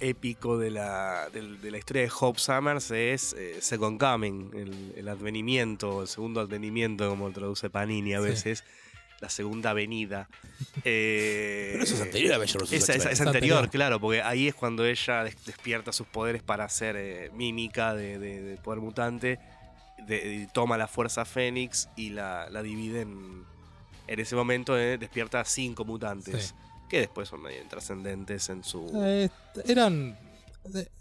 épico 0.00 0.58
de 0.58 0.70
la, 0.70 1.28
del- 1.32 1.58
de 1.62 1.70
la 1.70 1.78
historia 1.78 2.02
de 2.02 2.10
Hope 2.20 2.38
Summers 2.38 2.90
es 2.90 3.32
eh, 3.38 3.56
Second 3.62 3.98
Coming, 3.98 4.50
el, 4.54 4.92
el 4.96 5.08
advenimiento, 5.08 6.02
el 6.02 6.08
segundo 6.08 6.40
advenimiento, 6.40 7.08
como 7.08 7.28
lo 7.28 7.32
traduce 7.34 7.70
Panini 7.70 8.12
a 8.12 8.20
Sí. 8.20 8.26
La 9.20 9.28
segunda 9.28 9.72
venida. 9.72 10.28
Eh, 10.84 11.68
Pero 11.72 11.84
eso 11.84 11.94
es 11.94 12.00
anterior 12.00 12.34
a 12.34 12.38
vs. 12.38 12.72
Es 12.72 12.88
Es 12.88 13.20
anterior, 13.20 13.68
claro, 13.70 14.00
porque 14.00 14.22
ahí 14.22 14.48
es 14.48 14.54
cuando 14.54 14.84
ella 14.86 15.24
des- 15.24 15.44
despierta 15.44 15.92
sus 15.92 16.06
poderes 16.06 16.42
para 16.42 16.64
hacer 16.64 16.96
eh, 16.96 17.30
mímica 17.34 17.94
de, 17.94 18.18
de- 18.18 18.42
de 18.42 18.56
poder 18.56 18.80
mutante. 18.80 19.38
de- 20.06 20.48
toma 20.54 20.76
la 20.78 20.88
fuerza 20.88 21.24
Fénix 21.24 21.88
y 21.96 22.10
la, 22.10 22.48
la 22.50 22.62
divide 22.62 23.02
en. 23.02 23.44
En 24.06 24.18
ese 24.18 24.34
momento 24.34 24.76
eh, 24.76 24.98
despierta 24.98 25.38
a 25.40 25.44
cinco 25.44 25.84
mutantes. 25.84 26.46
Sí. 26.46 26.54
Que 26.88 26.98
después 26.98 27.28
son 27.28 27.42
medio 27.42 27.62
trascendentes 27.68 28.48
en 28.48 28.64
su. 28.64 28.90
Eh, 29.04 29.28
eran. 29.66 30.18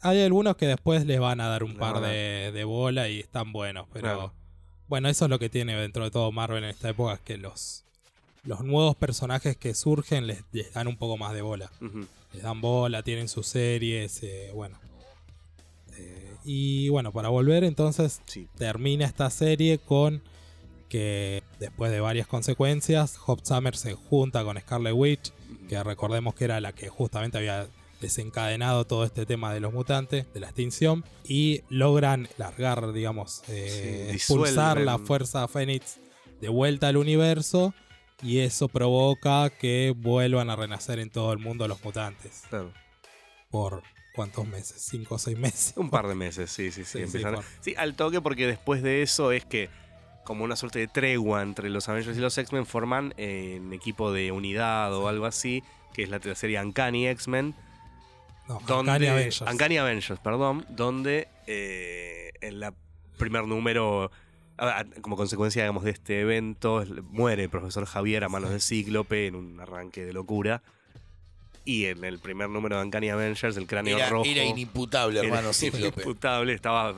Hay 0.01 0.21
algunos 0.21 0.55
que 0.55 0.67
después 0.67 1.05
les 1.05 1.19
van 1.19 1.41
a 1.41 1.47
dar 1.47 1.63
un 1.63 1.75
par 1.75 1.99
de, 2.01 2.51
de 2.53 2.63
bola 2.65 3.09
y 3.09 3.19
están 3.19 3.51
buenos, 3.51 3.87
pero. 3.91 4.33
Bueno, 4.87 5.07
eso 5.09 5.25
es 5.25 5.29
lo 5.29 5.37
que 5.39 5.49
tiene 5.49 5.75
dentro 5.75 6.03
de 6.03 6.11
todo 6.11 6.31
Marvel 6.31 6.63
en 6.63 6.69
esta 6.71 6.89
época, 6.89 7.13
es 7.13 7.19
que 7.21 7.37
los, 7.37 7.85
los 8.49 8.61
nuevos 8.61 8.95
personajes 8.95 9.55
que 9.55 9.75
surgen 9.75 10.25
les, 10.25 10.43
les 10.51 10.73
dan 10.73 10.87
un 10.87 10.97
poco 10.97 11.17
más 11.17 11.33
de 11.33 11.43
bola. 11.43 11.71
Les 12.33 12.41
dan 12.41 12.59
bola, 12.61 13.03
tienen 13.03 13.27
sus 13.29 13.45
series, 13.45 14.23
eh, 14.23 14.49
bueno. 14.55 14.79
Eh, 15.97 16.35
y 16.45 16.89
bueno, 16.89 17.11
para 17.11 17.29
volver 17.29 17.63
entonces 17.63 18.21
Sí. 18.25 18.47
termina 18.57 19.05
esta 19.05 19.29
serie 19.29 19.77
con 19.77 20.23
que 20.89 21.43
después 21.59 21.91
de 21.91 21.99
varias 21.99 22.25
consecuencias, 22.25 23.19
Hope 23.23 23.43
Summer 23.45 23.75
se 23.77 23.93
junta 23.93 24.43
con 24.43 24.59
Scarlet 24.59 24.93
Witch, 24.95 25.31
que 25.67 25.83
recordemos 25.83 26.33
que 26.33 26.45
era 26.45 26.59
la 26.59 26.73
que 26.73 26.89
justamente 26.89 27.37
había 27.37 27.67
desencadenado 28.01 28.85
todo 28.87 29.03
este 29.05 29.27
tema 29.27 29.53
de 29.53 29.59
los 29.59 29.71
mutantes, 29.73 30.25
de 30.33 30.39
la 30.39 30.47
extinción, 30.47 31.03
y 31.23 31.61
logran 31.69 32.27
largar, 32.37 32.93
digamos, 32.93 33.43
eh, 33.49 34.07
Sí, 34.09 34.15
expulsar 34.15 34.81
la 34.81 34.97
fuerza 34.97 35.47
Fénix 35.47 35.97
de 36.41 36.49
vuelta 36.49 36.87
al 36.87 36.97
universo, 36.97 37.75
y 38.21 38.39
eso 38.39 38.67
provoca 38.67 39.49
que 39.49 39.93
vuelvan 39.95 40.49
a 40.49 40.55
renacer 40.55 40.99
en 40.99 41.09
todo 41.09 41.31
el 41.33 41.39
mundo 41.39 41.67
los 41.67 41.83
mutantes. 41.83 42.43
Claro. 42.49 42.71
Por 43.49 43.83
cuántos 44.13 44.47
meses, 44.47 44.81
cinco 44.81 45.15
o 45.15 45.19
seis 45.19 45.37
meses. 45.37 45.73
Un 45.77 45.89
par 45.89 46.07
de 46.07 46.15
meses, 46.15 46.51
sí, 46.51 46.71
sí, 46.71 46.83
sí. 46.83 46.85
Sí, 46.85 46.97
sí, 46.99 47.03
empiezan- 47.03 47.35
por- 47.35 47.45
sí, 47.61 47.73
al 47.77 47.95
toque, 47.95 48.21
porque 48.21 48.45
después 48.47 48.83
de 48.83 49.01
eso 49.01 49.31
es 49.31 49.45
que, 49.45 49.69
como 50.25 50.43
una 50.43 50.55
suerte 50.55 50.79
de 50.79 50.87
tregua 50.87 51.41
entre 51.41 51.69
los 51.69 51.87
Avengers 51.89 52.17
y 52.17 52.21
los 52.21 52.37
X-Men, 52.37 52.65
forman 52.65 53.13
eh, 53.17 53.57
un 53.61 53.73
equipo 53.73 54.11
de 54.11 54.31
unidad 54.31 54.93
o 54.93 55.07
algo 55.07 55.25
así, 55.25 55.63
que 55.93 56.03
es 56.03 56.09
la 56.09 56.19
serie 56.35 56.61
Uncanny 56.61 57.07
X-Men. 57.07 57.55
No, 58.47 58.59
donde, 58.67 58.91
Uncanny 58.91 59.07
Avengers. 59.07 59.41
Uncanny 59.41 59.77
Avengers, 59.77 60.19
perdón, 60.19 60.65
donde 60.69 61.27
eh, 61.47 62.31
en 62.41 62.59
la 62.59 62.73
primer 63.17 63.45
número, 63.45 64.11
como 65.01 65.15
consecuencia 65.15 65.63
digamos, 65.63 65.83
de 65.83 65.91
este 65.91 66.21
evento, 66.21 66.83
muere 67.09 67.43
el 67.43 67.49
profesor 67.49 67.85
Javier 67.85 68.23
a 68.23 68.29
manos 68.29 68.51
de 68.51 68.59
Cíclope 68.59 69.27
en 69.27 69.35
un 69.35 69.59
arranque 69.59 70.05
de 70.05 70.13
locura. 70.13 70.61
Y 71.65 71.85
en 71.85 72.03
el 72.03 72.19
primer 72.19 72.49
número 72.49 72.77
de 72.77 72.83
Uncanny 72.85 73.09
Avengers, 73.09 73.55
el 73.57 73.67
cráneo 73.67 73.97
Era, 73.97 74.09
rojo. 74.09 74.25
era 74.25 74.43
inimputable, 74.43 75.19
hermano 75.19 75.49
Era 75.49 75.53
Cíclope. 75.53 76.01
imputable, 76.01 76.53
estaba, 76.53 76.95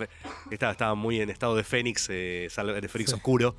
estaba, 0.49 0.71
estaba 0.71 0.95
muy 0.95 1.19
en 1.19 1.29
estado 1.29 1.55
de 1.55 1.63
Fénix, 1.63 2.07
eh, 2.09 2.47
de 2.55 2.87
Fénix 2.87 3.13
oscuro. 3.13 3.55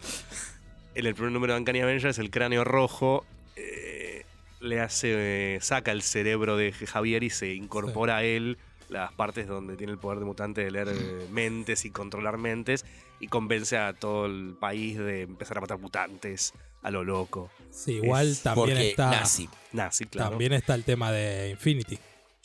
En 0.94 1.06
el 1.06 1.14
primer 1.14 1.32
número 1.32 1.54
de 1.54 1.60
Uncanny 1.60 1.80
Avengers, 1.80 2.18
el 2.18 2.30
cráneo 2.30 2.64
rojo 2.64 3.26
eh, 3.56 4.24
le 4.60 4.80
hace, 4.80 5.56
eh, 5.56 5.58
saca 5.60 5.92
el 5.92 6.02
cerebro 6.02 6.56
de 6.56 6.72
Javier 6.72 7.22
y 7.24 7.30
se 7.30 7.52
incorpora 7.54 8.18
a 8.18 8.24
él 8.24 8.56
las 8.88 9.12
partes 9.12 9.46
donde 9.46 9.76
tiene 9.76 9.92
el 9.92 9.98
poder 9.98 10.18
de 10.18 10.24
mutante 10.24 10.62
de 10.64 10.70
leer 10.70 10.88
eh, 10.88 11.26
mentes 11.30 11.84
y 11.84 11.90
controlar 11.90 12.36
mentes 12.38 12.84
y 13.22 13.28
convence 13.28 13.78
a 13.78 13.94
todo 13.94 14.26
el 14.26 14.56
país 14.60 14.98
de 14.98 15.22
empezar 15.22 15.56
a 15.56 15.60
matar 15.62 15.78
mutantes 15.78 16.52
a 16.82 16.90
lo 16.90 17.04
loco. 17.04 17.50
Sí, 17.70 17.92
igual 17.92 18.28
Es 18.28 18.42
también 18.42 18.76
está. 18.76 19.10
nazi. 19.10 19.48
Nazi, 19.72 20.04
claro. 20.06 20.30
También 20.30 20.52
está 20.52 20.74
el 20.74 20.84
tema 20.84 21.10
de 21.12 21.50
Infinity. 21.50 21.98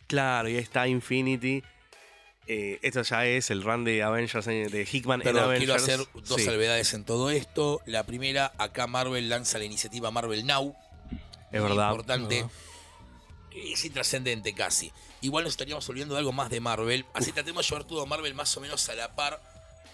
Claro, 0.08 0.48
y 0.48 0.54
ahí 0.56 0.62
está 0.64 0.88
Infinity. 0.88 1.64
Eh, 2.50 2.80
esto 2.82 3.02
ya 3.02 3.26
es 3.26 3.50
el 3.52 3.62
run 3.62 3.84
de 3.84 4.04
Avengers 4.04 4.48
eh, 4.48 4.70
de 4.72 4.88
Hickman 4.90 5.20
en 5.20 5.24
Perdón, 5.26 5.44
Avengers. 5.46 5.84
quiero 5.84 6.04
hacer 6.06 6.24
dos 6.24 6.40
Sí. 6.40 6.46
salvedades 6.46 6.94
en 6.94 7.04
todo 7.04 7.30
esto. 7.30 7.82
La 7.86 8.04
primera, 8.06 8.54
acá 8.58 8.88
Marvel 8.88 9.28
lanza 9.28 9.58
la 9.58 9.66
iniciativa 9.66 10.12
Marvel 10.12 10.46
Now. 10.46 10.74
Es 11.52 11.60
muy 11.60 11.70
verdad. 11.72 11.90
Importante. 11.90 12.40
Ajá. 12.42 12.50
Es 13.52 13.84
intrascendente 13.84 14.54
casi. 14.54 14.92
Igual 15.22 15.44
nos 15.44 15.54
estaríamos 15.54 15.90
olvidando 15.90 16.14
de 16.14 16.20
algo 16.20 16.32
más 16.32 16.50
de 16.52 16.60
Marvel. 16.62 17.06
Así 17.14 17.32
tratemos 17.32 17.66
de 17.66 17.70
llevar 17.72 17.88
todo 17.88 18.06
Marvel 18.06 18.34
más 18.36 18.56
o 18.56 18.62
menos 18.62 18.88
a 18.90 18.94
la 18.96 19.16
par. 19.16 19.42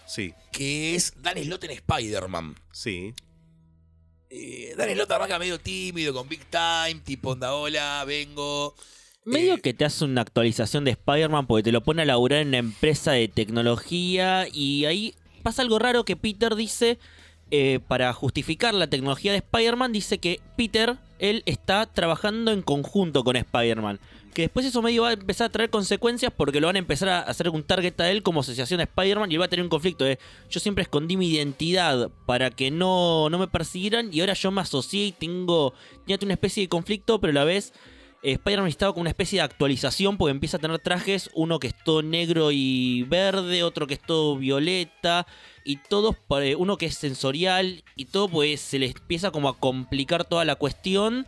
Sí, 0.06 0.34
Que 0.52 0.94
es 0.94 1.14
Dan 1.22 1.42
Slott 1.42 1.64
en 1.64 1.70
Spider-Man. 1.70 2.54
sí. 2.72 3.14
Eh, 4.30 4.74
Dan 4.76 4.90
Slott 4.90 5.12
arranca 5.12 5.38
medio 5.38 5.60
tímido, 5.60 6.12
con 6.12 6.28
Big 6.28 6.44
Time, 6.50 7.00
tipo 7.04 7.30
onda, 7.30 7.54
hola, 7.54 8.04
vengo. 8.04 8.74
Medio 9.24 9.54
Eh, 9.54 9.60
que 9.60 9.72
te 9.74 9.84
hace 9.84 10.04
una 10.04 10.22
actualización 10.22 10.84
de 10.84 10.90
Spider-Man 10.92 11.46
porque 11.46 11.62
te 11.62 11.72
lo 11.72 11.82
pone 11.82 12.02
a 12.02 12.04
laburar 12.04 12.40
en 12.40 12.48
una 12.48 12.58
empresa 12.58 13.12
de 13.12 13.28
tecnología 13.28 14.46
y 14.52 14.86
ahí 14.86 15.14
pasa 15.42 15.62
algo 15.62 15.78
raro 15.78 16.04
que 16.04 16.16
Peter 16.16 16.56
dice, 16.56 16.98
eh, 17.50 17.78
para 17.86 18.12
justificar 18.12 18.74
la 18.74 18.88
tecnología 18.88 19.30
de 19.32 19.38
Spider-Man, 19.38 19.92
dice 19.92 20.18
que 20.18 20.40
Peter, 20.56 20.96
él 21.20 21.42
está 21.46 21.86
trabajando 21.86 22.50
en 22.50 22.62
conjunto 22.62 23.22
con 23.22 23.36
Spider-Man. 23.36 24.00
Que 24.34 24.42
después 24.42 24.66
eso 24.66 24.82
medio 24.82 25.02
va 25.02 25.10
a 25.10 25.12
empezar 25.12 25.46
a 25.46 25.52
traer 25.52 25.70
consecuencias 25.70 26.32
porque 26.36 26.60
lo 26.60 26.66
van 26.66 26.76
a 26.76 26.80
empezar 26.80 27.08
a 27.08 27.20
hacer 27.20 27.48
un 27.48 27.62
target 27.62 28.00
a 28.00 28.10
él 28.10 28.22
como 28.22 28.40
asociación 28.40 28.78
de 28.78 28.84
Spider-Man 28.84 29.30
y 29.30 29.34
él 29.34 29.40
va 29.40 29.46
a 29.46 29.48
tener 29.48 29.62
un 29.62 29.70
conflicto 29.70 30.04
de 30.04 30.18
yo 30.50 30.60
siempre 30.60 30.82
escondí 30.82 31.16
mi 31.16 31.28
identidad 31.28 32.10
para 32.26 32.50
que 32.50 32.70
no, 32.72 33.30
no 33.30 33.38
me 33.38 33.46
persiguieran 33.46 34.10
y 34.12 34.20
ahora 34.20 34.34
yo 34.34 34.50
me 34.50 34.60
asocié 34.60 35.06
y 35.06 35.12
tengo, 35.12 35.72
tenía 36.04 36.18
una 36.22 36.34
especie 36.34 36.64
de 36.64 36.68
conflicto, 36.68 37.20
pero 37.20 37.30
a 37.30 37.34
la 37.34 37.44
vez 37.44 37.72
eh, 38.24 38.32
Spider-Man 38.32 38.68
estaba 38.68 38.94
con 38.94 39.02
una 39.02 39.10
especie 39.10 39.38
de 39.38 39.44
actualización 39.44 40.16
porque 40.16 40.30
empieza 40.30 40.56
a 40.56 40.60
tener 40.60 40.78
trajes, 40.78 41.28
uno 41.34 41.60
que 41.60 41.66
es 41.66 41.74
todo 41.84 42.02
negro 42.02 42.50
y 42.52 43.02
verde, 43.02 43.62
otro 43.62 43.86
que 43.86 43.94
es 43.94 44.00
todo 44.00 44.38
violeta, 44.38 45.26
y 45.62 45.76
todos, 45.76 46.16
uno 46.56 46.78
que 46.78 46.86
es 46.86 46.94
sensorial, 46.94 47.84
y 47.96 48.06
todo 48.06 48.28
pues 48.28 48.62
se 48.62 48.78
le 48.78 48.86
empieza 48.86 49.30
como 49.30 49.50
a 49.50 49.58
complicar 49.58 50.24
toda 50.24 50.46
la 50.46 50.56
cuestión. 50.56 51.26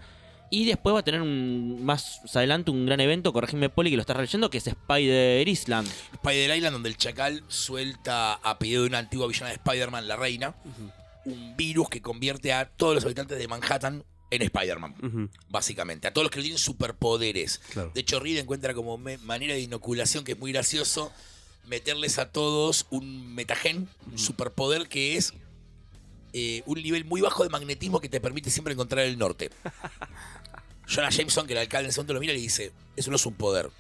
Y 0.49 0.65
después 0.65 0.95
va 0.95 1.01
a 1.01 1.03
tener 1.03 1.23
un, 1.23 1.85
más 1.85 2.21
adelante 2.35 2.71
un 2.71 2.87
gran 2.87 3.01
evento, 3.01 3.33
corregime 3.33 3.69
Poli 3.69 3.91
que 3.91 3.97
lo 3.97 4.03
estás 4.03 4.17
leyendo, 4.17 4.49
que 4.49 4.59
es 4.59 4.67
Spider 4.67 5.47
Island. 5.47 5.89
Spider 6.13 6.57
Island, 6.57 6.73
donde 6.73 6.89
el 6.89 6.97
chacal 6.97 7.43
suelta 7.49 8.35
a 8.35 8.59
pedido 8.59 8.83
de 8.83 8.89
una 8.89 8.99
antigua 8.99 9.27
villana 9.27 9.49
de 9.49 9.55
Spider-Man, 9.55 10.07
la 10.07 10.17
reina, 10.17 10.55
un 11.25 11.57
virus 11.57 11.89
que 11.89 12.01
convierte 12.01 12.53
a 12.53 12.69
todos 12.69 12.95
los 12.95 13.05
habitantes 13.05 13.39
de 13.39 13.49
Manhattan 13.49 14.05
en 14.31 14.43
Spider-Man. 14.43 15.31
Básicamente, 15.49 16.09
a 16.09 16.13
todos 16.13 16.27
los 16.27 16.31
que 16.31 16.41
tienen 16.41 16.59
superpoderes. 16.59 17.59
Claro. 17.73 17.91
De 17.93 18.01
hecho, 18.01 18.21
Reed 18.21 18.39
encuentra 18.39 18.75
como 18.75 18.99
manera 18.99 19.55
de 19.55 19.61
inoculación 19.61 20.25
que 20.25 20.33
es 20.33 20.39
muy 20.39 20.53
gracioso 20.53 21.13
meterles 21.67 22.19
a 22.19 22.31
todos 22.31 22.87
un 22.91 23.35
metagen, 23.35 23.89
un 24.11 24.19
superpoder 24.19 24.89
que 24.89 25.17
es 25.17 25.35
eh, 26.33 26.63
un 26.67 26.83
nivel 26.83 27.05
muy 27.05 27.21
bajo 27.21 27.43
de 27.45 27.49
magnetismo 27.49 28.01
que 28.01 28.09
te 28.09 28.21
permite 28.21 28.51
siempre 28.51 28.75
encontrar 28.75 29.05
el 29.05 29.19
norte. 29.19 29.51
Jonah 30.87 31.11
Jameson, 31.11 31.47
que 31.47 31.53
el 31.53 31.59
alcalde 31.59 31.87
en 31.87 31.91
ese 31.91 32.01
momento 32.01 32.15
lo 32.15 32.21
mira 32.21 32.33
y 32.33 32.37
le 32.37 32.43
dice, 32.43 32.73
eso 32.95 33.11
no 33.11 33.17
es 33.17 33.27
un 33.27 33.35
poder, 33.35 33.71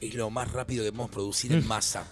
es 0.00 0.14
lo 0.14 0.30
más 0.30 0.50
rápido 0.52 0.84
que 0.84 0.90
podemos 0.90 1.10
producir 1.10 1.52
en 1.52 1.66
masa, 1.66 2.06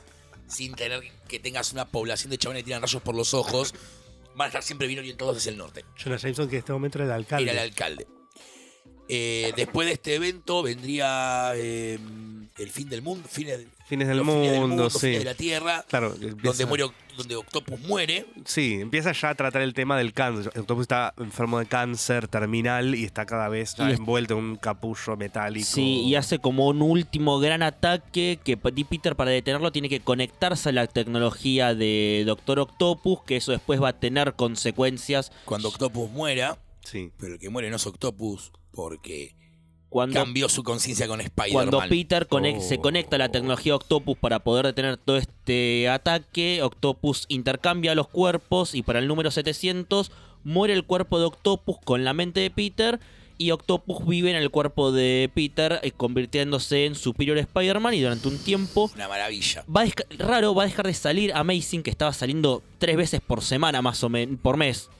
sin 0.46 0.74
tener 0.74 1.02
que 1.28 1.38
tengas 1.38 1.72
una 1.72 1.86
población 1.86 2.30
de 2.30 2.38
chabones 2.38 2.62
que 2.62 2.66
tiran 2.66 2.82
rayos 2.82 3.02
por 3.02 3.14
los 3.14 3.34
ojos, 3.34 3.74
van 4.34 4.46
a 4.46 4.48
estar 4.48 4.62
siempre 4.62 4.86
bien 4.86 5.00
orientados 5.00 5.36
hacia 5.36 5.50
el 5.50 5.58
norte 5.58 5.84
Jonah 6.02 6.16
Jameson, 6.16 6.48
que 6.48 6.56
en 6.56 6.60
este 6.60 6.72
momento 6.72 6.98
era 6.98 7.06
el 7.06 7.12
alcalde. 7.12 7.50
era 7.50 7.62
el 7.62 7.68
alcalde. 7.70 8.06
Eh, 9.08 9.52
después 9.56 9.86
de 9.86 9.94
este 9.94 10.14
evento 10.14 10.62
vendría 10.62 11.52
eh, 11.56 11.98
el 12.58 12.70
fin 12.70 12.90
del 12.90 13.00
mundo, 13.00 13.26
fines, 13.26 13.66
Fines 13.88 14.06
del 14.08 14.18
los 14.18 14.26
mundo, 14.26 14.40
fines 14.42 14.52
del 14.52 14.68
mundo, 14.68 14.90
sí. 14.90 14.98
fines 14.98 15.18
de 15.20 15.24
la 15.24 15.34
Tierra, 15.34 15.84
Claro, 15.88 16.14
empieza- 16.14 16.36
donde 16.42 16.66
muere, 16.66 16.84
donde 17.16 17.36
Octopus 17.36 17.80
muere. 17.80 18.26
Sí, 18.44 18.74
empieza 18.80 19.12
ya 19.12 19.30
a 19.30 19.34
tratar 19.34 19.62
el 19.62 19.72
tema 19.72 19.96
del 19.96 20.12
cáncer. 20.12 20.52
Octopus 20.58 20.82
está 20.82 21.14
enfermo 21.16 21.58
de 21.58 21.64
cáncer 21.66 22.28
terminal 22.28 22.94
y 22.94 23.04
está 23.04 23.24
cada 23.24 23.48
vez 23.48 23.74
es- 23.78 23.98
envuelto 23.98 24.34
en 24.38 24.44
un 24.44 24.56
capullo 24.56 25.16
metálico. 25.16 25.66
Sí, 25.66 26.02
y 26.02 26.14
hace 26.16 26.38
como 26.38 26.68
un 26.68 26.82
último 26.82 27.38
gran 27.40 27.62
ataque 27.62 28.38
que 28.44 28.56
Peter 28.58 29.16
para 29.16 29.30
detenerlo 29.30 29.72
tiene 29.72 29.88
que 29.88 30.00
conectarse 30.00 30.68
a 30.68 30.72
la 30.72 30.86
tecnología 30.86 31.74
de 31.74 32.24
Doctor 32.26 32.58
Octopus, 32.60 33.22
que 33.24 33.36
eso 33.36 33.52
después 33.52 33.82
va 33.82 33.88
a 33.88 33.98
tener 33.98 34.34
consecuencias 34.34 35.32
Cuando 35.46 35.68
Octopus 35.68 36.10
muera, 36.10 36.58
Sí. 36.84 37.10
pero 37.18 37.34
el 37.34 37.38
que 37.40 37.48
muere 37.48 37.70
no 37.70 37.76
es 37.76 37.86
Octopus 37.86 38.52
porque 38.70 39.34
cuando 39.88 40.14
cambió 40.20 40.48
su 40.48 40.62
conciencia 40.62 41.06
con 41.08 41.20
Spider-Man. 41.20 41.52
Cuando 41.70 41.88
Peter 41.88 42.26
se 42.60 42.74
Oh. 42.76 42.80
conecta 42.82 43.16
a 43.16 43.18
la 43.18 43.28
tecnología 43.30 43.74
Octopus 43.74 44.16
para 44.18 44.38
poder 44.40 44.66
detener 44.66 44.96
todo 44.98 45.16
este 45.16 45.88
ataque, 45.88 46.62
Octopus 46.62 47.24
intercambia 47.28 47.94
los 47.94 48.08
cuerpos 48.08 48.74
y 48.74 48.82
para 48.82 48.98
el 48.98 49.08
número 49.08 49.30
700 49.30 50.10
muere 50.44 50.74
el 50.74 50.84
cuerpo 50.84 51.18
de 51.18 51.24
Octopus 51.26 51.78
con 51.84 52.04
la 52.04 52.12
mente 52.12 52.40
de 52.40 52.50
Peter 52.50 53.00
y 53.40 53.52
Octopus 53.52 54.04
vive 54.06 54.30
en 54.30 54.36
el 54.36 54.50
cuerpo 54.50 54.90
de 54.92 55.30
Peter 55.32 55.78
eh, 55.82 55.92
convirtiéndose 55.92 56.86
en 56.86 56.94
Superior 56.96 57.38
Spider-Man 57.38 57.94
y 57.94 58.00
durante 58.02 58.26
un 58.28 58.36
tiempo 58.38 58.90
Una 58.94 59.06
maravilla. 59.08 59.64
va 59.74 59.82
a 59.82 59.86
desca- 59.86 60.06
raro 60.18 60.54
va 60.54 60.64
a 60.64 60.66
dejar 60.66 60.86
de 60.86 60.94
salir 60.94 61.32
Amazing 61.32 61.82
que 61.84 61.90
estaba 61.90 62.12
saliendo 62.12 62.62
tres 62.78 62.96
veces 62.96 63.20
por 63.20 63.42
semana 63.42 63.80
más 63.80 64.02
o 64.02 64.08
menos 64.08 64.38
por 64.40 64.56
mes 64.56 64.90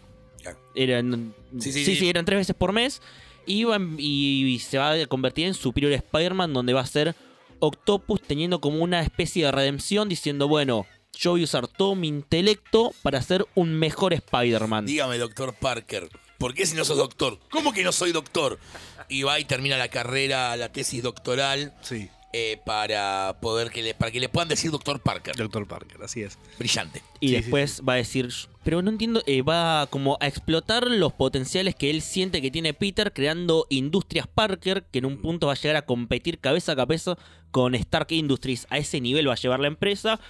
eran 0.75 1.35
Sí, 1.59 1.73
sí 1.73 1.85
sí, 1.85 1.85
sí, 1.85 1.97
sí. 1.97 2.09
eran 2.09 2.25
tres 2.25 2.39
veces 2.39 2.55
por 2.57 2.73
mes 2.73 3.03
y, 3.49 3.65
va 3.65 3.77
en- 3.77 3.97
y, 3.99 4.45
y 4.55 4.59
se 4.61 4.79
va 4.79 4.93
a 4.93 5.07
convertir 5.07 5.47
en 5.47 5.55
Superior 5.55 5.93
Spider-Man 5.93 6.53
donde 6.53 6.73
va 6.75 6.83
a 6.83 6.87
ser 6.87 7.17
Octopus 7.61 8.23
teniendo 8.23 8.61
como 8.61 8.79
una 8.85 9.01
especie 9.01 9.45
de 9.47 9.51
redención 9.53 10.09
diciendo 10.09 10.47
bueno 10.47 10.87
yo 11.19 11.33
voy 11.33 11.41
a 11.41 11.45
usar 11.45 11.67
todo 11.67 11.97
mi 11.97 12.07
intelecto 12.07 12.93
para 13.03 13.21
ser 13.21 13.45
un 13.57 13.75
mejor 13.75 14.13
Spider-Man. 14.13 14.87
Dígame, 14.87 15.19
doctor 15.19 15.53
Parker, 15.53 16.09
¿por 16.39 16.55
qué 16.55 16.65
si 16.65 16.77
no 16.77 16.85
sos 16.85 16.97
doctor? 16.99 17.41
¿Cómo 17.51 17.73
que 17.73 17.83
no 17.83 17.91
soy 17.91 18.13
doctor? 18.13 18.61
Y 19.09 19.25
va 19.25 19.41
y 19.41 19.45
termina 19.45 19.77
la 19.77 19.89
carrera, 19.89 20.57
la 20.57 20.71
tesis 20.71 21.03
doctoral, 21.03 21.75
Sí, 21.83 22.09
eh, 22.33 22.61
para 22.65 23.39
poder 23.41 23.71
que 23.71 23.83
le, 23.83 23.95
para 23.95 24.11
que 24.11 24.21
le 24.21 24.29
puedan 24.29 24.49
decir 24.49 24.71
doctor 24.71 25.01
Parker. 25.01 25.35
Doctor 25.35 25.67
Parker, 25.67 26.03
así 26.03 26.23
es. 26.23 26.39
Brillante. 26.59 27.03
Y 27.21 27.29
Sí, 27.29 27.35
después 27.35 27.83
va 27.89 27.95
a 27.95 27.97
decir, 27.97 28.29
pero 28.65 28.83
no 28.83 28.91
entiendo, 28.91 29.23
eh, 29.27 29.43
va 29.43 29.87
como 29.89 30.19
a 30.21 30.27
explotar 30.27 30.87
los 30.89 31.13
potenciales 31.15 31.75
que 31.75 31.89
él 31.91 32.03
siente 32.03 32.43
que 32.43 32.51
tiene 32.51 32.75
Peter 32.75 33.13
creando 33.13 33.67
Industrias 33.71 34.27
Parker, 34.27 34.85
que 34.91 34.99
en 34.99 35.07
un 35.07 35.23
punto 35.23 35.47
va 35.47 35.55
a 35.55 35.57
llegar 35.57 35.77
a 35.77 35.87
competir 35.87 36.39
cabeza 36.39 36.73
a 36.73 36.77
cabeza 36.77 37.17
con 37.51 37.75
Stark 37.75 38.13
Industries. 38.13 38.67
A 38.69 38.79
ese 38.79 39.01
nivel 39.01 39.29
va 39.29 39.33
a 39.33 39.37
llevar 39.37 39.61
la 39.61 39.69
empresa. 39.69 40.21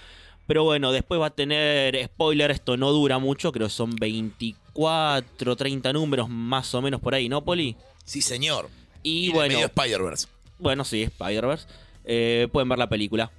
Pero 0.47 0.63
bueno, 0.63 0.91
después 0.91 1.21
va 1.21 1.27
a 1.27 1.35
tener, 1.35 2.03
spoiler, 2.05 2.49
esto 2.49 2.75
no 2.75 2.91
dura 2.91 3.19
mucho, 3.19 3.51
creo 3.51 3.67
que 3.67 3.73
son 3.73 3.91
24, 3.97 5.55
30 5.55 5.93
números 5.93 6.27
más 6.27 6.73
o 6.73 6.81
menos 6.81 6.99
por 7.01 7.13
ahí, 7.13 7.29
¿no, 7.29 7.43
Poli? 7.43 7.75
Sí, 8.03 8.21
señor. 8.23 8.67
Y, 9.03 9.27
el 9.27 9.33
bueno, 9.33 9.53
medio 9.53 9.67
Spider-Verse. 9.67 10.27
bueno, 10.57 10.85
sí, 10.85 11.03
Spider-Verse. 11.03 11.67
Eh, 12.11 12.47
pueden 12.51 12.67
ver 12.67 12.79
la 12.79 12.89
película. 12.89 13.31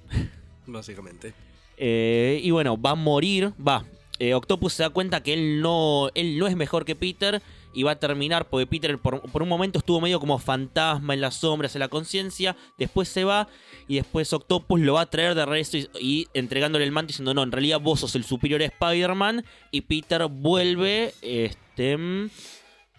Básicamente. 0.65 1.33
Eh, 1.77 2.39
y 2.41 2.51
bueno, 2.51 2.79
va 2.81 2.91
a 2.91 2.95
morir. 2.95 3.51
Va. 3.65 3.83
eh, 4.17 4.33
Octopus 4.33 4.73
se 4.73 4.83
da 4.83 4.89
cuenta 4.89 5.21
que 5.21 5.33
él 5.33 5.61
no, 5.61 6.09
él 6.15 6.37
no 6.37 6.47
es 6.47 6.55
mejor 6.55 6.85
que 6.85 6.95
Peter. 6.95 7.41
Y 7.73 7.83
va 7.83 7.91
a 7.91 7.99
terminar 7.99 8.49
porque 8.49 8.67
Peter 8.67 8.97
por, 8.97 9.21
por 9.31 9.41
un 9.43 9.47
momento 9.49 9.79
estuvo 9.79 9.99
medio 10.01 10.19
como 10.19 10.37
fantasma 10.39 11.13
en 11.13 11.21
las 11.21 11.35
sombras, 11.35 11.73
en 11.75 11.79
la 11.79 11.87
conciencia. 11.87 12.55
Después 12.77 13.07
se 13.09 13.23
va. 13.23 13.47
Y 13.87 13.95
después 13.95 14.31
Octopus 14.33 14.79
lo 14.81 14.93
va 14.95 15.01
a 15.01 15.05
traer 15.09 15.35
de 15.35 15.45
regreso 15.45 15.77
y, 15.77 15.89
y 15.99 16.27
entregándole 16.33 16.83
el 16.85 16.91
manto 16.91 17.07
diciendo: 17.09 17.33
No, 17.33 17.43
en 17.43 17.51
realidad 17.51 17.79
vos 17.81 18.01
sos 18.01 18.15
el 18.15 18.23
superior 18.25 18.61
Spider-Man. 18.61 19.43
Y 19.71 19.81
Peter 19.81 20.25
vuelve. 20.27 21.13
Este. 21.21 21.97
mm, 21.97 22.29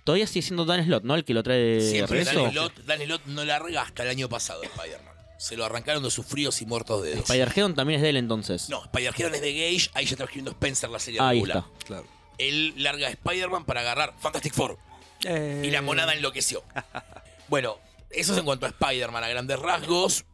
Todavía 0.05 0.27
sigue 0.27 0.43
siendo 0.43 0.65
Dan 0.65 0.85
Slott, 0.85 1.05
¿no? 1.05 1.15
El 1.15 1.25
que 1.25 1.33
lo 1.35 1.43
trae 1.45 1.59
de 1.59 1.81
Siempre 1.83 2.25
regreso. 2.25 2.51
Dan 2.87 3.01
Slott 3.03 3.27
no 3.27 3.45
larga 3.45 3.83
hasta 3.83 4.03
el 4.03 4.09
año 4.09 4.29
pasado 4.29 4.63
Spider-Man. 4.65 5.12
Se 5.43 5.57
lo 5.57 5.65
arrancaron 5.65 6.05
de 6.05 6.11
sus 6.13 6.25
fríos 6.25 6.63
y 6.63 6.67
muertos 6.67 7.03
dedos. 7.03 7.29
Spider-Geddon 7.29 7.75
también 7.75 7.97
es 7.97 8.03
de 8.03 8.11
él 8.11 8.17
entonces. 8.17 8.69
No, 8.69 8.85
Spider-Man 8.85 9.35
es 9.35 9.41
de 9.41 9.53
Gage, 9.53 9.91
ahí 9.93 10.05
ya 10.05 10.13
está 10.13 10.23
escribiendo 10.23 10.53
Spencer 10.53 10.89
la 10.89 11.01
serie 11.01 11.21
Ahí 11.21 11.41
regular. 11.41 11.65
está. 11.67 11.85
Claro. 11.85 12.07
Él 12.39 12.75
larga 12.77 13.09
a 13.09 13.11
Spider-Man 13.11 13.65
para 13.65 13.81
agarrar 13.81 14.15
Fantastic 14.21 14.55
Four. 14.55 14.79
Y 15.25 15.69
la 15.73 15.83
monada 15.83 16.15
enloqueció. 16.15 16.63
bueno, 17.49 17.77
eso 18.11 18.35
es 18.35 18.39
en 18.39 18.45
cuanto 18.45 18.67
a 18.67 18.69
Spider-Man 18.69 19.25
a 19.25 19.29
grandes 19.29 19.59
rasgos. 19.59 20.25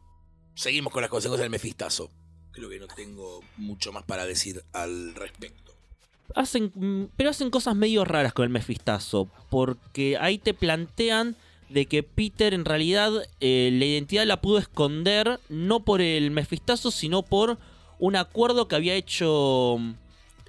Seguimos 0.53 0.93
con 0.93 1.01
las 1.01 1.09
consecuencias 1.09 1.41
del 1.45 1.49
mefistazo. 1.49 2.11
Creo 2.51 2.69
que 2.69 2.77
no 2.79 2.85
tengo 2.85 3.43
mucho 3.57 3.91
más 3.91 4.03
para 4.03 4.27
decir 4.27 4.63
al 4.73 5.15
respecto. 5.15 5.75
hacen, 6.35 6.71
mm, 6.75 7.05
pero 7.17 7.31
hacen 7.31 7.49
cosas 7.49 7.75
medio 7.75 8.05
raras 8.05 8.33
con 8.33 8.43
el 8.43 8.51
Mefistazo, 8.51 9.27
porque 9.49 10.17
ahí 10.19 10.37
te 10.37 10.53
plantean 10.53 11.35
de 11.69 11.85
que 11.85 12.03
Peter 12.03 12.53
en 12.53 12.65
realidad 12.65 13.11
eh, 13.39 13.69
la 13.71 13.85
identidad 13.85 14.25
la 14.25 14.41
pudo 14.41 14.57
esconder 14.57 15.39
no 15.49 15.81
por 15.81 16.01
el 16.01 16.31
Mefistazo, 16.31 16.91
sino 16.91 17.23
por 17.23 17.57
un 17.99 18.15
acuerdo 18.15 18.67
que 18.67 18.75
había 18.75 18.95
hecho 18.95 19.79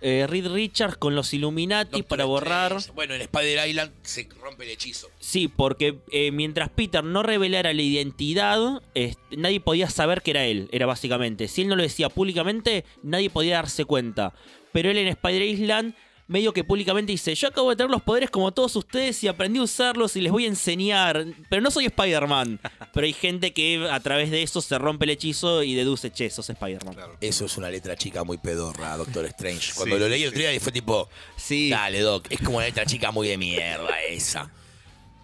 eh, 0.03 0.27
Reed 0.27 0.49
Richards 0.49 0.97
con 0.97 1.15
los 1.15 1.35
Illuminati 1.35 1.93
Doctor 1.93 2.09
para 2.09 2.25
borrar... 2.25 2.73
Strange. 2.73 2.93
Bueno, 2.95 3.15
en 3.15 3.21
Spider 3.23 3.69
Island 3.69 3.93
se 4.03 4.29
rompe 4.41 4.65
el 4.65 4.71
hechizo. 4.71 5.09
Sí, 5.19 5.49
porque 5.49 5.99
eh, 6.11 6.31
mientras 6.31 6.71
Peter 6.71 7.05
no 7.05 7.23
revelara 7.23 7.75
la 7.75 7.83
identidad, 7.83 8.83
eh, 8.95 9.15
nadie 9.37 9.61
podía 9.61 9.91
saber 9.91 10.23
que 10.23 10.31
era 10.31 10.47
él, 10.47 10.69
era 10.73 10.87
básicamente. 10.87 11.49
Si 11.49 11.63
él 11.63 11.69
no 11.69 11.77
lo 11.77 11.83
decía 11.83 12.09
públicamente, 12.09 12.85
nadie 13.03 13.29
podía 13.29 13.57
darse 13.57 13.85
cuenta. 13.85 14.33
Pero 14.73 14.91
él 14.91 14.97
en 14.97 15.09
Spider 15.09 15.43
Island, 15.43 15.95
medio 16.31 16.53
que 16.53 16.63
públicamente 16.63 17.11
dice, 17.11 17.35
yo 17.35 17.49
acabo 17.49 17.71
de 17.71 17.77
tener 17.77 17.91
los 17.91 18.03
poderes 18.03 18.31
como 18.31 18.53
todos 18.53 18.77
ustedes 18.77 19.23
y 19.25 19.29
aprendí 19.29 19.59
a 19.59 19.63
usarlos 19.65 20.15
y 20.15 20.21
les 20.21 20.31
voy 20.31 20.45
a 20.45 20.49
enseñar. 20.49 21.27
Pero 21.49 21.61
no 21.61 21.71
soy 21.73 21.87
Spider-Man. 21.87 22.61
Pero 22.95 23.05
hay 23.05 23.13
gente 23.13 23.53
que 23.53 23.89
a 23.91 23.99
través 24.01 24.31
de 24.31 24.43
eso 24.43 24.61
se 24.61 24.79
rompe 24.79 25.05
el 25.07 25.11
hechizo 25.11 25.65
y 25.65 25.75
deduce, 25.75 26.13
che, 26.13 26.31
sos 26.31 26.49
Spider-Man. 26.49 26.97
Eso 27.21 27.45
es 27.47 27.57
una 27.57 27.69
letra 27.69 27.97
chica 27.97 28.23
muy 28.23 28.39
pedorra, 28.39 28.97
Doctor 28.97 29.25
Strange. 29.27 29.73
Cuando 29.77 29.97
Sí, 29.97 30.01
lo 30.01 30.09
leí 30.09 30.23
el 30.23 30.29
otro 30.29 30.41
día 30.41 30.61
fue 30.61 30.71
tipo, 30.73 31.09
Sí. 31.37 31.69
dale, 31.69 32.01
Doc, 32.01 32.27
es 32.31 32.39
como 32.41 32.59
una 32.59 32.67
letra 32.67 32.87
chica 32.87 33.11
muy 33.11 33.27
de 33.27 33.37
mierda 33.37 34.01
esa. 34.09 34.53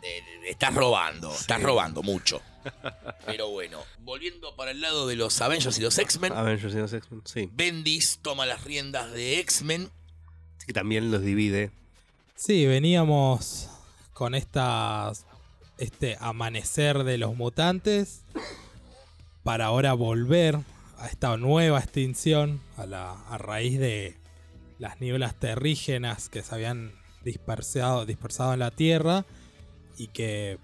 Eh, 0.02 0.22
estás 0.48 0.74
robando, 0.74 1.32
estás 1.32 1.62
robando 1.62 2.02
mucho. 2.02 2.42
Pero 3.26 3.50
bueno, 3.50 3.78
volviendo 4.00 4.56
para 4.56 4.72
el 4.72 4.80
lado 4.80 5.06
de 5.06 5.14
los 5.14 5.40
Avengers 5.40 5.78
y 5.78 5.82
los 5.82 5.96
X-Men, 5.98 6.32
Avengers 6.32 6.74
y 6.74 6.78
los 6.78 6.92
X-Men, 6.92 7.22
sí. 7.24 7.48
Bendis 7.52 8.18
toma 8.22 8.44
las 8.44 8.64
riendas 8.64 9.12
de 9.12 9.38
X-Men. 9.38 9.88
Que 10.66 10.72
también 10.72 11.10
los 11.10 11.22
divide. 11.22 11.70
Sí, 12.34 12.66
veníamos 12.66 13.70
con 14.12 14.34
estas 14.34 15.24
este 15.78 16.16
amanecer 16.20 17.04
de 17.04 17.18
los 17.18 17.36
mutantes 17.36 18.22
para 19.42 19.66
ahora 19.66 19.92
volver 19.92 20.58
a 20.98 21.06
esta 21.08 21.36
nueva 21.36 21.78
extinción 21.78 22.60
a, 22.78 22.86
la, 22.86 23.12
a 23.28 23.36
raíz 23.38 23.78
de 23.78 24.16
las 24.78 25.00
nieblas 25.00 25.34
terrígenas 25.38 26.28
que 26.30 26.42
se 26.42 26.54
habían 26.54 26.92
dispersado, 27.24 28.06
dispersado 28.06 28.54
en 28.54 28.60
la 28.60 28.70
Tierra 28.70 29.24
y 29.98 30.08
que 30.08 30.58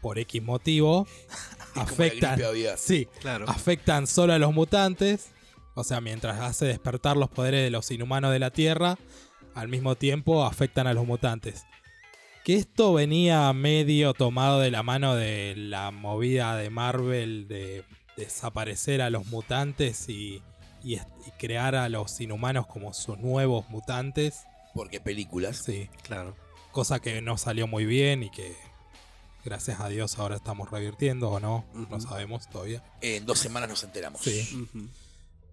por 0.00 0.18
X 0.18 0.42
motivo 0.42 1.06
afectan, 1.74 2.40
sí, 2.76 3.06
Claro. 3.20 3.48
afectan 3.48 4.06
solo 4.06 4.32
a 4.32 4.38
los 4.38 4.52
mutantes. 4.52 5.28
O 5.74 5.84
sea, 5.84 6.00
mientras 6.00 6.40
hace 6.40 6.66
despertar 6.66 7.16
los 7.16 7.30
poderes 7.30 7.62
de 7.62 7.70
los 7.70 7.88
inhumanos 7.92 8.32
de 8.32 8.40
la 8.40 8.50
Tierra, 8.50 8.98
al 9.54 9.68
mismo 9.68 9.94
tiempo 9.96 10.44
afectan 10.44 10.86
a 10.86 10.94
los 10.94 11.06
mutantes. 11.06 11.64
Que 12.44 12.54
esto 12.56 12.94
venía 12.94 13.52
medio 13.52 14.14
tomado 14.14 14.60
de 14.60 14.70
la 14.70 14.82
mano 14.82 15.14
de 15.14 15.54
la 15.56 15.90
movida 15.90 16.56
de 16.56 16.70
Marvel 16.70 17.46
de 17.48 17.84
desaparecer 18.16 19.02
a 19.02 19.10
los 19.10 19.26
mutantes 19.26 20.08
y, 20.08 20.42
y 20.82 20.94
est- 20.94 21.08
y 21.26 21.30
crear 21.32 21.74
a 21.74 21.88
los 21.88 22.20
inhumanos 22.20 22.66
como 22.66 22.94
sus 22.94 23.18
nuevos 23.18 23.68
mutantes. 23.68 24.44
Porque 24.74 25.00
películas. 25.00 25.58
Sí, 25.64 25.88
Claro. 26.02 26.34
cosa 26.72 27.00
que 27.00 27.20
no 27.20 27.36
salió 27.36 27.66
muy 27.66 27.84
bien 27.84 28.22
y 28.22 28.30
que 28.30 28.54
gracias 29.44 29.80
a 29.80 29.88
Dios 29.88 30.18
ahora 30.18 30.36
estamos 30.36 30.70
revirtiendo 30.70 31.30
o 31.30 31.40
no, 31.40 31.64
no 31.90 32.00
sabemos 32.00 32.48
todavía. 32.48 32.82
En 33.00 33.26
dos 33.26 33.38
semanas 33.38 33.68
nos 33.68 33.82
enteramos. 33.84 34.20
Sí. 34.22 34.68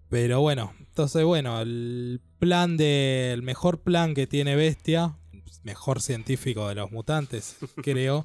Pero 0.08 0.40
bueno, 0.40 0.72
entonces 0.78 1.24
bueno, 1.24 1.60
el 1.60 2.20
plan 2.38 2.76
de. 2.76 3.32
El 3.32 3.42
mejor 3.42 3.78
plan 3.80 4.14
que 4.14 4.26
tiene 4.26 4.54
Bestia, 4.56 5.16
mejor 5.64 6.00
científico 6.00 6.68
de 6.68 6.76
los 6.76 6.90
mutantes, 6.92 7.56
creo. 7.82 8.24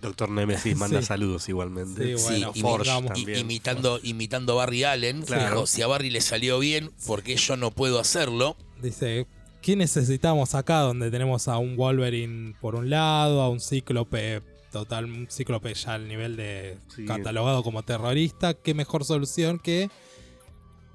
Doctor 0.00 0.28
Nemesis 0.30 0.76
manda 0.76 1.00
Sí. 1.00 1.06
saludos 1.06 1.48
igualmente. 1.48 2.16
Sí, 2.16 2.18
Sí, 2.18 2.24
bueno, 2.24 2.52
Forge 2.54 2.90
también. 3.08 3.38
imitando, 3.38 3.98
imitando 4.02 4.52
a 4.52 4.56
Barry 4.56 4.84
Allen. 4.84 5.22
Claro. 5.22 5.50
Dijo, 5.50 5.66
si 5.66 5.82
a 5.82 5.86
Barry 5.86 6.10
le 6.10 6.20
salió 6.20 6.58
bien, 6.58 6.90
¿por 7.06 7.22
qué 7.22 7.36
yo 7.36 7.56
no 7.56 7.70
puedo 7.70 7.98
hacerlo? 7.98 8.56
Dice: 8.82 9.26
¿Qué 9.62 9.76
necesitamos 9.76 10.54
acá? 10.54 10.80
Donde 10.80 11.10
tenemos 11.10 11.48
a 11.48 11.56
un 11.58 11.76
Wolverine 11.76 12.54
por 12.60 12.74
un 12.74 12.90
lado, 12.90 13.40
a 13.40 13.48
un 13.48 13.60
Cíclope 13.60 14.42
total, 14.70 15.06
un 15.06 15.26
Cíclope 15.30 15.72
ya 15.72 15.94
al 15.94 16.06
nivel 16.06 16.36
de 16.36 16.76
Sí. 16.94 17.04
catalogado 17.06 17.62
como 17.62 17.82
terrorista. 17.82 18.54
¿Qué 18.54 18.74
mejor 18.74 19.04
solución 19.04 19.58
que 19.58 19.88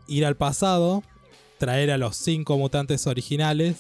ir 0.09 0.25
al 0.25 0.35
pasado, 0.35 1.03
traer 1.57 1.91
a 1.91 1.97
los 1.97 2.17
cinco 2.17 2.57
mutantes 2.57 3.07
originales 3.07 3.77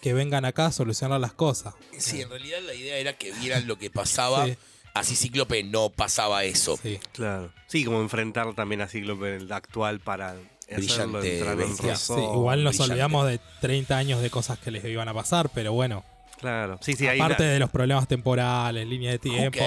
que 0.00 0.14
vengan 0.14 0.44
acá 0.44 0.66
a 0.66 0.72
solucionar 0.72 1.20
las 1.20 1.32
cosas? 1.32 1.74
Sí, 1.98 2.22
en 2.22 2.30
realidad 2.30 2.58
la 2.66 2.74
idea 2.74 2.96
era 2.96 3.12
que 3.12 3.32
vieran 3.32 3.66
lo 3.66 3.76
que 3.78 3.90
pasaba. 3.90 4.46
Sí, 4.46 4.56
Así 4.94 5.16
Cíclope 5.16 5.62
no 5.64 5.88
pasaba 5.88 6.44
eso. 6.44 6.78
sí. 6.82 7.00
Claro. 7.12 7.50
Sí, 7.66 7.84
como 7.84 8.00
enfrentar 8.02 8.54
también 8.54 8.82
a 8.82 8.88
Cíclope 8.88 9.36
el 9.36 9.50
actual 9.50 10.00
para 10.00 10.36
hacerlo 10.70 11.20
Brillante 11.20 11.38
entrar 11.38 11.60
en 11.60 11.78
razón. 11.78 12.18
Sí, 12.18 12.24
igual 12.24 12.62
nos 12.62 12.74
brillante. 12.76 12.92
olvidamos 12.92 13.26
de 13.26 13.40
30 13.62 13.96
años 13.96 14.20
de 14.22 14.28
cosas 14.28 14.58
que 14.58 14.70
les 14.70 14.84
iban 14.84 15.08
a 15.08 15.14
pasar, 15.14 15.48
pero 15.54 15.72
bueno, 15.72 16.04
Claro. 16.42 16.76
Sí, 16.82 16.94
sí, 16.94 17.06
hay 17.06 17.20
aparte 17.20 17.44
una, 17.44 17.52
de 17.52 17.58
los 17.60 17.70
problemas 17.70 18.08
temporales, 18.08 18.84
línea 18.86 19.12
de 19.12 19.18
tiempo, 19.20 19.60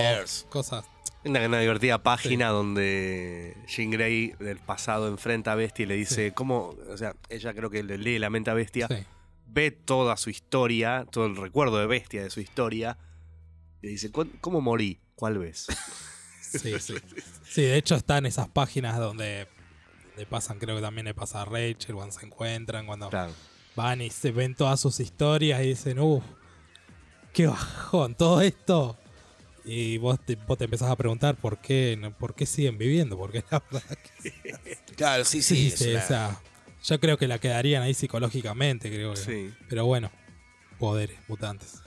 cosas. 0.50 0.84
Una, 1.26 1.46
una 1.46 1.60
divertida 1.60 2.02
página 2.04 2.50
donde 2.50 3.56
Jean 3.68 3.90
Grey 3.92 4.34
del 4.40 4.60
pasado 4.60 5.08
enfrenta 5.08 5.52
a 5.52 5.56
Bestia 5.56 5.84
y 5.84 5.86
le 5.88 5.96
dice 5.96 6.34
cómo, 6.34 6.76
o 6.90 6.98
sea, 6.98 7.16
ella 7.30 7.54
creo 7.54 7.70
que 7.70 7.84
le 7.84 7.98
lee 7.98 8.20
la 8.20 8.30
mente 8.30 8.52
a 8.52 8.54
Bestia, 8.54 8.88
Sí. 8.88 9.04
ve 9.48 9.72
toda 9.72 10.18
su 10.18 10.30
historia, 10.30 11.06
todo 11.12 11.26
el 11.26 11.36
recuerdo 11.36 11.78
de 11.80 11.88
Bestia 11.88 12.24
de 12.24 12.30
su 12.30 12.40
historia 12.42 12.98
y 13.82 13.88
dice, 13.90 14.12
"¿Cu- 14.12 14.30
¿cómo 14.42 14.62
morí? 14.62 15.00
¿Cuál 15.16 15.38
ves? 15.40 15.68
Sí, 16.42 16.80
sí. 16.80 16.94
Sí, 17.50 17.62
de 17.64 17.76
hecho 17.76 17.96
están 17.96 18.26
esas 18.26 18.48
páginas 18.48 18.98
donde 18.98 19.46
le 20.16 20.26
pasan, 20.26 20.58
creo 20.58 20.78
que 20.78 20.82
también 20.82 21.04
le 21.06 21.14
pasa 21.14 21.42
a 21.42 21.46
Rachel 21.46 21.96
cuando 21.96 22.18
se 22.18 22.26
encuentran, 22.26 22.86
cuando 22.86 23.10
Claro. 23.10 23.34
van 23.76 24.00
y 24.02 24.10
se 24.10 24.32
ven 24.32 24.56
todas 24.56 24.80
sus 24.80 25.02
historias 25.02 25.62
y 25.64 25.68
dicen, 25.70 26.00
uff, 26.00 26.24
qué 27.34 27.48
bajón, 27.48 28.16
todo 28.16 28.40
esto. 28.40 28.98
Y 29.66 29.98
vos 29.98 30.20
te, 30.24 30.36
vos 30.36 30.58
te 30.58 30.66
empezás 30.66 30.90
a 30.92 30.96
preguntar 30.96 31.36
por 31.36 31.58
qué, 31.60 32.12
por 32.20 32.36
qué 32.36 32.46
siguen 32.46 32.78
viviendo, 32.78 33.18
porque 33.18 33.44
la 33.50 33.64
verdad 33.72 33.98
que 34.22 34.32
Claro, 34.96 35.26
sí, 35.26 35.42
sí. 35.42 35.56
sí, 35.56 35.68
es 35.68 35.80
sí, 35.80 35.90
una- 35.92 36.04
o 36.04 36.08
sea, 36.08 36.42
Yo 36.84 37.00
creo 37.00 37.18
que 37.18 37.28
la 37.28 37.40
quedarían 37.40 37.82
ahí 37.84 37.94
psicológicamente, 37.96 38.90
creo 38.92 39.12
que. 39.14 39.20
Sí. 39.20 39.54
Pero 39.68 39.86
bueno, 39.86 40.12
poderes, 40.78 41.18
mutantes. 41.28 41.82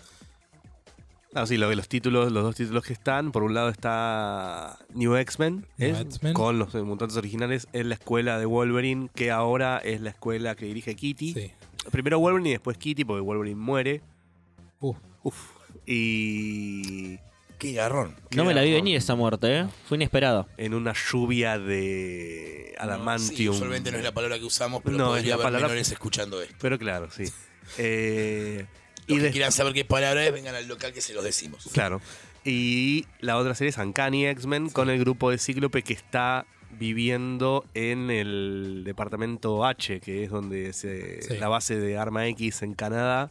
Ah, 1.35 1.47
sí, 1.47 1.57
lo 1.59 1.69
de 1.69 1.77
los 1.77 1.89
títulos, 1.89 2.33
los 2.33 2.43
dos 2.43 2.57
títulos 2.57 2.83
que 2.85 2.95
están, 2.95 3.31
por 3.33 3.43
un 3.45 3.53
lado 3.55 3.69
está 3.69 4.79
New 4.95 5.15
X-Men, 5.15 5.67
New 5.77 5.95
¿es? 5.95 6.01
X-Men. 6.01 6.33
con 6.33 6.59
los 6.59 6.75
eh, 6.75 6.83
mutantes 6.83 7.17
originales, 7.19 7.69
es 7.75 7.85
la 7.87 7.95
escuela 7.95 8.39
de 8.39 8.47
Wolverine, 8.47 9.11
que 9.15 9.31
ahora 9.31 9.79
es 9.79 10.01
la 10.01 10.11
escuela 10.11 10.57
que 10.57 10.65
dirige 10.67 10.97
Kitty. 10.97 11.35
Sí. 11.35 11.53
Primero 11.93 12.19
Wolverine 12.19 12.49
y 12.49 12.53
después 12.53 12.77
Kitty, 12.79 13.05
porque 13.05 13.21
Wolverine 13.21 13.61
muere. 13.61 14.01
Uh, 14.81 14.95
Uf. 15.23 15.51
Y 15.87 17.19
Qué 17.59 17.73
garrón. 17.73 18.15
No 18.37 18.45
me 18.45 18.55
la 18.55 18.63
vi 18.63 18.73
venir 18.73 18.97
esa 18.97 19.15
muerte, 19.17 19.61
¿eh? 19.61 19.67
Fue 19.89 19.97
inesperada. 19.97 20.47
en 20.57 20.75
una 20.75 20.93
lluvia 20.95 21.59
de 21.59 22.69
Sí, 22.71 22.75
adamantium. 22.79 23.55
usualmente 23.55 23.91
no 23.91 23.99
es 23.99 24.05
la 24.05 24.13
palabra 24.13 24.39
que 24.39 24.45
usamos, 24.45 24.81
pero 24.85 24.97
No, 24.97 25.17
es 25.17 25.27
la 25.27 25.35
haber 25.35 25.45
palabra- 25.45 25.67
menores 25.69 25.91
escuchando 25.91 26.41
esto. 26.41 26.55
Pero 26.61 26.79
claro, 26.79 27.09
sí. 27.11 27.25
Eh, 27.79 28.65
Los 29.09 29.19
y 29.19 29.21
que 29.21 29.27
de- 29.27 29.31
quieran 29.33 29.53
saber 29.53 29.73
qué 29.75 29.85
palabra 29.85 30.25
es, 30.25 30.33
vengan 30.33 30.55
al 30.55 30.67
local 30.69 30.93
que 30.93 31.01
se 31.03 31.13
los 31.15 31.23
decimos. 31.25 31.69
Claro. 31.73 32.01
Y 32.45 33.05
la 33.21 33.37
otra 33.37 33.55
serie 33.55 33.71
es 33.71 33.77
Uncanny 33.77 34.27
X-Men 34.27 34.71
con 34.71 34.89
el 34.89 34.99
grupo 35.01 35.31
de 35.31 35.37
Cíclope 35.39 35.83
que 35.83 35.93
está 35.93 36.47
viviendo 36.79 37.65
en 37.75 38.11
el 38.11 38.83
departamento 38.87 39.67
H, 39.67 40.01
que 40.01 40.25
es 40.25 40.31
donde 40.31 40.73
se 40.73 41.21
Sí. 41.23 41.37
la 41.39 41.49
base 41.49 41.77
de 41.79 41.99
Arma 41.99 42.27
X 42.29 42.63
en 42.63 42.75
Canadá. 42.75 43.31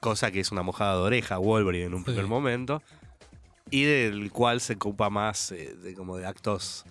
Cosa 0.00 0.30
que 0.30 0.38
es 0.40 0.52
una 0.52 0.62
mojada 0.62 0.94
de 0.96 1.00
oreja 1.02 1.38
Wolverine 1.38 1.86
en 1.86 1.94
un 1.94 2.00
Sí. 2.00 2.06
primer 2.06 2.26
momento. 2.26 2.82
Y 3.70 3.82
del 3.84 4.30
cual 4.30 4.60
se 4.60 4.74
ocupa 4.74 5.10
más 5.10 5.50
eh, 5.52 5.74
de 5.74 5.94
como 5.94 6.16
de 6.16 6.26
actos 6.26 6.84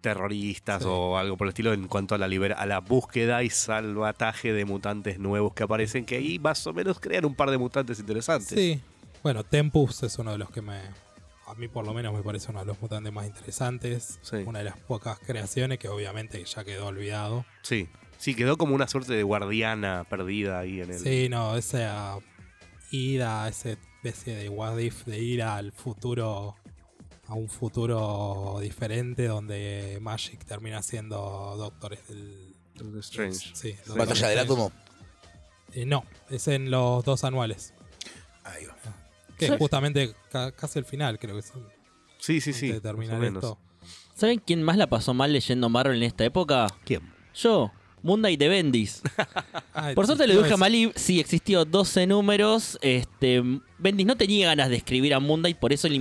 terroristas 0.00 0.82
Sí. 0.82 0.88
o 0.88 1.16
algo 1.18 1.36
por 1.36 1.46
el 1.46 1.50
estilo 1.50 1.72
en 1.72 1.88
cuanto 1.88 2.14
a 2.14 2.18
la 2.18 2.28
libera- 2.28 2.54
a 2.56 2.66
la 2.66 2.78
búsqueda 2.80 3.42
y 3.42 3.50
salvataje 3.50 4.52
de 4.52 4.64
mutantes 4.64 5.18
nuevos 5.18 5.52
que 5.54 5.64
aparecen 5.64 6.04
que 6.04 6.16
ahí 6.16 6.38
más 6.38 6.64
o 6.66 6.72
menos 6.72 7.00
crean 7.00 7.24
un 7.24 7.34
par 7.34 7.50
de 7.50 7.58
mutantes 7.58 7.98
interesantes. 7.98 8.48
sí. 8.48 8.80
Bueno, 9.22 9.42
Tempus 9.42 10.04
es 10.04 10.16
uno 10.20 10.30
de 10.32 10.38
los 10.38 10.50
que 10.50 10.62
me. 10.62 10.78
A 11.48 11.54
mí, 11.56 11.66
por 11.66 11.84
lo 11.84 11.92
menos, 11.92 12.14
me 12.14 12.22
parece 12.22 12.50
uno 12.52 12.60
de 12.60 12.66
los 12.66 12.80
mutantes 12.80 13.12
más 13.12 13.26
interesantes. 13.26 14.20
Sí. 14.22 14.36
Una 14.46 14.60
de 14.60 14.66
las 14.66 14.78
pocas 14.78 15.18
creaciones 15.18 15.78
que, 15.80 15.88
obviamente, 15.88 16.44
ya 16.44 16.62
quedó 16.62 16.86
olvidado. 16.86 17.44
Sí, 17.62 17.88
sí, 18.18 18.36
quedó 18.36 18.56
como 18.56 18.76
una 18.76 18.86
suerte 18.86 19.14
de 19.14 19.24
guardiana 19.24 20.04
perdida 20.08 20.60
ahí 20.60 20.80
en 20.80 20.92
el. 20.92 20.98
Sí, 21.00 21.28
no, 21.28 21.56
esa 21.56 22.18
ida, 22.92 23.48
esa 23.48 23.76
especie 24.08 24.34
de 24.36 24.48
what 24.48 24.78
if 24.78 25.04
de 25.04 25.18
ir 25.18 25.42
al 25.42 25.72
futuro, 25.72 26.56
a 27.26 27.34
un 27.34 27.48
futuro 27.48 28.58
diferente 28.60 29.26
donde 29.26 29.98
Magic 30.00 30.44
termina 30.44 30.82
siendo 30.82 31.18
doctores 31.56 32.06
del... 32.08 32.54
Doctor 32.74 32.98
Strange. 33.00 33.50
Sí, 33.54 33.72
Doctor 33.86 33.98
Batalla 33.98 34.28
del 34.28 34.38
átomo. 34.40 34.70
Eh, 35.72 35.86
no, 35.86 36.04
es 36.28 36.46
en 36.48 36.70
los 36.70 37.02
dos 37.04 37.24
anuales. 37.24 37.72
Ahí 38.44 38.66
va. 38.66 38.76
Que 39.38 39.46
es 39.46 39.56
justamente 39.58 40.14
ca- 40.30 40.52
casi 40.52 40.78
el 40.78 40.84
final, 40.84 41.18
creo 41.18 41.36
que 41.36 41.42
son. 41.42 41.66
Sí, 42.18 42.40
sí, 42.40 42.52
sí. 42.52 42.78
terminar 42.80 43.22
esto. 43.24 43.58
¿Saben 44.14 44.40
quién 44.44 44.62
más 44.62 44.76
la 44.76 44.86
pasó 44.88 45.14
mal 45.14 45.32
leyendo 45.32 45.68
Marvel 45.70 45.96
en 45.96 46.02
esta 46.02 46.24
época? 46.24 46.66
¿Quién? 46.84 47.02
Yo. 47.34 47.72
Moonlight 48.06 48.38
de 48.40 48.48
Bendis. 48.48 49.02
Por 49.94 50.06
suerte 50.06 50.26
le 50.26 50.32
existió 50.34 50.42
dije 50.42 50.44
a 50.44 50.54
ese. 50.54 50.56
Malib, 50.56 50.92
sí, 50.96 51.20
existió 51.20 51.64
12 51.64 52.06
números. 52.06 52.78
Este, 52.80 53.42
Bendis 53.78 54.06
no 54.06 54.16
tenía 54.16 54.46
ganas 54.46 54.70
de 54.70 54.76
escribir 54.76 55.12
a 55.12 55.20
Moonlight, 55.20 55.58
por 55.58 55.72
eso 55.72 55.86
le, 55.88 55.96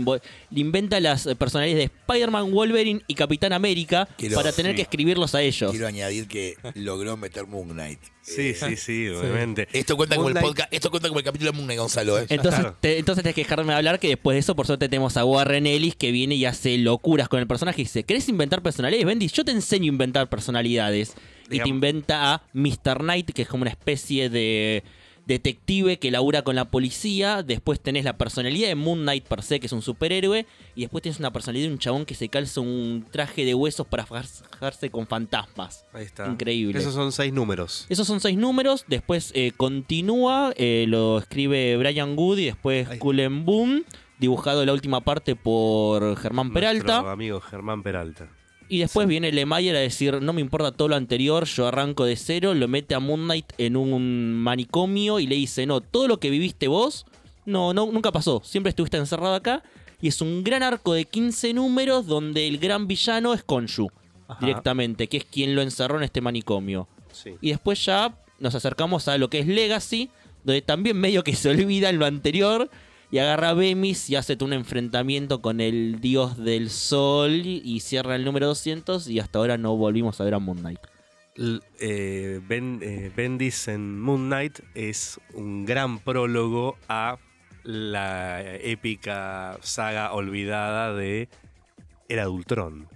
inventa 0.52 1.00
las 1.02 1.26
eh, 1.26 1.36
personalidades 1.36 1.90
de 1.90 1.96
Spider-Man, 2.08 2.52
Wolverine 2.54 3.02
y 3.08 3.16
Capitán 3.16 3.52
América 3.52 4.08
Quiero- 4.18 4.36
para 4.36 4.54
tener 4.54 4.72
sí. 4.72 4.76
que 4.78 4.82
escribirlos 4.84 5.36
a 5.36 5.42
ellos. 5.42 5.72
Quiero 5.72 5.88
añadir 5.88 6.28
que 6.30 6.56
logró 6.76 7.18
meter 7.18 7.46
Moon 7.48 7.70
Knight. 7.72 8.00
Sí, 8.22 8.42
Eh, 8.50 8.56
sí, 8.56 8.76
sí, 8.78 9.08
obviamente. 9.10 9.68
Esto 9.74 9.98
cuenta 9.98 10.16
como 10.16 10.30
el 10.30 10.36
Moonlight- 10.36 10.42
podcast, 10.48 10.74
esto 10.74 10.90
cuenta 10.90 11.10
como 11.10 11.20
el 11.20 11.26
capítulo 11.26 11.52
de 11.52 11.58
Moon 11.58 11.66
Knight, 11.68 11.80
Gonzalo, 11.80 12.18
¿eh? 12.20 12.26
Entonces, 12.30 12.62
Claro. 12.62 12.78
te, 12.80 12.98
entonces 12.98 13.24
tenés 13.24 13.36
que 13.36 13.42
dejarme 13.44 13.74
hablar 13.74 14.00
que 14.00 14.08
después 14.08 14.36
de 14.36 14.40
eso, 14.40 14.56
por 14.56 14.66
suerte, 14.66 14.88
tenemos 14.88 15.18
a 15.18 15.26
Warren 15.26 15.68
Ellis 15.68 15.96
que 15.96 16.12
viene 16.12 16.36
y 16.36 16.46
hace 16.46 16.78
locuras 16.78 17.28
con 17.28 17.40
el 17.42 17.46
personaje 17.48 17.82
y 17.82 17.84
dice, 17.84 18.04
¿querés 18.04 18.28
inventar 18.30 18.64
personalidades? 18.64 19.06
Bendis, 19.06 19.34
yo 19.34 19.44
te 19.44 19.52
enseño 19.52 19.84
a 19.86 19.88
inventar 19.88 20.30
personalidades. 20.30 21.14
Y 21.50 21.60
te 21.60 21.70
inventa 21.70 22.34
a 22.34 22.42
Mr. 22.54 23.00
Knight, 23.00 23.32
que 23.32 23.44
es 23.44 23.48
como 23.48 23.62
una 23.62 23.72
especie 23.72 24.30
de 24.30 24.84
detective 25.26 25.98
que 25.98 26.12
labura 26.12 26.44
con 26.44 26.56
la 26.56 26.66
policía. 26.66 27.44
Después 27.44 27.80
tenés 27.80 28.06
la 28.06 28.18
personalidad 28.18 28.68
de 28.68 28.76
Moon 28.76 29.02
Knight 29.02 29.26
per 29.26 29.42
se, 29.44 29.60
que 29.60 29.68
es 29.68 29.74
un 29.74 29.82
superhéroe. 29.82 30.46
Y 30.76 30.82
después 30.82 31.02
tienes 31.02 31.20
una 31.20 31.32
personalidad 31.34 31.68
de 31.68 31.74
un 31.74 31.80
chabón 31.80 32.06
que 32.06 32.16
se 32.16 32.30
calza 32.30 32.62
un 32.62 33.06
traje 33.12 33.46
de 33.46 33.54
huesos 33.54 33.88
para 33.88 34.06
fajarse 34.06 34.90
con 34.90 35.08
fantasmas. 35.08 35.86
Ahí 35.94 36.06
está. 36.06 36.28
Increíble. 36.28 36.80
Esos 36.80 36.94
son 36.94 37.12
seis 37.12 37.34
números. 37.34 37.86
Esos 37.90 38.08
son 38.08 38.20
seis 38.20 38.38
números. 38.38 38.86
Después 38.88 39.32
eh, 39.36 39.52
continúa, 39.56 40.54
eh, 40.58 40.86
lo 40.88 41.20
escribe 41.20 41.78
Brian 41.78 42.18
Wood 42.18 42.40
y 42.40 42.46
después. 42.46 42.88
Cullen 43.00 43.46
Boom, 43.46 43.84
dibujado 44.20 44.66
la 44.66 44.74
última 44.74 45.02
parte 45.02 45.36
por 45.36 46.18
Germán 46.18 46.54
Peralta. 46.54 47.12
Amigo 47.12 47.42
Germán 47.42 47.84
Peralta. 47.84 48.30
Y 48.68 48.80
después 48.80 49.08
viene 49.08 49.32
Lemaier 49.32 49.76
a 49.76 49.80
decir, 49.80 50.22
no 50.22 50.34
me 50.34 50.42
importa 50.42 50.72
todo 50.72 50.88
lo 50.88 50.96
anterior, 50.96 51.46
yo 51.46 51.68
arranco 51.68 52.06
de 52.06 52.16
cero, 52.16 52.54
lo 52.54 52.68
mete 52.68 52.96
a 52.96 53.00
Moon 53.00 53.26
Knight 53.26 53.54
en 53.58 53.78
un 53.78 54.34
manicomio 54.34 55.20
y 55.20 55.28
le 55.28 55.36
dice, 55.36 55.66
no, 55.66 55.82
todo 55.82 56.08
lo 56.08 56.20
que 56.20 56.32
viviste 56.32 56.68
vos, 56.68 57.06
no, 57.46 57.74
no, 57.74 57.86
nunca 57.92 58.12
pasó, 58.12 58.42
siempre 58.44 58.70
estuviste 58.70 58.98
encerrado 58.98 59.36
acá. 59.36 59.64
Y 60.02 60.08
es 60.08 60.20
un 60.22 60.44
gran 60.44 60.64
arco 60.64 60.94
de 60.94 61.06
15 61.06 61.54
números 61.54 62.06
donde 62.08 62.48
el 62.48 62.58
gran 62.58 62.88
villano 62.88 63.34
es 63.34 63.44
Konshu, 63.44 63.90
Ajá. 64.28 64.46
directamente, 64.46 65.08
que 65.08 65.18
es 65.18 65.26
quien 65.26 65.56
lo 65.56 65.62
encerró 65.62 65.98
en 65.98 66.04
este 66.04 66.22
manicomio. 66.22 66.88
Sí. 67.12 67.36
Y 67.42 67.50
después 67.50 67.84
ya 67.86 68.18
nos 68.40 68.56
acercamos 68.56 69.08
a 69.08 69.18
lo 69.18 69.30
que 69.30 69.40
es 69.40 69.48
Legacy, 69.48 70.10
donde 70.44 70.62
también 70.62 70.98
medio 70.98 71.24
que 71.24 71.36
se 71.36 71.50
olvida 71.50 71.90
en 71.90 72.00
lo 72.00 72.06
anterior 72.06 72.70
y 73.16 73.20
agarra 73.20 73.52
a 73.52 73.54
Bemis 73.54 74.10
y 74.10 74.18
hace 74.18 74.36
un 74.42 74.52
enfrentamiento 74.52 75.42
con 75.42 75.62
el 75.62 76.02
dios 76.02 76.36
del 76.38 76.70
sol 76.70 77.32
y 77.46 77.80
cierra 77.80 78.18
el 78.18 78.26
número 78.26 78.48
200 78.48 79.08
y 79.08 79.22
hasta 79.22 79.40
ahora 79.40 79.58
no 79.58 79.78
volvimos 79.78 80.20
a 80.20 80.26
ver 80.26 80.34
a 80.34 80.40
Moon 80.40 80.58
Knight. 80.58 80.82
L- 81.38 81.62
eh, 81.80 82.42
Ben- 82.46 82.82
eh, 82.82 83.10
Bendis 83.16 83.70
en 83.70 84.02
Moon 84.02 84.26
Knight 84.26 84.60
es 84.74 85.18
un 85.34 85.64
gran 85.64 86.00
prólogo 86.00 86.78
a 86.90 87.18
la 87.64 88.54
épica 88.58 89.60
saga 89.62 90.12
olvidada 90.12 90.94
de 90.94 91.30
Era 92.10 92.24
de 92.24 92.28
Ultron. 92.28 92.90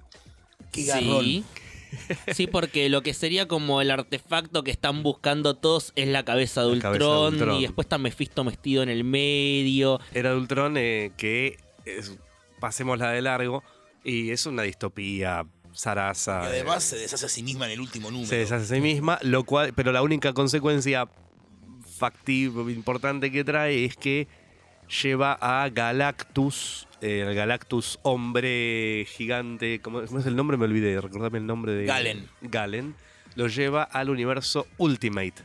Qué 0.73 0.83
garrón. 0.83 1.23
Sí. 1.23 1.45
Sí, 2.33 2.47
porque 2.47 2.89
lo 2.89 3.01
que 3.01 3.13
sería 3.13 3.47
como 3.47 3.81
el 3.81 3.91
artefacto 3.91 4.63
que 4.63 4.71
están 4.71 5.03
buscando 5.03 5.55
todos 5.55 5.93
es 5.95 6.07
la 6.07 6.23
cabeza 6.23 6.63
de 6.63 6.75
La 6.75 6.81
cabeza 6.81 7.05
de 7.05 7.27
Ultron, 7.27 7.55
y 7.57 7.61
después 7.63 7.85
está 7.85 7.97
Mephisto 7.97 8.43
vestido 8.43 8.83
en 8.83 8.89
el 8.89 9.03
medio. 9.03 9.99
Era 10.13 10.31
de 10.31 10.35
Ultron 10.37 10.77
eh, 10.77 11.11
que 11.17 11.57
es, 11.85 12.17
pasémosla 12.59 13.11
de 13.11 13.21
largo 13.21 13.63
y 14.03 14.31
es 14.31 14.45
una 14.45 14.63
distopía 14.63 15.45
zaraza. 15.73 16.41
Y 16.43 16.47
además 16.47 16.83
se 16.83 16.97
deshace 16.97 17.25
a 17.25 17.29
sí 17.29 17.43
misma 17.43 17.65
en 17.65 17.71
el 17.71 17.79
último 17.79 18.11
número. 18.11 18.29
se 18.29 18.37
deshace 18.37 18.73
a 18.73 18.75
sí 18.75 18.81
misma, 18.81 19.19
lo 19.21 19.43
cual, 19.43 19.73
pero 19.73 19.91
la 19.91 20.01
única 20.01 20.33
consecuencia 20.33 21.07
factible 21.97 22.71
importante 22.71 23.31
que 23.31 23.43
trae 23.43 23.85
es 23.85 23.95
que 23.95 24.27
lleva 25.03 25.33
a 25.33 25.69
Galactus, 25.69 26.87
eh, 27.01 27.25
el 27.27 27.33
Galactus 27.35 27.99
hombre 28.03 29.05
gigante, 29.09 29.81
¿cómo, 29.81 30.01
cómo 30.03 30.19
es 30.19 30.25
el 30.25 30.35
nombre? 30.35 30.57
Me 30.57 30.65
olvidé, 30.65 30.99
recordame 31.01 31.37
el 31.39 31.45
nombre 31.45 31.73
de 31.73 31.85
Galen. 31.85 32.27
Galen. 32.41 32.95
Lo 33.35 33.47
lleva 33.47 33.83
al 33.83 34.09
universo 34.09 34.67
Ultimate. 34.77 35.43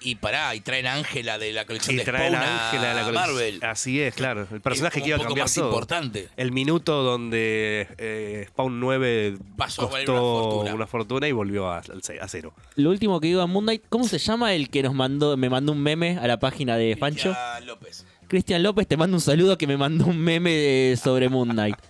Y 0.00 0.16
pará, 0.16 0.54
y 0.54 0.60
traen 0.60 0.86
a 0.86 0.94
Ángela 0.94 1.38
de 1.38 1.52
la 1.52 1.64
colección 1.64 1.94
Y 1.94 1.98
de 2.00 2.04
traen 2.04 2.34
Spawn 2.34 2.44
a 2.46 2.66
Ángela 2.66 2.88
de 2.88 2.94
la 2.94 3.04
colección. 3.04 3.34
Marvel. 3.34 3.60
Así 3.64 4.00
es, 4.02 4.14
claro. 4.14 4.46
El 4.52 4.60
personaje 4.60 4.98
Es 4.98 5.02
que 5.02 5.08
iba 5.08 5.16
a 5.16 5.20
cambiar 5.22 5.44
más 5.44 5.54
todo. 5.54 5.66
importante. 5.68 6.28
El 6.36 6.52
minuto 6.52 7.02
donde 7.02 7.86
eh, 7.96 8.44
Spawn 8.48 8.80
9 8.80 9.38
Pasó 9.56 9.82
a 9.82 9.86
valer 9.86 10.06
costó 10.06 10.60
una 10.60 10.74
una 10.74 10.86
fortuna. 10.86 10.86
fortuna. 10.86 11.28
y 11.28 11.32
volvió 11.32 11.68
a, 11.70 11.78
a 11.78 12.28
cero. 12.28 12.52
Lo 12.76 12.90
último 12.90 13.18
que 13.18 13.28
digo 13.28 13.40
a 13.40 13.46
Moon 13.46 13.64
Knight, 13.64 13.84
¿cómo 13.88 14.04
se 14.04 14.18
llama 14.18 14.52
el 14.52 14.68
que 14.68 14.82
nos 14.82 14.92
mandó, 14.92 15.38
me 15.38 15.48
mandó 15.48 15.72
un 15.72 15.80
meme 15.82 16.18
a 16.18 16.26
la 16.26 16.38
página 16.38 16.76
de? 16.76 16.98
Cristian 17.00 17.34
López. 17.66 18.04
Cristian 18.34 18.64
López, 18.64 18.88
te 18.88 18.96
mando 18.96 19.16
un 19.16 19.20
saludo 19.20 19.56
que 19.56 19.68
me 19.68 19.76
mandó 19.76 20.06
un 20.06 20.18
meme 20.18 20.50
de- 20.50 20.96
sobre 21.00 21.28
Moon 21.28 21.50
Knight. 21.50 21.76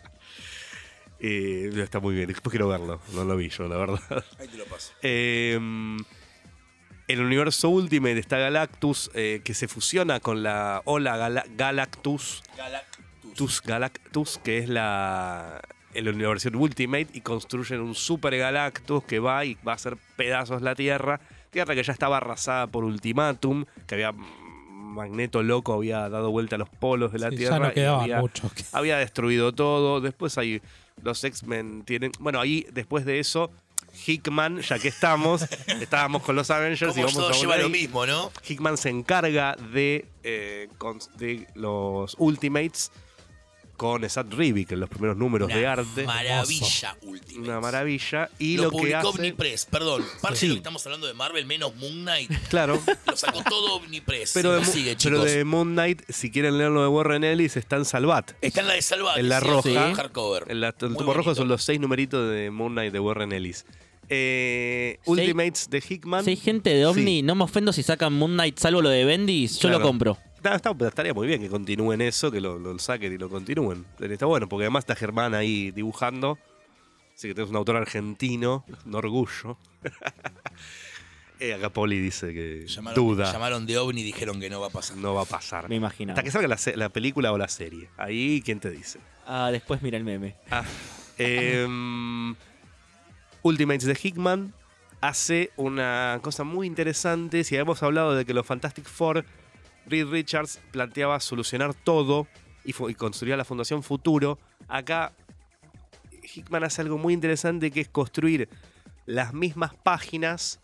Eh, 1.26 1.70
está 1.76 2.01
muy 2.01 2.14
bien, 2.14 2.26
después 2.26 2.51
quiero 2.51 2.68
verlo. 2.68 3.01
No 3.14 3.24
lo 3.24 3.34
vi 3.34 3.49
yo, 3.49 3.66
la 3.66 3.78
verdad. 3.78 3.99
Ahí 4.38 4.47
te 4.47 4.59
lo 4.59 4.66
paso. 4.66 4.92
Eh, 5.03 5.59
el 7.09 7.20
universo 7.22 7.70
Ultimate 7.70 8.18
está 8.18 8.36
Galactus, 8.36 9.11
eh, 9.14 9.40
que 9.42 9.55
se 9.55 9.66
fusiona 9.66 10.20
con 10.20 10.42
la 10.42 10.82
Ola 10.84 11.16
Gala- 11.16 11.47
Galactus, 11.57 12.42
Galactus. 12.59 13.34
Tus 13.34 13.62
Galactus, 13.62 14.38
que 14.45 14.59
es 14.59 14.68
la, 14.68 15.62
la 15.95 16.12
versión 16.28 16.57
Ultimate, 16.57 17.09
y 17.14 17.22
construyen 17.22 17.80
un 17.80 17.95
Super 17.95 18.36
Galactus 18.36 19.03
que 19.05 19.18
va 19.18 19.47
y 19.47 19.55
va 19.66 19.72
a 19.72 19.76
hacer 19.76 19.97
pedazos 20.16 20.61
la 20.61 20.74
Tierra. 20.74 21.20
Tierra 21.49 21.74
que 21.74 21.84
ya 21.84 21.92
estaba 21.95 22.18
arrasada 22.18 22.66
por 22.66 22.84
Ultimatum, 22.84 23.64
que 23.86 23.95
había 23.95 24.12
Magneto 24.95 25.42
loco, 25.42 25.72
había 25.74 26.09
dado 26.09 26.30
vuelta 26.30 26.57
a 26.57 26.59
los 26.59 26.68
polos 26.68 27.12
de 27.12 27.18
la 27.18 27.30
Sí, 27.30 27.36
Tierra. 27.36 27.57
ya 27.59 27.62
no 27.64 27.70
y 27.70 27.74
quedaban 27.74 28.01
había- 28.03 28.20
muchos. 28.20 28.51
había 28.72 28.97
destruido 28.99 29.53
todo. 29.53 30.01
Después 30.01 30.38
hay 30.38 30.62
los 31.03 31.22
X-Men 31.24 31.82
tienen. 31.84 32.12
Bueno, 32.20 32.40
ahí 32.40 32.66
después 32.72 33.05
de 33.05 33.18
eso 33.18 33.51
Hickman, 34.07 34.61
ya 34.61 34.78
que 34.78 34.88
estamos, 34.88 35.42
estábamos 35.80 36.22
con 36.22 36.34
los 36.36 36.51
Avengers 36.51 36.97
y 36.97 37.01
vamos 37.01 37.14
todo 37.14 37.28
a 37.28 37.32
lleva 37.32 37.57
lo 37.59 37.68
mismo, 37.68 38.07
¿no? 38.07 38.32
Hickman 38.49 38.76
se 38.76 38.88
encarga 38.90 39.57
de, 39.72 40.07
eh, 40.24 40.68
con- 40.78 40.99
de 41.16 41.47
los 41.55 42.16
Ultimates 42.18 42.90
con 43.77 44.09
Sad 44.09 44.27
Rivik 44.33 44.72
en 44.72 44.81
los 44.81 44.89
primeros 44.89 45.16
números 45.16 45.49
de 45.49 45.59
Una 45.61 45.72
arte. 45.72 46.05
Maravilla 46.05 46.97
Ultimate. 47.03 47.41
Una 47.41 47.61
maravilla. 47.61 48.31
Y 48.39 48.57
lo, 48.57 48.64
lo, 48.64 48.70
que 48.70 48.77
publicó 48.79 48.97
hace. 48.99 49.09
Omnipress, 49.09 49.66
perdón. 49.66 50.05
Parte 50.20 50.39
Sí. 50.39 50.47
de 50.47 50.51
lo 50.51 50.55
que 50.55 50.59
estamos 50.61 50.87
hablando 50.87 51.07
de 51.07 51.14
Marvel, 51.14 51.45
menos 51.47 51.75
Moon 51.77 52.03
Knight, 52.03 52.31
Claro. 52.49 52.81
lo 53.07 53.16
sacó 53.16 53.43
todo 53.45 53.77
Omnipress. 53.77 54.33
Pero, 54.35 54.53
de, 54.53 54.61
Me 54.61 54.66
Mo- 54.66 54.72
sigue, 54.72 54.97
pero 55.03 55.16
chicos. 55.16 55.33
de 55.33 55.45
Moon 55.45 55.72
Knight, 55.72 56.03
si 56.09 56.31
quieren 56.31 56.57
leerlo 56.59 56.83
de 56.83 56.89
Warren 56.89 57.25
Ellis, 57.25 57.57
está 57.57 57.77
en 57.77 57.85
Salvat. 57.85 58.33
Está 58.41 58.61
en 58.61 58.68
la 58.68 58.75
de 58.75 58.83
Salvat. 58.83 59.18
En 59.18 59.29
la 59.29 59.41
sí, 59.41 59.47
roja. 59.47 59.62
sí, 59.68 59.75
hardcover. 59.97 60.45
En 60.49 60.61
la- 60.61 60.68
el 60.68 60.75
tomo 60.97 61.12
rojo 61.14 61.35
son 61.35 61.49
los 61.49 61.62
seis 61.64 61.81
numeritos 61.81 62.31
de 62.31 62.51
Moon 62.51 62.72
Knight 62.72 62.93
de 62.93 63.01
Warren 63.01 63.33
Ellis. 63.33 63.64
Eh. 64.09 64.99
Ultimates 65.07 65.68
de 65.70 65.83
Hickman. 65.87 66.25
Si 66.25 66.31
hay 66.31 66.37
gente 66.37 66.70
de 66.70 66.87
Omni, 66.87 67.16
Sí. 67.18 67.22
no 67.22 67.35
me 67.35 67.45
ofendo 67.45 67.72
si 67.72 67.83
sacan 67.83 68.12
Moon 68.12 68.33
Knight, 68.35 68.59
salvo 68.59 68.83
lo 68.83 68.89
de 68.91 69.05
Bendis, 69.05 69.55
yo 69.55 69.68
Claro. 69.68 69.79
lo 69.79 69.85
compro. 69.87 70.18
Está- 70.45 70.57
está- 70.70 70.88
estaría 70.88 71.14
muy 71.14 71.26
bien 71.26 71.40
que 71.40 71.49
continúen 71.49 72.03
eso, 72.03 72.30
que 72.30 72.38
lo, 72.40 72.59
lo 72.59 72.78
saquen 72.78 73.12
y 73.14 73.16
lo 73.16 73.30
continúen. 73.30 73.86
Está 73.99 74.26
bueno, 74.26 74.47
porque 74.47 74.64
además 74.64 74.82
está 74.82 74.95
Germán 74.95 75.34
ahí 75.34 75.70
dibujando. 75.70 76.38
Así 77.14 77.28
que 77.28 77.34
tenés 77.34 77.49
un 77.49 77.57
autor 77.57 77.76
argentino, 77.76 78.64
un 78.84 78.95
orgullo. 78.95 79.57
Eh, 81.40 81.53
acá 81.53 81.68
Poli 81.68 81.99
dice 81.99 82.32
que 82.32 82.64
Llamaron, 82.68 82.95
duda, 82.95 83.32
llamaron 83.32 83.66
de 83.66 83.76
OVNI 83.76 84.03
y 84.03 84.05
dijeron 84.05 84.38
que 84.38 84.49
no 84.49 84.61
va 84.61 84.68
a 84.68 84.70
pasar. 84.70 84.97
no 84.97 85.14
va 85.14 85.22
a 85.22 85.24
pasar. 85.26 85.68
Me 85.68 85.74
imaginaba. 85.74 86.16
Hasta 86.16 86.22
que 86.22 86.30
salga 86.30 86.57
la 86.76 86.88
película 86.90 87.32
o 87.32 87.36
la 87.38 87.49
serie. 87.49 87.88
Ahí, 87.97 88.40
¿quién 88.45 88.61
te 88.61 88.70
dice? 88.70 89.01
Ah, 89.26 89.51
después 89.51 89.82
mira 89.82 89.99
el 89.99 90.05
meme. 90.05 90.36
Ah, 90.51 90.62
em, 91.18 92.36
Ultimates 93.42 93.84
de 93.84 93.99
Hickman 94.01 94.55
hace 95.01 95.51
una 95.57 96.20
cosa 96.22 96.45
muy 96.45 96.68
interesante. 96.68 97.42
Si 97.42 97.57
habíamos 97.57 97.82
hablado 97.82 98.14
de 98.14 98.24
que 98.24 98.32
los 98.32 98.47
Fantastic 98.47 98.86
Four, 98.86 99.24
Reed 99.87 100.09
Richards 100.09 100.61
planteaba 100.70 101.20
solucionar 101.20 101.74
todo 101.74 102.26
y, 102.64 102.74
y 102.89 102.95
construía 102.95 103.37
la 103.37 103.45
Fundación 103.45 103.82
Futuro, 103.82 104.39
acá 104.68 105.12
Hickman 106.22 106.64
hace 106.64 106.82
algo 106.82 106.99
muy 106.99 107.12
interesante 107.12 107.70
que 107.70 107.80
es 107.80 107.89
construir 107.89 108.49
las 109.07 109.35
mismas 109.35 109.74
páginas. 109.74 110.61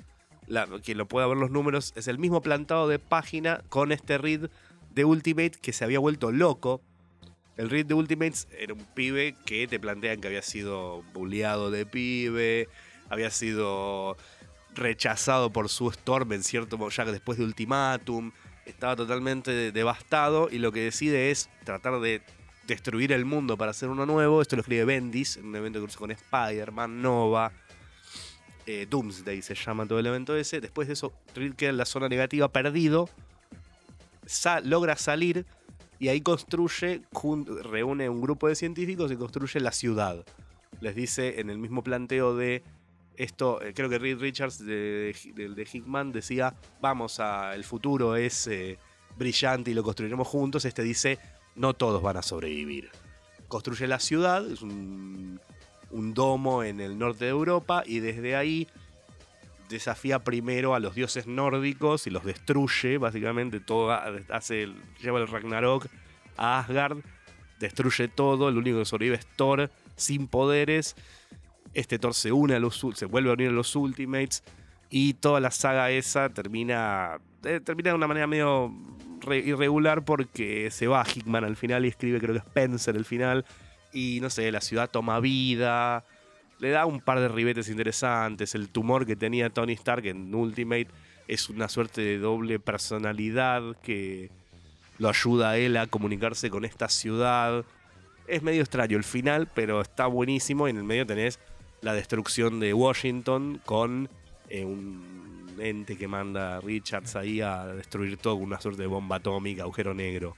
La, 0.47 0.67
quien 0.83 0.99
lo 0.99 1.07
pueda 1.07 1.27
ver 1.29 1.37
los 1.37 1.51
números, 1.51 1.93
es 1.95 2.09
el 2.09 2.19
mismo 2.19 2.43
plantado 2.43 2.89
de 2.89 2.99
página 2.99 3.63
con 3.69 3.93
este 3.93 4.19
Reed 4.19 4.51
de 4.93 5.05
Ultimate 5.05 5.53
que 5.61 5.73
se 5.73 5.85
había 5.85 6.01
vuelto 6.01 6.33
loco 6.33 6.83
el 7.61 7.69
Reed 7.69 7.85
de 7.85 7.93
Ultimates 7.93 8.49
era 8.59 8.73
un 8.73 8.87
pibe 8.95 9.35
que 9.45 9.69
te 9.69 9.79
plantean 9.79 10.23
que 10.23 10.29
había 10.29 10.41
sido 10.41 11.03
bulleado 11.13 11.71
de 11.71 11.85
pibe, 11.85 12.71
había 13.11 13.31
sido 13.31 14.17
rechazado 14.75 15.53
por 15.53 15.69
su 15.69 15.91
Storm 15.91 16.33
en 16.33 16.43
cierto 16.43 16.79
modo, 16.79 16.89
ya 16.89 17.05
que 17.05 17.13
después 17.13 17.37
de 17.37 17.45
Ultimatum, 17.45 18.33
estaba 18.71 18.97
totalmente 18.97 19.73
devastado 19.73 20.49
y 20.51 20.59
lo 20.59 20.73
que 20.73 20.81
decide 20.81 21.31
es 21.31 21.51
tratar 21.65 22.01
de 22.01 22.23
destruir 22.67 23.13
el 23.13 23.25
mundo 23.25 23.57
para 23.57 23.73
hacer 23.73 23.89
uno 23.89 24.07
nuevo. 24.07 24.43
Esto 24.43 24.57
lo 24.57 24.63
escribe 24.63 24.85
Bendis 24.85 25.37
en 25.37 25.47
un 25.47 25.57
evento 25.57 25.79
que 25.81 25.85
cruza 25.85 25.99
con 25.99 26.11
Spider-Man, 26.11 27.03
Nova, 27.03 27.53
eh, 28.67 28.87
Doomsday 28.89 29.43
se 29.43 29.55
llama 29.55 29.87
todo 29.87 29.99
el 29.99 30.07
evento 30.07 30.37
ese. 30.37 30.61
Después 30.61 30.87
de 30.87 30.95
eso, 30.95 31.13
Reed 31.35 31.55
queda 31.55 31.71
en 31.71 31.77
la 31.77 31.87
zona 31.87 32.09
negativa 32.09 32.49
perdido, 32.53 33.09
logra 34.65 34.97
salir 34.97 35.47
y 35.99 36.09
ahí 36.09 36.21
construye, 36.21 37.03
reúne 37.65 38.09
un 38.09 38.21
grupo 38.21 38.49
de 38.49 38.55
científicos 38.55 39.11
y 39.11 39.17
construye 39.17 39.61
la 39.61 39.73
ciudad. 39.73 40.25
Les 40.81 40.95
dice 40.95 41.41
en 41.41 41.51
el 41.51 41.59
mismo 41.59 41.83
planteo 41.83 42.37
de 42.37 42.63
esto, 43.23 43.61
eh, 43.63 43.75
creo 43.75 43.91
que 43.91 43.99
Reed 43.99 44.19
Richards 44.19 44.65
de, 44.65 45.15
de, 45.35 45.69
Hickman 45.71 46.11
decía, 46.11 46.55
vamos 46.81 47.21
a, 47.21 47.55
el 47.55 47.65
futuro 47.65 48.17
es 48.17 48.47
eh, 48.47 48.79
brillante 49.17 49.71
y 49.71 49.75
lo 49.75 49.83
construiremos 49.83 50.27
juntos. 50.27 50.65
Este 50.65 50.83
dice, 50.83 51.19
no 51.55 51.75
todos 51.75 52.03
van 52.03 52.17
a 52.17 52.23
sobrevivir. 52.23 52.91
Construye 53.47 53.87
la 53.87 54.01
ciudad, 54.01 54.51
es 54.51 54.63
un, 54.63 55.39
un 55.91 56.15
domo 56.15 56.65
en 56.65 56.81
el 56.81 56.99
norte 56.99 57.27
de 57.27 57.31
Europa 57.31 57.83
y 57.85 57.99
desde 57.99 58.37
ahí 58.37 58.69
desafía 59.69 60.21
primero 60.21 60.75
a 60.75 60.81
los 60.81 60.95
dioses 60.95 61.27
nórdicos 61.27 62.07
y 62.07 62.11
los 62.11 62.25
destruye, 62.25 62.99
básicamente 62.99 63.61
todo 63.61 63.93
hace 64.31 64.69
lleva 65.01 65.21
el 65.21 65.29
Ragnarok 65.29 65.87
a 66.37 66.61
Asgard, 66.61 66.99
destruye 67.59 68.09
todo, 68.09 68.49
el 68.49 68.57
único 68.57 68.79
que 68.79 68.85
sobrevive 68.87 69.17
es 69.17 69.27
Thor 69.37 69.71
sin 69.97 70.27
poderes. 70.27 70.97
Este 71.75 71.99
Thor 71.99 72.15
se 72.15 72.33
une 72.33 72.55
a 72.55 72.59
los 72.59 72.85
se 72.95 73.07
vuelve 73.07 73.31
a 73.31 73.35
unir 73.35 73.49
a 73.49 73.53
los 73.53 73.75
Ultimates 73.77 74.43
y 74.91 75.15
toda 75.15 75.41
la 75.41 75.51
saga 75.51 75.91
esa 75.91 76.29
termina 76.29 77.19
eh, 77.45 77.61
termina 77.61 77.91
de 77.91 77.97
una 77.97 78.09
manera 78.09 78.27
medio 78.27 78.73
re- 79.21 79.39
irregular 79.39 80.05
porque 80.05 80.71
se 80.71 80.89
va 80.89 81.05
Hickman 81.05 81.45
al 81.45 81.57
final 81.57 81.85
y 81.85 81.89
escribe 81.89 82.19
creo 82.19 82.35
que 82.35 82.41
Spencer 82.41 82.97
el 82.97 83.05
final 83.05 83.45
y 83.93 84.19
no 84.21 84.31
sé, 84.31 84.51
la 84.53 84.61
ciudad 84.61 84.91
toma 84.91 85.21
vida, 85.21 86.05
le 86.59 86.71
da 86.71 86.87
un 86.87 87.01
par 87.01 87.19
de 87.21 87.29
ribetes 87.29 87.69
interesantes. 87.69 88.55
El 88.55 88.69
tumor 88.69 89.07
que 89.07 89.17
tenía 89.17 89.51
Tony 89.51 89.73
Stark 89.73 90.07
en 90.07 90.33
Ultimate 90.35 90.89
es 91.27 91.49
una 91.49 91.69
suerte 91.69 92.01
de 92.01 92.19
doble 92.19 92.59
personalidad 92.61 93.63
que 93.83 94.31
lo 94.99 95.09
ayuda 95.09 95.51
a 95.51 95.57
él 95.59 95.77
a 95.77 95.87
comunicarse 95.87 96.51
con 96.51 96.65
esta 96.65 96.89
ciudad. 96.89 97.65
Es 98.29 98.43
medio 98.43 98.61
extraño 98.61 98.97
el 98.97 99.05
final, 99.05 99.49
pero 99.55 99.81
está 99.81 100.07
buenísimo. 100.07 100.69
Y 100.69 100.71
en 100.71 100.77
el 100.77 100.85
medio 100.85 101.07
tenés 101.07 101.41
la 101.83 101.95
destrucción 101.95 102.61
de 102.61 102.75
Washington 102.75 103.61
con 103.65 104.09
eh, 104.49 104.65
un 104.65 105.57
ente 105.61 105.97
que 105.97 106.09
manda 106.09 106.57
a 106.57 106.61
Richards 106.61 107.17
ahí 107.17 107.41
a 107.41 107.67
destruir 107.67 108.17
todo 108.17 108.35
con 108.35 108.45
una 108.45 108.61
suerte 108.61 108.83
de 108.83 108.89
bomba 108.89 109.17
atómica, 109.17 109.63
agujero 109.63 109.95
negro. 109.95 110.37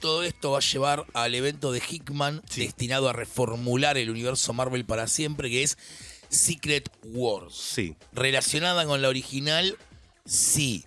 Todo 0.00 0.22
esto 0.22 0.52
va 0.52 0.58
a 0.58 0.60
llevar 0.60 1.06
al 1.12 1.34
evento 1.34 1.72
de 1.72 1.82
Hickman 1.86 2.42
Sí. 2.48 2.62
destinado 2.62 3.08
a 3.08 3.12
reformular 3.12 3.98
el 3.98 4.10
universo 4.10 4.52
Marvel 4.52 4.84
para 4.84 5.08
siempre, 5.08 5.50
que 5.50 5.64
es 5.64 5.76
Secret 6.28 6.88
Wars. 7.02 7.54
Sí, 7.56 7.96
Relacionada 8.12 8.84
con 8.86 9.02
la 9.02 9.08
original, 9.08 9.76
sí. 10.24 10.84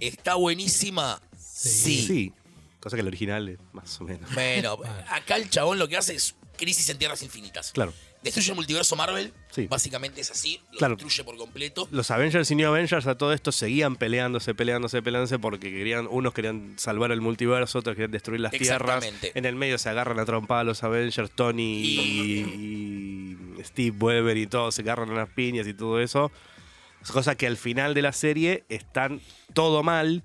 ¿Está 0.00 0.34
buenísima? 0.34 1.20
Sí. 1.38 2.02
sí. 2.04 2.32
Cosa 2.80 2.96
que 2.96 3.02
el 3.02 3.08
original 3.08 3.48
es 3.48 3.58
más 3.72 4.00
o 4.00 4.04
menos. 4.04 4.32
Bueno, 4.34 4.78
acá 5.08 5.36
el 5.36 5.50
chabón 5.50 5.78
lo 5.78 5.88
que 5.88 5.96
hace 5.96 6.14
es 6.14 6.34
crisis 6.56 6.88
en 6.88 6.98
tierras 6.98 7.22
infinitas. 7.22 7.70
Claro. 7.72 7.92
Destruye 8.22 8.50
el 8.50 8.56
multiverso 8.56 8.96
Marvel, 8.96 9.32
Sí. 9.50 9.66
básicamente 9.68 10.20
es 10.20 10.30
así, 10.30 10.60
lo 10.72 10.78
Claro. 10.78 10.96
destruye 10.96 11.22
por 11.24 11.36
completo. 11.36 11.86
los 11.92 12.10
Avengers 12.10 12.50
y 12.50 12.54
New 12.56 12.68
Avengers 12.68 13.06
a 13.06 13.16
todo 13.16 13.32
esto 13.32 13.52
seguían 13.52 13.94
peleándose, 13.96 14.54
peleándose, 14.54 15.00
peleándose 15.02 15.38
porque 15.38 15.70
querían, 15.70 16.08
unos 16.10 16.34
querían 16.34 16.74
salvar 16.78 17.12
el 17.12 17.20
multiverso, 17.20 17.78
otros 17.78 17.94
querían 17.94 18.10
destruir 18.10 18.40
las 18.40 18.50
tierras. 18.52 18.72
Exactamente. 19.04 19.32
En 19.38 19.44
el 19.44 19.54
medio 19.54 19.78
se 19.78 19.88
agarran 19.88 20.18
a 20.18 20.24
trompada 20.24 20.64
los 20.64 20.82
Avengers, 20.82 21.30
Tony 21.30 21.80
y, 21.80 22.38
y 23.58 23.62
Steve 23.64 23.96
Weber 23.98 24.36
y 24.36 24.46
todos 24.46 24.74
se 24.74 24.82
agarran 24.82 25.10
a 25.10 25.14
las 25.14 25.28
piñas 25.30 25.66
y 25.68 25.74
todo 25.74 26.00
eso. 26.00 26.30
Cosa 27.12 27.36
que 27.36 27.46
al 27.46 27.56
final 27.56 27.94
de 27.94 28.02
la 28.02 28.12
serie 28.12 28.64
están 28.68 29.20
todo 29.54 29.82
mal 29.84 30.24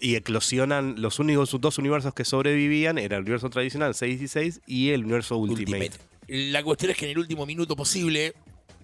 y 0.00 0.14
eclosionan 0.14 0.94
los 0.98 1.18
únicos 1.18 1.54
dos 1.60 1.78
universos 1.78 2.14
que 2.14 2.24
sobrevivían, 2.24 2.98
era 2.98 3.16
el 3.16 3.22
universo 3.22 3.50
tradicional 3.50 3.94
616 3.94 4.60
y 4.66 4.90
el 4.90 5.02
universo 5.04 5.36
Ultimate. 5.36 5.86
Ultimate. 5.86 6.11
La 6.28 6.62
cuestión 6.62 6.90
es 6.92 6.96
que 6.96 7.04
en 7.06 7.10
el 7.12 7.18
último 7.18 7.46
minuto 7.46 7.76
posible, 7.76 8.34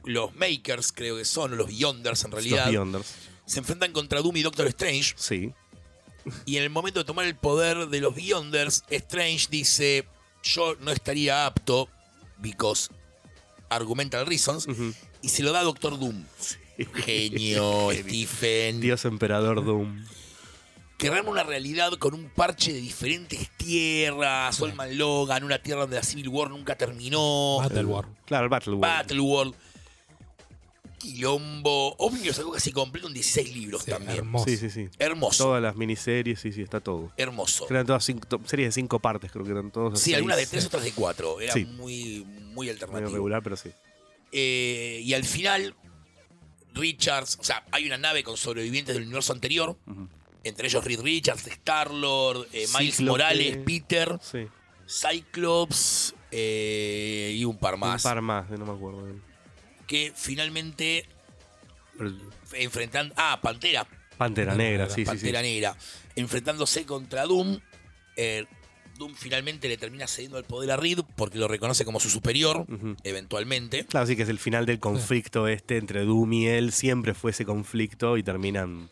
los 0.05 0.35
Makers, 0.37 0.93
creo 0.93 1.17
que 1.17 1.25
son, 1.25 1.53
o 1.53 1.57
los 1.57 1.67
Beyonders 1.69 2.25
en 2.25 2.33
realidad, 2.33 2.59
Los 2.65 2.67
Beyonders. 2.69 3.15
se 3.47 3.59
enfrentan 3.61 3.93
contra 3.93 4.21
Doom 4.21 4.37
y 4.37 4.43
Doctor 4.43 4.67
Strange. 4.69 5.15
Sí. 5.17 5.53
Y 6.45 6.57
en 6.57 6.63
el 6.65 6.71
momento 6.71 7.01
de 7.01 7.05
tomar 7.05 7.25
el 7.27 7.37
poder 7.37 7.89
de 7.89 8.01
los 8.01 8.15
Beyonders, 8.15 8.85
Strange 8.91 9.47
dice: 9.51 10.07
Yo 10.43 10.77
no 10.81 10.91
estaría 10.91 11.47
apto, 11.47 11.89
because 12.39 12.91
argumental 13.71 14.27
reasons, 14.27 14.67
Ujú. 14.67 14.93
y 15.23 15.29
se 15.29 15.43
lo 15.43 15.53
da 15.53 15.61
a 15.61 15.65
Doctor 15.65 15.99
Doom. 15.99 16.25
Genio, 17.05 17.91
Stephen. 17.93 18.81
Dios 18.81 19.05
Emperador 19.05 19.65
Doom. 19.65 20.05
Crearon 20.99 21.29
una 21.29 21.45
realidad 21.45 21.93
con 21.93 22.13
un 22.13 22.29
parche 22.29 22.73
de 22.73 22.81
diferentes 22.81 23.49
tierras. 23.57 24.55
Solman 24.57 24.99
Logan, 24.99 25.45
una 25.45 25.63
tierra 25.63 25.83
donde 25.83 25.97
la 25.97 26.03
Civil 26.03 26.29
War 26.29 26.51
nunca 26.51 26.77
terminó. 26.77 27.59
Battle 27.61 27.85
War. 27.85 28.07
Claro, 28.27 28.45
el 28.45 28.51
Battle 28.51 28.73
World. 28.75 28.83
Battle 28.83 29.21
World. 29.21 29.55
Quilombo. 30.99 31.95
Omni 31.99 32.29
sacó 32.33 32.51
casi 32.53 32.73
completo 32.73 33.07
en 33.07 33.15
16 33.15 33.55
libros 33.55 33.83
Sí, 33.85 33.91
también. 33.93 34.17
hermoso. 34.19 34.45
Sí, 34.47 34.57
sí, 34.57 34.69
sí. 34.71 34.89
Hermoso. 34.99 35.45
Todas 35.45 35.63
las 35.63 35.77
miniseries, 35.77 36.41
sí, 36.41 36.51
sí, 36.51 36.63
está 36.63 36.81
todo. 36.81 37.13
Hermoso. 37.17 37.67
Eran 37.71 37.87
todas 37.87 38.05
cinco- 38.05 38.41
series 38.45 38.69
de 38.69 38.73
cinco 38.73 38.99
partes, 38.99 39.31
creo 39.31 39.45
que 39.45 39.53
eran 39.53 39.71
todos. 39.71 40.01
Sí, 40.01 40.15
algunas 40.15 40.37
de 40.37 40.47
tres, 40.47 40.67
otras 40.67 40.83
de 40.83 40.91
cuatro. 40.93 41.41
Era 41.41 41.53
Sí. 41.53 41.65
muy, 41.65 42.25
muy 42.25 42.67
Medio 42.67 42.73
alternativo. 42.73 43.11
regular, 43.13 43.43
pero 43.45 43.57
sí. 43.57 43.71
Eh, 44.33 45.01
y 45.05 45.15
al 45.15 45.25
final, 45.25 45.77
Richards, 46.75 47.39
o 47.41 47.45
sea, 47.45 47.65
hay 47.71 47.87
una 47.87 47.97
nave 47.99 48.25
con 48.25 48.37
sobrevivientes 48.37 48.95
del 48.95 49.05
universo 49.05 49.33
anterior, 49.33 49.79
Ujú. 49.87 50.09
Entre 50.45 50.69
ellos 50.69 50.85
Reed 50.85 51.01
Richards, 51.01 51.47
Star-Lord, 51.47 52.47
eh, 52.53 52.67
Miles 52.79 52.97
Cíclope. 52.97 53.11
Morales, 53.11 53.59
Peter, 53.65 54.19
Sí. 54.23 54.47
Cyclops 54.87 56.15
eh, 56.31 57.35
y 57.37 57.45
un 57.45 57.57
par 57.59 57.77
más. 57.77 58.05
Un 58.05 58.11
par 58.11 58.23
más, 58.23 58.51
no 58.51 58.67
me 58.67 58.73
acuerdo. 58.73 59.05
bien. 59.05 59.23
que 59.87 60.13
finalmente 60.15 61.07
Pero- 61.97 62.13
enfrentando. 62.53 63.15
Ah, 63.17 63.39
Pantera. 63.43 63.85
Pantera 63.85 64.19
Pantera 64.19 64.55
Negra, 64.55 64.85
Negra, 64.85 64.87
sí, 64.91 64.95
sí, 64.97 65.01
sí. 65.01 65.07
Pantera 65.07 65.41
Negra. 65.43 65.77
Enfrentándose 66.15 66.85
contra 66.85 67.25
Doom. 67.25 67.59
eh, 68.17 68.45
Doom 68.99 69.15
finalmente 69.15 69.69
le 69.69 69.77
termina 69.79 70.07
cediendo 70.09 70.37
el 70.39 70.45
poder 70.45 70.73
a 70.73 70.77
Reed 70.77 70.99
porque 71.17 71.39
lo 71.39 71.47
reconoce 71.49 71.85
como 71.87 72.01
su 72.01 72.11
superior, 72.11 72.67
eventualmente. 73.05 73.87
Claro, 73.87 74.07
sí 74.09 74.17
que 74.17 74.25
es 74.25 74.29
el 74.29 74.39
final 74.41 74.67
del 74.67 74.79
conflicto 74.81 75.47
este 75.49 75.77
entre 75.79 76.05
Doom 76.05 76.33
y 76.33 76.49
él. 76.49 76.73
Siempre 76.73 77.15
fue 77.15 77.31
ese 77.31 77.45
conflicto 77.47 78.17
y 78.19 78.23
terminan 78.25 78.91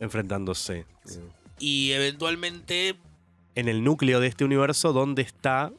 enfrentándose. 0.00 0.86
Y 1.58 1.92
eventualmente. 1.92 2.96
En 3.54 3.68
el 3.68 3.84
núcleo 3.84 4.20
de 4.20 4.28
este 4.28 4.44
universo, 4.44 4.92
¿dónde 4.92 5.22
está 5.22 5.72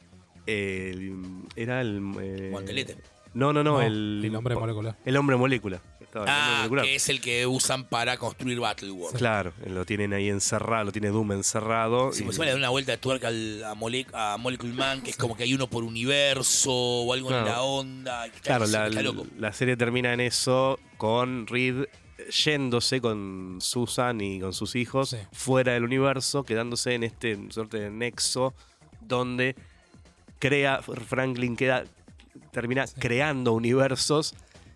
el- 0.46 1.42
era 1.56 1.80
el... 1.80 2.00
eh, 2.20 2.48
Guantelete. 2.50 2.96
No, 3.34 3.52
no, 3.52 3.64
no, 3.64 3.72
No, 3.72 3.82
el... 3.82 4.20
el 4.24 4.36
hombre 4.36 4.54
molecular. 4.54 4.96
El 5.06 5.16
hombre 5.16 5.36
molécula. 5.36 5.80
Estaba 6.00 6.26
el 6.26 6.30
hombre 6.30 6.44
Ah, 6.44 6.56
molecular. 6.58 6.84
que 6.84 6.94
es 6.96 7.08
el 7.08 7.20
que 7.22 7.46
usan 7.46 7.84
para 7.88 8.18
construir 8.18 8.60
Battleworld. 8.60 9.16
Claro, 9.16 9.54
lo 9.66 9.86
tienen 9.86 10.12
ahí 10.12 10.28
encerrado, 10.28 10.84
lo 10.84 10.92
tiene 10.92 11.08
Doom 11.08 11.32
encerrado. 11.32 12.12
Si 12.12 12.22
y- 12.22 12.26
me 12.26 12.34
suena 12.34 12.52
de 12.52 12.58
una 12.58 12.68
vuelta 12.68 12.92
de 12.92 12.98
tuerca 12.98 13.28
al- 13.28 13.64
a, 13.64 13.74
Mole- 13.74 14.06
a 14.12 14.36
Molecule 14.38 14.74
Man, 14.74 15.00
que 15.00 15.08
es 15.10 15.16
como 15.16 15.34
que 15.34 15.44
hay 15.44 15.54
uno 15.54 15.66
por 15.70 15.82
universo 15.82 16.70
o 16.70 17.12
algo 17.14 17.30
en 17.30 17.44
la 17.46 17.62
onda. 17.62 18.26
Claro, 18.42 18.66
la, 18.66 18.90
la 19.38 19.52
serie 19.54 19.78
termina 19.78 20.12
en 20.12 20.20
eso 20.20 20.78
con 20.98 21.46
Reed 21.46 21.86
yéndose 22.30 23.00
con 23.00 23.58
Susan 23.60 24.20
y 24.20 24.40
con 24.40 24.52
sus 24.52 24.74
hijos 24.76 25.10
Sí. 25.10 25.16
fuera 25.32 25.72
del 25.72 25.84
universo, 25.84 26.44
quedándose 26.44 26.94
en 26.94 27.02
este 27.04 27.38
suerte 27.50 27.78
de 27.80 27.90
nexo 27.90 28.54
donde 29.00 29.56
crea 30.38 30.80
Franklin 30.82 31.56
queda 31.56 31.84
termina 32.50 32.86
Sí. 32.86 32.94
creando 32.98 33.52
universos 33.52 34.34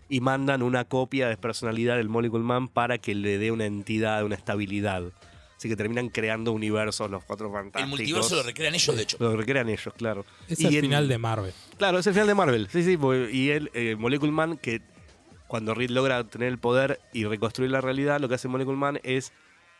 y 0.09 0.21
mandan 0.21 0.61
una 0.61 0.85
copia 0.85 1.27
de 1.27 1.37
personalidad 1.37 1.97
del 1.97 2.07
Molecule 2.09 2.43
Man 2.43 2.67
para 2.67 2.97
que 2.97 3.13
le 3.15 3.37
dé 3.37 3.51
una 3.51 3.65
entidad, 3.65 4.23
una 4.23 4.35
estabilidad. 4.35 5.03
Así 5.57 5.67
que 5.67 5.75
terminan 5.75 6.09
creando 6.09 6.51
universos 6.51 7.09
los 7.09 7.23
cuatro 7.23 7.51
fantásticos. 7.51 7.81
El 7.83 7.89
multiverso 7.89 8.35
lo 8.35 8.43
recrean 8.43 8.75
ellos, 8.75 8.95
de 8.95 9.01
hecho. 9.01 9.17
Lo 9.19 9.35
recrean 9.35 9.67
ellos, 9.69 9.91
claro. 9.97 10.23
Es 10.47 10.59
Y 10.59 10.67
el 10.67 10.75
en- 10.75 10.81
final 10.81 11.07
de 11.07 11.17
Marvel. 11.17 11.53
Claro, 11.77 11.97
es 11.99 12.05
el 12.07 12.13
final 12.13 12.27
de 12.27 12.35
Marvel. 12.35 12.67
Sí, 12.71 12.83
sí. 12.83 12.97
Y 13.31 13.49
él, 13.49 13.71
eh, 13.73 13.95
Molecule 13.97 14.31
Man, 14.31 14.57
que 14.57 14.81
cuando 15.47 15.73
Reed 15.73 15.89
logra 15.91 16.23
tener 16.25 16.49
el 16.49 16.57
poder 16.59 16.99
y 17.13 17.25
reconstruir 17.25 17.71
la 17.71 17.81
realidad, 17.81 18.19
lo 18.19 18.27
que 18.29 18.35
hace 18.35 18.47
Molecule 18.47 18.77
Man 18.77 18.99
es 19.03 19.31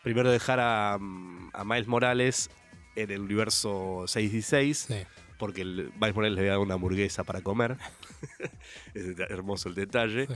primero 0.04 0.32
dejar 0.32 0.60
a, 0.60 0.98
mm, 1.00 1.50
a 1.54 1.64
Miles 1.64 1.88
Morales 1.88 2.50
en 2.96 3.12
el 3.12 3.22
universo 3.22 4.06
616, 4.08 4.78
Sí. 4.88 4.96
porque 5.38 5.62
el- 5.62 5.92
Miles 6.00 6.16
Morales 6.16 6.36
le 6.36 6.42
había 6.42 6.52
dado 6.52 6.64
una 6.64 6.76
hamburguesa 6.76 7.24
para 7.24 7.42
comer. 7.42 7.78
es 8.94 9.20
hermoso 9.30 9.70
el 9.70 9.76
detalle. 9.76 10.28
Sí. 10.28 10.34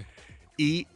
Y 0.58 0.88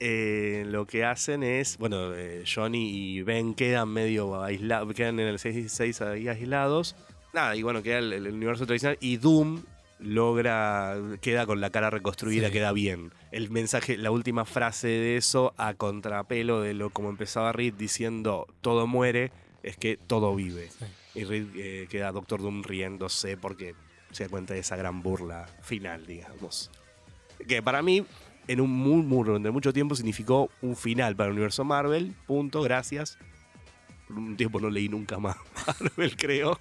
eh, 0.00 0.64
lo 0.66 0.86
que 0.86 1.04
hacen 1.04 1.42
es, 1.42 1.78
bueno, 1.78 2.14
eh, 2.14 2.44
Johnny 2.52 2.90
y 2.90 3.22
Ben 3.22 3.54
quedan 3.54 3.88
medio 3.90 4.42
aislados, 4.42 4.92
quedan 4.94 5.20
en 5.20 5.28
el 5.28 5.38
616 5.38 6.00
ahí 6.02 6.28
aislados. 6.28 6.96
Nada, 7.32 7.54
y 7.56 7.62
bueno, 7.62 7.82
queda 7.82 7.98
el, 7.98 8.12
el 8.12 8.26
universo 8.32 8.66
tradicional. 8.66 8.96
Y 9.00 9.16
Doom 9.18 9.62
logra, 10.04 10.96
queda 11.20 11.46
con 11.46 11.60
la 11.60 11.70
cara 11.70 11.90
reconstruida, 11.90 12.48
Sí. 12.48 12.52
queda 12.52 12.72
bien. 12.72 13.12
El 13.32 13.50
mensaje, 13.50 13.96
la 13.96 14.10
última 14.10 14.44
frase 14.44 14.88
de 14.88 15.16
eso, 15.16 15.54
a 15.56 15.74
contrapelo 15.74 16.60
de 16.60 16.74
lo 16.74 16.90
como 16.90 17.08
empezaba 17.10 17.52
Reed 17.52 17.74
diciendo 17.74 18.46
todo 18.60 18.86
muere, 18.86 19.32
es 19.62 19.76
que 19.76 19.96
todo 19.96 20.34
vive. 20.34 20.68
Sí. 20.70 20.84
Y 21.20 21.24
Reed 21.24 21.46
eh, 21.56 21.86
queda 21.90 22.12
Doctor 22.12 22.42
Doom 22.42 22.62
riéndose 22.62 23.36
porque 23.36 23.74
se 24.10 24.24
da 24.24 24.30
cuenta 24.30 24.54
de 24.54 24.60
esa 24.60 24.76
gran 24.76 25.02
burla 25.02 25.46
final, 25.62 26.06
digamos. 26.06 26.70
Que 27.48 27.62
para 27.62 27.82
mí, 27.82 28.04
en 28.46 28.60
un 28.60 28.70
murmuro 28.70 29.28
durante 29.32 29.50
mucho 29.50 29.72
tiempo, 29.72 29.94
significó 29.96 30.50
un 30.60 30.76
final 30.76 31.16
para 31.16 31.28
el 31.28 31.32
universo 31.32 31.64
Marvel. 31.64 32.14
Punto, 32.26 32.62
gracias. 32.62 33.18
Por 34.06 34.18
un 34.18 34.36
tiempo 34.36 34.60
no 34.60 34.70
leí 34.70 34.88
nunca 34.88 35.18
más 35.18 35.36
Marvel, 35.66 36.16
creo. 36.16 36.60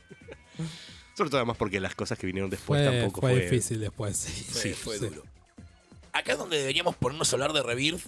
Sobre 1.16 1.30
todo 1.30 1.39
además 1.39 1.57
porque 1.57 1.80
las 1.80 1.95
cosas 1.95 2.18
que 2.18 2.26
vinieron 2.26 2.49
después 2.49 2.84
Fue, 2.84 2.91
tampoco 2.99 3.22
fue 3.22 3.32
fue... 3.34 3.41
difícil 3.43 3.80
después. 3.80 4.18
Sí, 4.18 4.32
Fue, 4.49 4.61
Sí, 4.61 4.74
fue 4.74 4.97
sí. 4.97 5.05
duro. 5.07 5.24
Acá 6.11 6.34
es 6.34 6.38
donde 6.38 6.57
deberíamos 6.57 6.95
ponernos 6.95 7.32
a 7.32 7.36
hablar 7.36 7.53
de 7.53 7.64
Rebirth, 7.64 8.01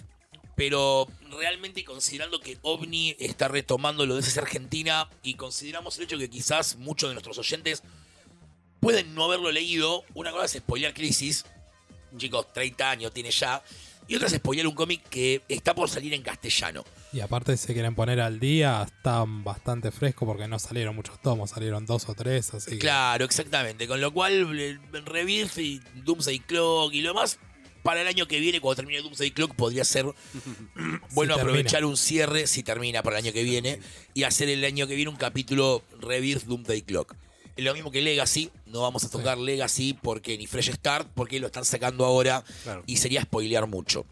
pero 0.54 1.06
realmente 1.30 1.84
considerando 1.84 2.40
que 2.40 2.58
OVNI 2.62 3.16
está 3.18 3.48
retomando 3.48 4.06
lo 4.06 4.14
de 4.14 4.20
esa 4.20 4.40
Argentina 4.40 5.08
y 5.22 5.34
consideramos 5.34 5.96
el 5.98 6.04
hecho 6.04 6.16
que 6.18 6.30
quizás 6.30 6.76
muchos 6.76 7.10
de 7.10 7.14
nuestros 7.14 7.38
oyentes 7.38 7.82
pueden 8.80 9.14
no 9.14 9.24
haberlo 9.24 9.50
leído, 9.50 10.04
una 10.14 10.30
cosa 10.30 10.44
es 10.46 10.52
spoilear 10.52 10.94
Crisis, 10.94 11.44
chicos, 12.16 12.52
30 12.52 12.90
años 12.90 13.12
tiene 13.12 13.30
ya, 13.30 13.62
y 14.08 14.14
otra 14.16 14.28
es 14.28 14.34
spoilear 14.34 14.66
un 14.66 14.74
cómic 14.74 15.02
que 15.08 15.42
está 15.48 15.74
por 15.74 15.88
salir 15.88 16.14
en 16.14 16.22
castellano. 16.22 16.84
Y 17.12 17.20
aparte, 17.20 17.56
si 17.56 17.66
se 17.66 17.72
quieren 17.72 17.94
poner 17.94 18.20
al 18.20 18.38
día, 18.40 18.82
están 18.86 19.42
bastante 19.44 19.90
frescos 19.90 20.26
porque 20.26 20.46
no 20.48 20.58
salieron 20.58 20.94
muchos 20.94 21.20
tomos, 21.20 21.50
salieron 21.50 21.86
dos 21.86 22.08
o 22.08 22.14
tres. 22.14 22.52
Así 22.54 22.72
que- 22.72 22.78
Claro, 22.78 23.24
exactamente. 23.24 23.86
Con 23.88 24.00
lo 24.00 24.12
cual, 24.12 24.58
eh, 24.58 24.78
Rebirth 25.04 25.58
y 25.58 25.80
Doomsday 26.04 26.40
Clock 26.40 26.92
y 26.92 27.00
lo 27.02 27.14
más, 27.14 27.38
para 27.82 28.00
el 28.02 28.06
año 28.08 28.26
que 28.26 28.40
viene, 28.40 28.60
cuando 28.60 28.76
termine 28.76 29.00
Doomsday 29.02 29.30
Clock, 29.30 29.54
podría 29.54 29.84
ser 29.84 30.06
bueno 31.12 31.34
Si 31.34 31.40
aprovechar 31.40 31.84
un 31.84 31.96
cierre, 31.96 32.46
si 32.46 32.62
termina 32.62 33.02
para 33.02 33.18
el 33.18 33.24
año 33.24 33.32
que 33.32 33.42
viene, 33.42 33.80
y 34.14 34.24
hacer 34.24 34.48
el 34.48 34.64
año 34.64 34.86
que 34.86 34.94
viene 34.94 35.10
un 35.10 35.16
capítulo 35.16 35.82
Rebirth 36.00 36.44
Doomsday 36.44 36.82
Clock. 36.82 37.14
Es 37.56 37.64
lo 37.64 37.72
mismo 37.72 37.90
que 37.90 38.02
Legacy, 38.02 38.50
no 38.66 38.82
vamos 38.82 39.04
a 39.04 39.10
tocar 39.10 39.38
Legacy 39.38 39.94
porque 40.02 40.36
ni 40.36 40.46
Fresh 40.46 40.72
Start, 40.74 41.08
porque 41.14 41.40
lo 41.40 41.46
están 41.46 41.64
sacando 41.64 42.04
ahora 42.04 42.44
Claro. 42.64 42.82
y 42.86 42.98
sería 42.98 43.22
spoilear 43.22 43.66
mucho. 43.66 44.04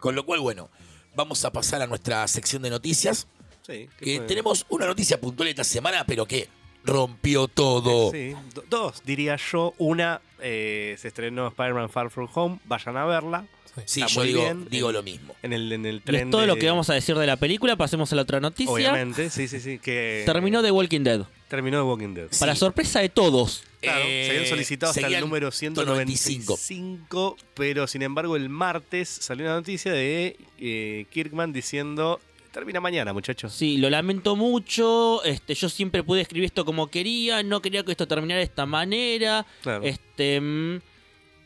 Con 0.00 0.14
lo 0.14 0.24
cual, 0.26 0.40
bueno, 0.40 0.68
vamos 1.16 1.44
a 1.44 1.50
pasar 1.52 1.80
a 1.82 1.86
nuestra 1.86 2.26
sección 2.28 2.62
de 2.62 2.70
noticias, 2.70 3.26
Sí, 3.66 3.88
¿qué 3.98 4.04
que 4.04 4.20
tenemos 4.20 4.64
una 4.68 4.86
noticia 4.86 5.20
puntual 5.20 5.48
esta 5.48 5.64
semana, 5.64 6.04
pero 6.06 6.26
que 6.26 6.48
rompió 6.84 7.48
todo. 7.48 8.10
Sí, 8.12 8.34
do- 8.54 8.64
dos, 8.70 9.02
diría 9.04 9.36
yo. 9.50 9.74
Una, 9.78 10.20
eh, 10.40 10.96
se 10.98 11.08
estrenó 11.08 11.48
Spider-Man 11.48 11.90
Far 11.90 12.10
From 12.10 12.28
Home, 12.34 12.58
vayan 12.64 12.96
a 12.96 13.04
verla. 13.04 13.46
Sí. 13.76 13.82
Sí, 13.86 14.00
Está 14.02 14.12
yo 14.14 14.22
digo, 14.22 14.40
bien. 14.42 14.68
digo 14.70 14.88
En- 14.88 14.94
lo 14.94 15.02
mismo. 15.02 15.34
En 15.42 15.52
el, 15.52 15.70
en 15.72 15.86
el 15.86 15.96
Y 15.96 16.00
tren 16.00 16.26
es 16.28 16.30
todo 16.30 16.40
de- 16.42 16.46
lo 16.46 16.56
que 16.56 16.68
vamos 16.68 16.88
a 16.90 16.94
decir 16.94 17.16
de 17.16 17.26
la 17.26 17.36
película. 17.36 17.76
Pasemos 17.76 18.10
a 18.12 18.16
la 18.16 18.22
otra 18.22 18.40
noticia. 18.40 18.72
Obviamente, 18.72 19.30
sí, 19.30 19.48
sí, 19.48 19.60
sí. 19.60 19.78
Que 19.78 20.22
Terminó 20.26 20.62
The 20.62 20.70
Walking 20.70 21.02
Dead. 21.02 21.22
Terminó 21.48 21.78
The 21.78 21.82
Walking 21.82 22.14
Dead. 22.14 22.28
Sí. 22.30 22.38
Para 22.40 22.54
sorpresa 22.54 23.00
de 23.00 23.08
todos. 23.08 23.64
Claro, 23.80 24.00
Eh, 24.04 24.24
se 24.26 24.30
habían 24.36 24.46
solicitado 24.50 24.90
hasta 24.90 25.00
el 25.00 25.04
seguían 25.06 25.20
número 25.22 25.50
195. 25.50 26.56
195, 26.56 27.36
pero 27.54 27.86
sin 27.86 28.02
embargo 28.02 28.36
el 28.36 28.48
martes 28.48 29.08
salió 29.08 29.46
una 29.46 29.54
noticia 29.54 29.92
de 29.92 30.36
eh, 30.58 31.06
Kirkman 31.10 31.52
diciendo, 31.52 32.20
termina 32.52 32.80
mañana 32.80 33.12
muchachos. 33.12 33.52
Sí, 33.52 33.78
lo 33.78 33.88
lamento 33.88 34.34
mucho. 34.36 35.22
Este, 35.24 35.54
yo 35.54 35.68
siempre 35.68 36.02
pude 36.02 36.22
escribir 36.22 36.46
esto 36.46 36.64
como 36.64 36.88
quería. 36.88 37.42
No 37.42 37.62
quería 37.62 37.84
que 37.84 37.92
esto 37.92 38.08
terminara 38.08 38.38
de 38.38 38.44
esta 38.44 38.66
manera. 38.66 39.46
Claro. 39.62 39.84
Este. 39.84 40.40
mm, 40.40 40.80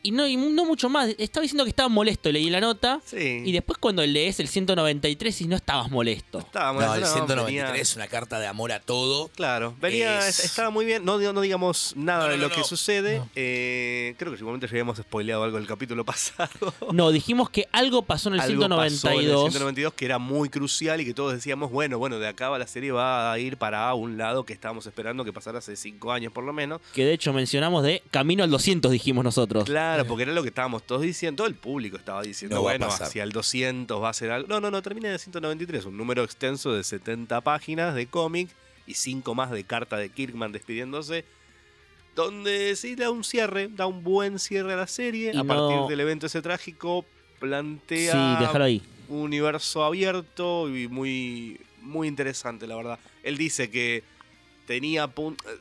Y 0.05 0.11
no, 0.11 0.27
y 0.27 0.35
no 0.35 0.65
mucho 0.65 0.89
más. 0.89 1.15
Estaba 1.17 1.41
diciendo 1.43 1.63
que 1.63 1.69
estaba 1.69 1.87
molesto, 1.87 2.29
leí 2.31 2.49
la 2.49 2.59
nota. 2.59 2.99
Sí. 3.05 3.41
Y 3.45 3.51
después 3.53 3.77
cuando 3.77 4.05
lees 4.05 4.39
el 4.41 4.49
193 4.49 5.41
y 5.41 5.47
no 5.47 5.55
estabas 5.55 5.89
molesto. 5.89 6.39
Estábamos- 6.39 6.83
No, 6.83 6.93
el 6.95 7.01
no, 7.01 7.07
193 7.07 7.45
venía- 7.71 7.81
es 7.81 7.95
una 7.95 8.07
carta 8.07 8.37
de 8.39 8.47
amor 8.47 8.73
a 8.73 8.81
todo. 8.81 9.29
Claro, 9.29 9.75
venía, 9.79 10.27
Es- 10.27 10.43
estaba 10.43 10.69
muy 10.71 10.85
bien, 10.85 11.05
no, 11.05 11.17
no 11.17 11.39
digamos 11.41 11.93
nada 11.95 12.19
No, 12.19 12.25
no, 12.25 12.31
de 12.31 12.37
no, 12.37 12.43
lo 12.43 12.49
que 12.51 12.57
no. 12.59 12.63
sucede. 12.65 13.19
No. 13.19 13.29
Eh, 13.35 14.15
creo 14.17 14.31
que 14.33 14.37
seguramente 14.37 14.67
ya 14.67 14.71
habíamos 14.71 14.97
spoileado 14.97 15.43
algo 15.43 15.57
del 15.57 15.67
capítulo 15.67 16.03
pasado. 16.05 16.73
No, 16.91 17.11
dijimos 17.11 17.49
que 17.49 17.67
algo 17.71 18.01
pasó 18.01 18.27
en 18.27 18.35
el 18.35 18.41
Algo 18.41 18.61
pasó 18.67 18.75
en 18.75 18.83
el 18.83 18.99
192. 18.99 19.51
192 19.51 19.93
que 19.93 20.03
era 20.05 20.19
muy 20.19 20.49
crucial 20.49 20.99
y 20.99 21.05
que 21.05 21.13
todos 21.13 21.31
decíamos, 21.33 21.71
bueno, 21.71 21.97
bueno, 21.97 22.19
de 22.19 22.27
acá 22.27 22.49
va 22.49 22.59
la 22.59 22.67
serie 22.67 22.91
va 22.91 23.31
a 23.31 23.39
ir 23.39 23.55
para 23.55 23.93
un 23.93 24.17
lado 24.17 24.43
que 24.45 24.51
estábamos 24.51 24.85
esperando 24.85 25.23
que 25.23 25.31
pasara 25.31 25.59
hace 25.59 25.77
cinco 25.77 26.11
años 26.11 26.33
por 26.33 26.43
lo 26.43 26.51
menos. 26.51 26.81
Que 26.93 27.05
de 27.05 27.13
hecho 27.13 27.31
mencionamos 27.31 27.83
de 27.83 28.03
Camino 28.11 28.43
al 28.43 28.49
200, 28.49 28.91
dijimos 28.91 29.23
nosotros. 29.23 29.63
Claro, 29.63 29.92
Sí. 30.01 30.07
porque 30.07 30.23
era 30.23 30.31
lo 30.33 30.41
que 30.41 30.49
estábamos 30.49 30.81
todos 30.83 31.03
diciendo, 31.03 31.37
todo 31.43 31.47
el 31.47 31.53
público 31.55 31.95
estaba 31.95 32.23
diciendo, 32.23 32.55
No 32.55 32.61
bueno, 32.63 32.87
hacia 32.87 33.21
el 33.23 33.31
200 33.31 34.01
va 34.01 34.09
a 34.09 34.13
ser 34.13 34.31
algo. 34.31 34.47
No, 34.47 34.59
no, 34.59 34.71
no, 34.71 34.81
termina 34.81 35.09
en 35.09 35.13
el 35.13 35.19
193, 35.19 35.85
un 35.85 35.95
número 35.95 36.23
extenso 36.23 36.73
de 36.73 36.83
70 36.83 37.39
páginas 37.41 37.93
de 37.93 38.07
cómic 38.07 38.49
y 38.87 38.95
5 38.95 39.35
más 39.35 39.51
de 39.51 39.63
carta 39.63 39.97
de 39.97 40.09
Kirkman 40.09 40.51
despidiéndose. 40.51 41.23
Donde 42.15 42.75
sí 42.75 42.95
da 42.95 43.09
un 43.09 43.23
cierre, 43.23 43.69
da 43.69 43.87
un 43.87 44.03
buen 44.03 44.37
cierre 44.39 44.73
a 44.73 44.75
la 44.77 44.87
serie. 44.87 45.31
Y 45.33 45.37
a 45.37 45.43
partir 45.43 45.79
del 45.89 45.99
evento 45.99 46.27
ese 46.27 46.41
trágico, 46.41 47.05
plantea 47.39 48.11
Sí, 48.11 48.43
déjalo 48.43 48.65
ahí. 48.65 48.81
un 49.09 49.21
universo 49.21 49.83
abierto 49.83 50.69
y 50.75 50.87
muy, 50.87 51.59
muy 51.81 52.07
interesante, 52.07 52.67
la 52.67 52.75
verdad. 52.75 52.99
Él 53.23 53.37
dice 53.37 53.71
que 53.71 54.03
tenía, 54.67 55.07
pun- 55.07 55.37
eh, 55.47 55.57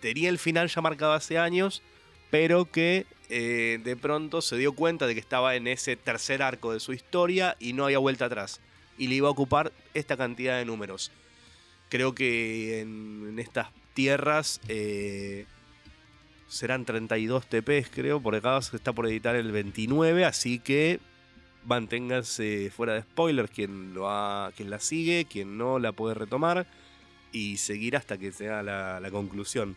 tenía 0.00 0.28
el 0.28 0.38
final 0.38 0.68
ya 0.68 0.80
marcado 0.80 1.12
hace 1.12 1.38
años, 1.38 1.82
pero 2.30 2.66
que 2.70 3.04
eh, 3.28 3.80
de 3.82 3.96
pronto 3.96 4.40
se 4.40 4.56
dio 4.56 4.72
cuenta 4.72 5.06
de 5.06 5.14
que 5.14 5.20
estaba 5.20 5.56
en 5.56 5.66
ese 5.66 5.96
tercer 5.96 6.42
arco 6.42 6.72
de 6.72 6.80
su 6.80 6.92
historia 6.92 7.56
y 7.58 7.72
no 7.72 7.84
había 7.84 7.98
vuelta 7.98 8.26
atrás. 8.26 8.60
Y 8.98 9.08
le 9.08 9.16
iba 9.16 9.28
a 9.28 9.32
ocupar 9.32 9.72
esta 9.94 10.16
cantidad 10.16 10.58
de 10.58 10.64
números. 10.64 11.10
Creo 11.88 12.14
que 12.14 12.80
en, 12.80 13.38
estas 13.38 13.68
tierras 13.94 14.60
eh, 14.68 15.46
serán 16.48 16.84
32 16.84 17.46
TPs, 17.46 17.90
creo, 17.90 18.20
porque 18.20 18.38
acá 18.38 18.58
está 18.58 18.92
por 18.92 19.06
editar 19.06 19.36
el 19.36 19.52
29, 19.52 20.24
así 20.24 20.58
que 20.58 21.00
manténganse 21.64 22.70
fuera 22.74 22.94
de 22.94 23.02
spoilers 23.02 23.50
quien, 23.50 23.92
lo 23.92 24.08
ha, 24.08 24.52
quien 24.56 24.70
la 24.70 24.80
sigue, 24.80 25.26
quien 25.26 25.58
no 25.58 25.78
la 25.78 25.92
puede 25.92 26.14
retomar 26.14 26.66
y 27.32 27.56
seguir 27.56 27.96
hasta 27.96 28.18
que 28.18 28.32
sea 28.32 28.62
la, 28.62 29.00
la 29.00 29.10
conclusión. 29.10 29.76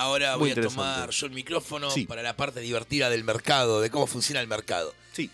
Ahora 0.00 0.38
Muy 0.38 0.50
voy 0.54 0.58
a 0.58 0.66
tomar 0.66 1.10
yo 1.10 1.26
el 1.26 1.32
micrófono 1.32 1.90
Sí. 1.90 2.06
para 2.06 2.22
la 2.22 2.34
parte 2.34 2.60
divertida 2.60 3.10
del 3.10 3.22
mercado, 3.22 3.82
de 3.82 3.90
cómo 3.90 4.06
funciona 4.06 4.40
el 4.40 4.48
mercado. 4.48 4.94
Sí. 5.12 5.28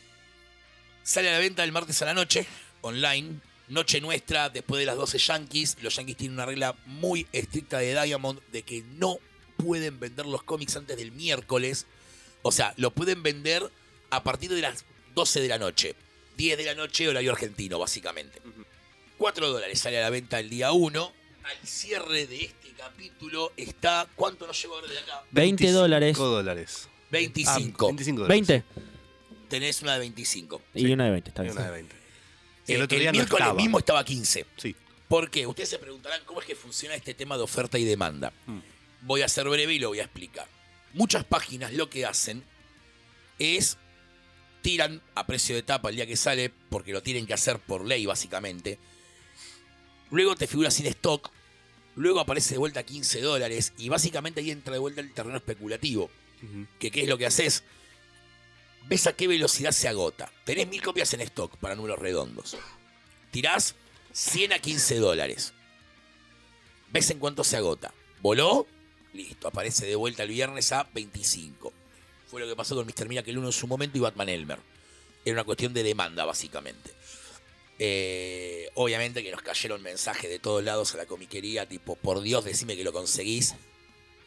Sale 1.05 1.29
a 1.29 1.35
la 1.35 1.39
venta 1.39 1.63
el 1.63 1.71
martes 1.71 2.03
a 2.03 2.05
la 2.05 2.15
noche, 2.15 2.49
online. 2.81 3.39
Noche 3.69 4.01
nuestra, 4.01 4.49
después 4.51 4.81
de 4.81 4.87
las 4.87 4.97
12 4.97 5.19
Yankees. 5.19 5.77
Los 5.83 5.95
Yankees 5.95 6.17
tienen 6.17 6.35
una 6.35 6.47
regla 6.47 6.75
muy 6.85 7.29
estricta 7.31 7.79
de 7.79 7.93
Diamond 8.03 8.41
de 8.51 8.63
que 8.63 8.83
no 8.97 9.19
pueden 9.57 10.01
vender 10.01 10.27
los 10.27 10.43
cómics 10.43 10.75
antes 10.75 10.97
del 10.97 11.13
miércoles. 11.13 11.87
O 12.43 12.51
sea, 12.51 12.75
lo 12.77 12.91
pueden 12.91 13.23
vender 13.23 13.71
a 14.11 14.25
partir 14.25 14.51
de 14.53 14.63
las 14.63 14.85
12 15.15 15.41
de 15.43 15.49
la 15.49 15.59
noche. 15.59 15.95
10 16.39 16.59
de 16.59 16.65
la 16.65 16.75
noche, 16.75 17.09
horario 17.09 17.31
argentino, 17.31 17.79
básicamente. 17.79 18.43
4 19.17 19.49
dólares 19.49 19.79
sale 19.79 19.99
a 19.99 20.03
la 20.03 20.11
venta 20.11 20.41
el 20.41 20.51
día 20.51 20.73
1. 20.73 21.13
Al 21.49 21.67
cierre 21.67 22.27
de 22.27 22.45
este 22.45 22.71
capítulo 22.77 23.53
está. 23.57 24.09
¿Cuánto 24.17 24.47
nos 24.47 24.61
lleva 24.61 24.77
ahora 24.77 24.89
de 24.89 24.99
acá? 24.99 25.23
20 25.31 25.71
dólares. 25.71 26.17
25 26.19 26.29
dólares. 26.29 26.89
25. 27.11 27.85
Ah, 27.85 27.89
25 27.89 28.21
dólares. 28.23 28.47
20 28.49 28.65
Tenés 29.49 29.81
una 29.83 29.93
de 29.95 29.99
25. 30.01 30.63
y 30.75 30.91
una 30.93 31.05
de 31.05 31.11
20, 31.13 31.31
está 31.31 31.43
Y 31.43 31.45
bien. 31.45 31.57
una 31.57 31.67
de 31.67 31.71
20. 31.73 31.95
Y 31.95 31.99
Eh, 31.99 32.03
el 32.67 32.77
el 32.77 32.83
otro 32.83 32.99
día 32.99 33.13
no 33.13 33.13
miércoles 33.13 33.43
estaba. 33.45 33.55
mismo 33.63 33.79
estaba 33.79 34.05
15. 34.05 34.47
Sí. 34.57 34.75
¿Por 35.09 35.31
qué? 35.31 35.47
Ustedes 35.47 35.69
se 35.69 35.79
preguntarán 35.79 36.21
cómo 36.25 36.41
es 36.41 36.47
que 36.47 36.57
funciona 36.57 36.97
este 36.97 37.15
tema 37.15 37.37
de 37.37 37.45
oferta 37.45 37.79
y 37.79 37.85
demanda. 37.85 38.33
Mm. 38.47 38.59
Voy 39.03 39.23
a 39.23 39.29
ser 39.29 39.49
breve 39.49 39.73
y 39.75 39.79
lo 39.79 39.89
voy 39.91 40.01
a 40.01 40.05
explicar. 40.05 40.49
Muchas 40.95 41.25
páginas 41.25 41.73
lo 41.75 41.89
que 41.89 42.05
hacen 42.07 42.43
es 43.39 43.79
tiran 44.63 45.01
a 45.15 45.27
precio 45.29 45.55
de 45.55 45.63
tapa 45.63 45.91
el 45.91 45.97
día 45.97 46.07
que 46.09 46.17
sale, 46.17 46.51
porque 46.71 46.91
lo 46.93 47.05
tienen 47.05 47.25
que 47.25 47.35
hacer 47.35 47.61
por 47.61 47.85
ley 47.87 48.05
básicamente. 48.05 48.81
Luego 50.11 50.35
te 50.35 50.49
figura 50.49 50.73
sin 50.73 50.87
stock, 50.87 51.31
luego 51.97 52.21
aparece 52.21 52.55
de 52.55 52.59
vuelta 52.59 52.81
a 52.81 52.85
15 52.85 53.21
dólares 53.21 53.73
y 53.79 53.89
básicamente 53.89 54.41
ahí 54.41 54.51
entra 54.51 54.73
de 54.73 54.79
vuelta 54.79 55.01
el 55.01 55.13
terreno 55.13 55.37
especulativo. 55.39 56.11
Que 56.79 56.91
qué 56.91 57.03
es 57.03 57.09
lo 57.09 57.19
que 57.19 57.27
haces. 57.27 57.65
Ves 58.89 59.07
a 59.07 59.15
qué 59.15 59.27
velocidad 59.27 59.73
se 59.73 59.89
agota. 59.89 60.31
Tenés 60.45 60.69
mil 60.69 60.83
copias 60.83 61.13
en 61.15 61.23
stock 61.23 61.57
para 61.57 61.75
números 61.75 61.99
redondos. 61.99 62.57
Tirás 63.33 63.75
100 64.13 64.53
a 64.53 64.59
15 64.61 64.99
dólares. 64.99 65.53
Ves 66.93 67.11
en 67.11 67.19
cuánto 67.19 67.43
se 67.43 67.57
agota. 67.57 67.93
Voló, 68.21 68.67
listo, 69.13 69.49
aparece 69.49 69.87
de 69.87 69.97
vuelta 69.97 70.23
el 70.23 70.29
viernes 70.29 70.71
a 70.73 70.89
25. 70.95 71.73
Fue 72.31 72.41
lo 72.41 72.47
que 72.47 72.57
pasó 72.57 72.75
con 72.75 72.87
Mr. 72.87 73.09
Miracle 73.09 73.39
1 73.39 73.47
en 73.47 73.53
su 73.53 73.67
momento 73.67 73.99
y 73.99 74.01
Batman 74.01 74.29
Elmer. 74.29 74.59
Era 75.25 75.35
una 75.35 75.45
cuestión 75.45 75.75
de 75.75 75.83
demanda, 75.83 76.25
básicamente. 76.25 76.93
Eh, 77.79 78.71
obviamente 78.75 79.23
que 79.23 79.31
nos 79.31 79.43
cayeron 79.43 79.83
mensajes 79.83 80.31
de 80.31 80.39
todos 80.39 80.65
lados 80.65 80.95
a 80.95 80.99
la 80.99 81.07
comiquería, 81.07 81.69
tipo, 81.69 81.97
por 81.97 82.21
Dios, 82.23 82.45
decime 82.45 82.77
que 82.77 82.85
lo 82.85 82.93
conseguís 82.93 83.55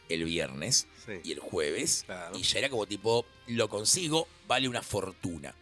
el 0.08 0.24
viernes 0.24 0.88
Sí. 1.06 1.14
y 1.24 1.32
el 1.32 1.39
jueves. 1.39 2.04
Claro. 2.06 2.38
Y 2.38 2.43
ya 2.43 2.60
era 2.60 2.70
como 2.70 2.86
tipo, 2.86 3.26
lo 3.47 3.70
consigo, 3.70 4.28
vale 4.47 4.68
una 4.68 4.82
fortuna. 4.84 5.56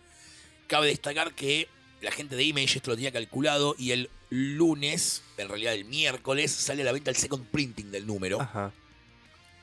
Cabe 0.67 0.87
destacar 0.87 1.33
que 1.33 1.67
la 2.01 2.11
gente 2.11 2.35
de 2.35 2.43
Image 2.43 2.77
esto 2.77 2.91
lo 2.91 2.95
tenía 2.95 3.11
calculado 3.11 3.75
y 3.77 3.91
el 3.91 4.09
lunes, 4.29 5.23
en 5.37 5.47
realidad 5.47 5.73
el 5.73 5.85
miércoles, 5.85 6.51
sale 6.51 6.81
a 6.81 6.85
la 6.85 6.91
venta 6.91 7.09
el 7.09 7.15
second 7.15 7.45
printing 7.49 7.91
del 7.91 8.05
número. 8.05 8.41
Ajá. 8.41 8.73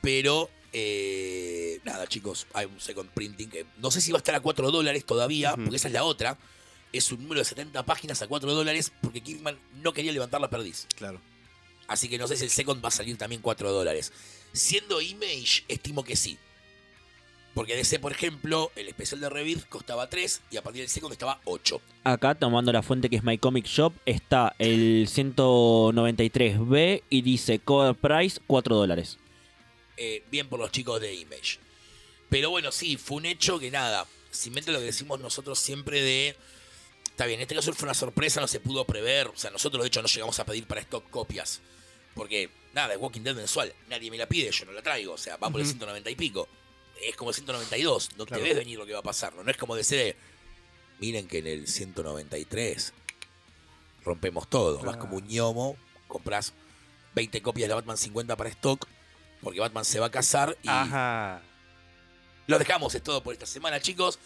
Pero, 0.01 0.49
eh, 0.73 1.79
nada, 1.83 2.07
chicos, 2.07 2.47
hay 2.53 2.65
un 2.65 2.79
second 2.79 3.09
printing 3.11 3.49
que 3.49 3.65
no 3.77 3.91
sé 3.91 4.01
si 4.01 4.11
va 4.11 4.17
a 4.17 4.19
estar 4.19 4.35
a 4.35 4.39
4 4.39 4.71
dólares 4.71 5.05
todavía, 5.05 5.55
porque 5.55 5.75
esa 5.75 5.87
es 5.87 5.93
la 5.93 6.03
otra. 6.03 6.37
Es 6.95 7.11
un 7.11 7.21
número 7.21 7.39
de 7.39 7.45
70 7.45 7.83
páginas 7.83 8.21
a 8.21 8.27
4 8.27 8.53
dólares 8.53 8.91
porque 9.01 9.21
Kirkman 9.21 9.59
no 9.81 9.93
quería 9.93 10.11
levantar 10.11 10.39
la 10.39 10.49
perdiz. 10.49 10.87
Claro. 10.95 11.19
Así 11.87 12.07
que 12.07 12.17
no 12.17 12.27
sé 12.27 12.37
si 12.37 12.45
el 12.45 12.49
second 12.49 12.83
va 12.83 12.87
a 12.89 12.91
salir 12.91 13.17
también 13.17 13.41
4 13.41 13.71
dólares. 13.71 14.13
Siendo 14.53 15.01
Image, 15.01 15.65
estimo 15.67 16.03
que 16.03 16.15
sí. 16.15 16.37
Porque 17.53 17.75
DC, 17.75 17.99
por 17.99 18.11
ejemplo, 18.11 18.71
el 18.75 18.87
especial 18.89 19.21
de 19.21 19.29
Rebirth 19.29 19.69
costaba 19.69 20.09
3 20.09 20.41
y 20.51 20.57
a 20.57 20.61
partir 20.61 20.81
del 20.81 20.89
second 20.89 21.13
estaba 21.13 21.39
8. 21.45 21.81
Acá, 22.03 22.35
tomando 22.35 22.73
la 22.73 22.83
fuente 22.83 23.09
que 23.09 23.15
es 23.15 23.23
My 23.23 23.37
Comic 23.37 23.65
Shop, 23.65 23.93
está 24.05 24.55
el 24.59 25.07
193B 25.07 27.03
y 27.09 27.21
dice 27.21 27.59
cover 27.59 27.95
price 27.95 28.41
4 28.45 28.75
dólares. 28.75 29.17
Eh, 29.97 30.23
bien 30.29 30.49
por 30.49 30.59
los 30.59 30.71
chicos 30.71 30.99
de 30.99 31.13
Image. 31.13 31.59
Pero 32.29 32.49
bueno, 32.49 32.71
sí, 32.71 32.97
fue 32.97 33.17
un 33.17 33.25
hecho 33.25 33.59
que 33.59 33.71
nada. 33.71 34.05
Simplemente 34.31 34.73
lo 34.73 34.79
que 34.79 34.85
decimos 34.85 35.19
nosotros 35.19 35.57
siempre 35.57 36.01
de. 36.01 36.35
Está 37.15 37.25
bien, 37.27 37.39
en 37.39 37.43
este 37.43 37.55
caso 37.55 37.71
fue 37.73 37.85
una 37.87 37.93
sorpresa, 37.93 38.41
no 38.41 38.47
se 38.47 38.59
pudo 38.59 38.83
prever. 38.85 39.27
O 39.27 39.37
sea, 39.37 39.49
nosotros 39.49 39.81
de 39.83 39.87
hecho 39.87 40.01
no 40.01 40.07
llegamos 40.09 40.37
a 40.37 40.45
pedir 40.45 40.67
para 40.67 40.81
stock 40.81 41.09
copias. 41.09 41.61
Porque, 42.13 42.49
nada, 42.73 42.93
es 42.93 42.99
Walking 42.99 43.21
Dead 43.21 43.33
mensual. 43.35 43.73
Nadie 43.87 44.11
me 44.11 44.17
la 44.17 44.27
pide, 44.27 44.51
yo 44.51 44.65
no 44.65 44.73
la 44.73 44.81
traigo. 44.81 45.13
O 45.13 45.17
sea, 45.17 45.37
va 45.37 45.49
por 45.49 45.61
el 45.61 45.65
Ujú. 45.67 45.71
190 45.77 46.09
y 46.09 46.15
pico. 46.15 46.49
Es 47.01 47.15
como 47.15 47.29
el 47.29 47.35
192. 47.35 48.09
No 48.17 48.25
Claro. 48.25 48.43
te 48.43 48.49
ves 48.49 48.57
venir 48.57 48.77
lo 48.77 48.85
que 48.85 48.91
va 48.91 48.99
a 48.99 49.03
pasar. 49.03 49.33
No, 49.33 49.43
No 49.43 49.51
es 49.51 49.55
como 49.57 49.75
decir, 49.77 49.97
de, 49.97 50.15
miren 50.99 51.25
que 51.27 51.37
en 51.37 51.47
el 51.47 51.67
193 51.67 52.93
rompemos 54.03 54.49
todo. 54.49 54.75
Vas 54.75 54.83
Claro. 54.83 54.99
como 54.99 55.15
un 55.15 55.27
ñomo, 55.27 55.77
compras 56.09 56.51
20 57.13 57.41
copias 57.41 57.69
de 57.69 57.75
Batman 57.75 57.97
50 57.97 58.35
para 58.35 58.49
stock. 58.49 58.87
Porque 59.41 59.59
Batman 59.61 59.85
se 59.85 59.99
va 59.99 60.07
a 60.07 60.11
casar 60.11 60.57
y 60.63 60.67
Ajá. 60.67 61.41
lo 62.47 62.57
dejamos, 62.59 62.93
es 62.95 63.03
todo 63.03 63.21
por 63.23 63.31
esta 63.33 63.45
semana, 63.45 63.79
chicos. 63.79 64.19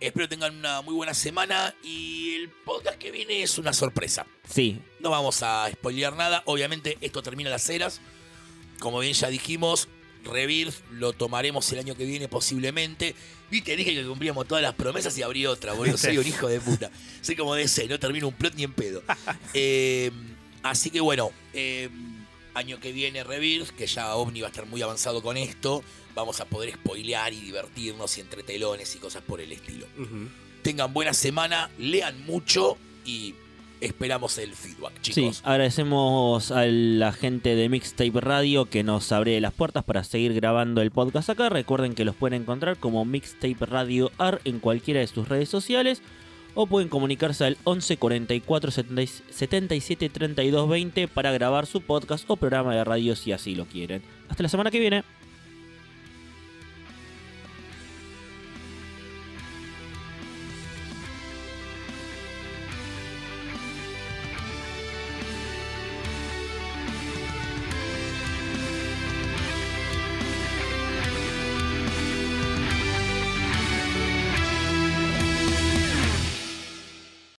Espero 0.00 0.28
tengan 0.28 0.56
una 0.56 0.82
muy 0.82 0.94
buena 0.94 1.14
semana 1.14 1.74
y 1.82 2.34
el 2.34 2.50
podcast 2.50 2.98
que 2.98 3.10
viene 3.10 3.42
es 3.42 3.58
una 3.58 3.72
sorpresa. 3.72 4.26
Sí, 4.48 4.80
No 5.00 5.10
vamos 5.10 5.42
a 5.42 5.68
spoilear 5.70 6.14
nada. 6.16 6.42
Obviamente 6.46 6.98
esto 7.00 7.22
termina 7.22 7.48
las 7.48 7.68
eras. 7.70 8.00
Como 8.80 8.98
bien 8.98 9.14
ya 9.14 9.28
dijimos, 9.28 9.88
Rebirth 10.24 10.74
lo 10.90 11.12
tomaremos 11.12 11.70
el 11.72 11.78
año 11.78 11.94
que 11.94 12.04
viene 12.04 12.28
posiblemente. 12.28 13.14
Viste, 13.50 13.76
dije 13.76 13.94
que 13.94 14.04
cumplíamos 14.04 14.46
todas 14.48 14.62
las 14.62 14.74
promesas 14.74 15.16
y 15.16 15.22
abrí 15.22 15.46
otra, 15.46 15.72
boludo. 15.72 15.96
Soy 15.96 16.18
un 16.18 16.26
hijo 16.26 16.48
de 16.48 16.60
puta. 16.60 16.90
Soy 17.22 17.36
como 17.36 17.54
DC, 17.54 17.86
no 17.88 17.98
termino 17.98 18.28
un 18.28 18.34
plot 18.34 18.54
ni 18.54 18.64
en 18.64 18.72
pedo. 18.72 19.02
Eh, 19.54 20.10
así 20.62 20.90
que 20.90 21.00
bueno, 21.00 21.30
eh, 21.52 21.88
año 22.54 22.80
que 22.80 22.92
viene 22.92 23.22
Rebirth, 23.22 23.70
que 23.70 23.86
ya 23.86 24.16
OVNI 24.16 24.40
va 24.40 24.48
a 24.48 24.50
estar 24.50 24.66
muy 24.66 24.82
avanzado 24.82 25.22
con 25.22 25.36
esto. 25.36 25.84
Vamos 26.14 26.40
a 26.40 26.44
poder 26.44 26.72
spoilear 26.72 27.32
y 27.32 27.40
divertirnos 27.40 28.16
y 28.18 28.20
entre 28.20 28.42
telones 28.42 28.94
y 28.94 28.98
cosas 28.98 29.22
por 29.22 29.40
el 29.40 29.52
estilo. 29.52 29.86
Tengan 30.62 30.92
buena 30.92 31.12
semana, 31.12 31.70
lean 31.78 32.24
mucho 32.24 32.78
y 33.04 33.34
esperamos 33.80 34.38
el 34.38 34.54
feedback, 34.54 34.92
sí. 35.02 35.12
chicos. 35.12 35.42
Agradecemos 35.44 36.50
a 36.50 36.66
la 36.66 37.12
gente 37.12 37.54
de 37.54 37.68
Mixtape 37.68 38.20
Radio 38.20 38.66
que 38.66 38.82
nos 38.82 39.12
abre 39.12 39.40
las 39.40 39.52
puertas 39.52 39.84
para 39.84 40.04
seguir 40.04 40.32
grabando 40.34 40.80
el 40.80 40.90
podcast 40.90 41.30
acá. 41.30 41.48
Recuerden 41.48 41.94
que 41.94 42.04
los 42.04 42.14
pueden 42.16 42.42
encontrar 42.42 42.78
como 42.78 43.04
Mixtape 43.04 43.66
Radio 43.66 44.10
AR 44.18 44.40
en 44.44 44.60
cualquiera 44.60 45.00
de 45.00 45.06
sus 45.06 45.28
redes 45.28 45.48
sociales. 45.48 46.02
O 46.56 46.68
pueden 46.68 46.88
comunicarse 46.88 47.44
al 47.44 47.58
11 47.64 47.96
44 47.96 48.70
70 48.70 49.12
77 49.28 50.08
32 50.08 50.68
20 50.68 51.08
para 51.08 51.32
grabar 51.32 51.66
su 51.66 51.80
podcast 51.80 52.24
o 52.28 52.36
programa 52.36 52.76
de 52.76 52.84
radio 52.84 53.16
si 53.16 53.32
así 53.32 53.56
lo 53.56 53.66
quieren. 53.66 54.02
Hasta 54.28 54.44
la 54.44 54.48
semana 54.48 54.70
que 54.70 54.78
viene. 54.78 55.02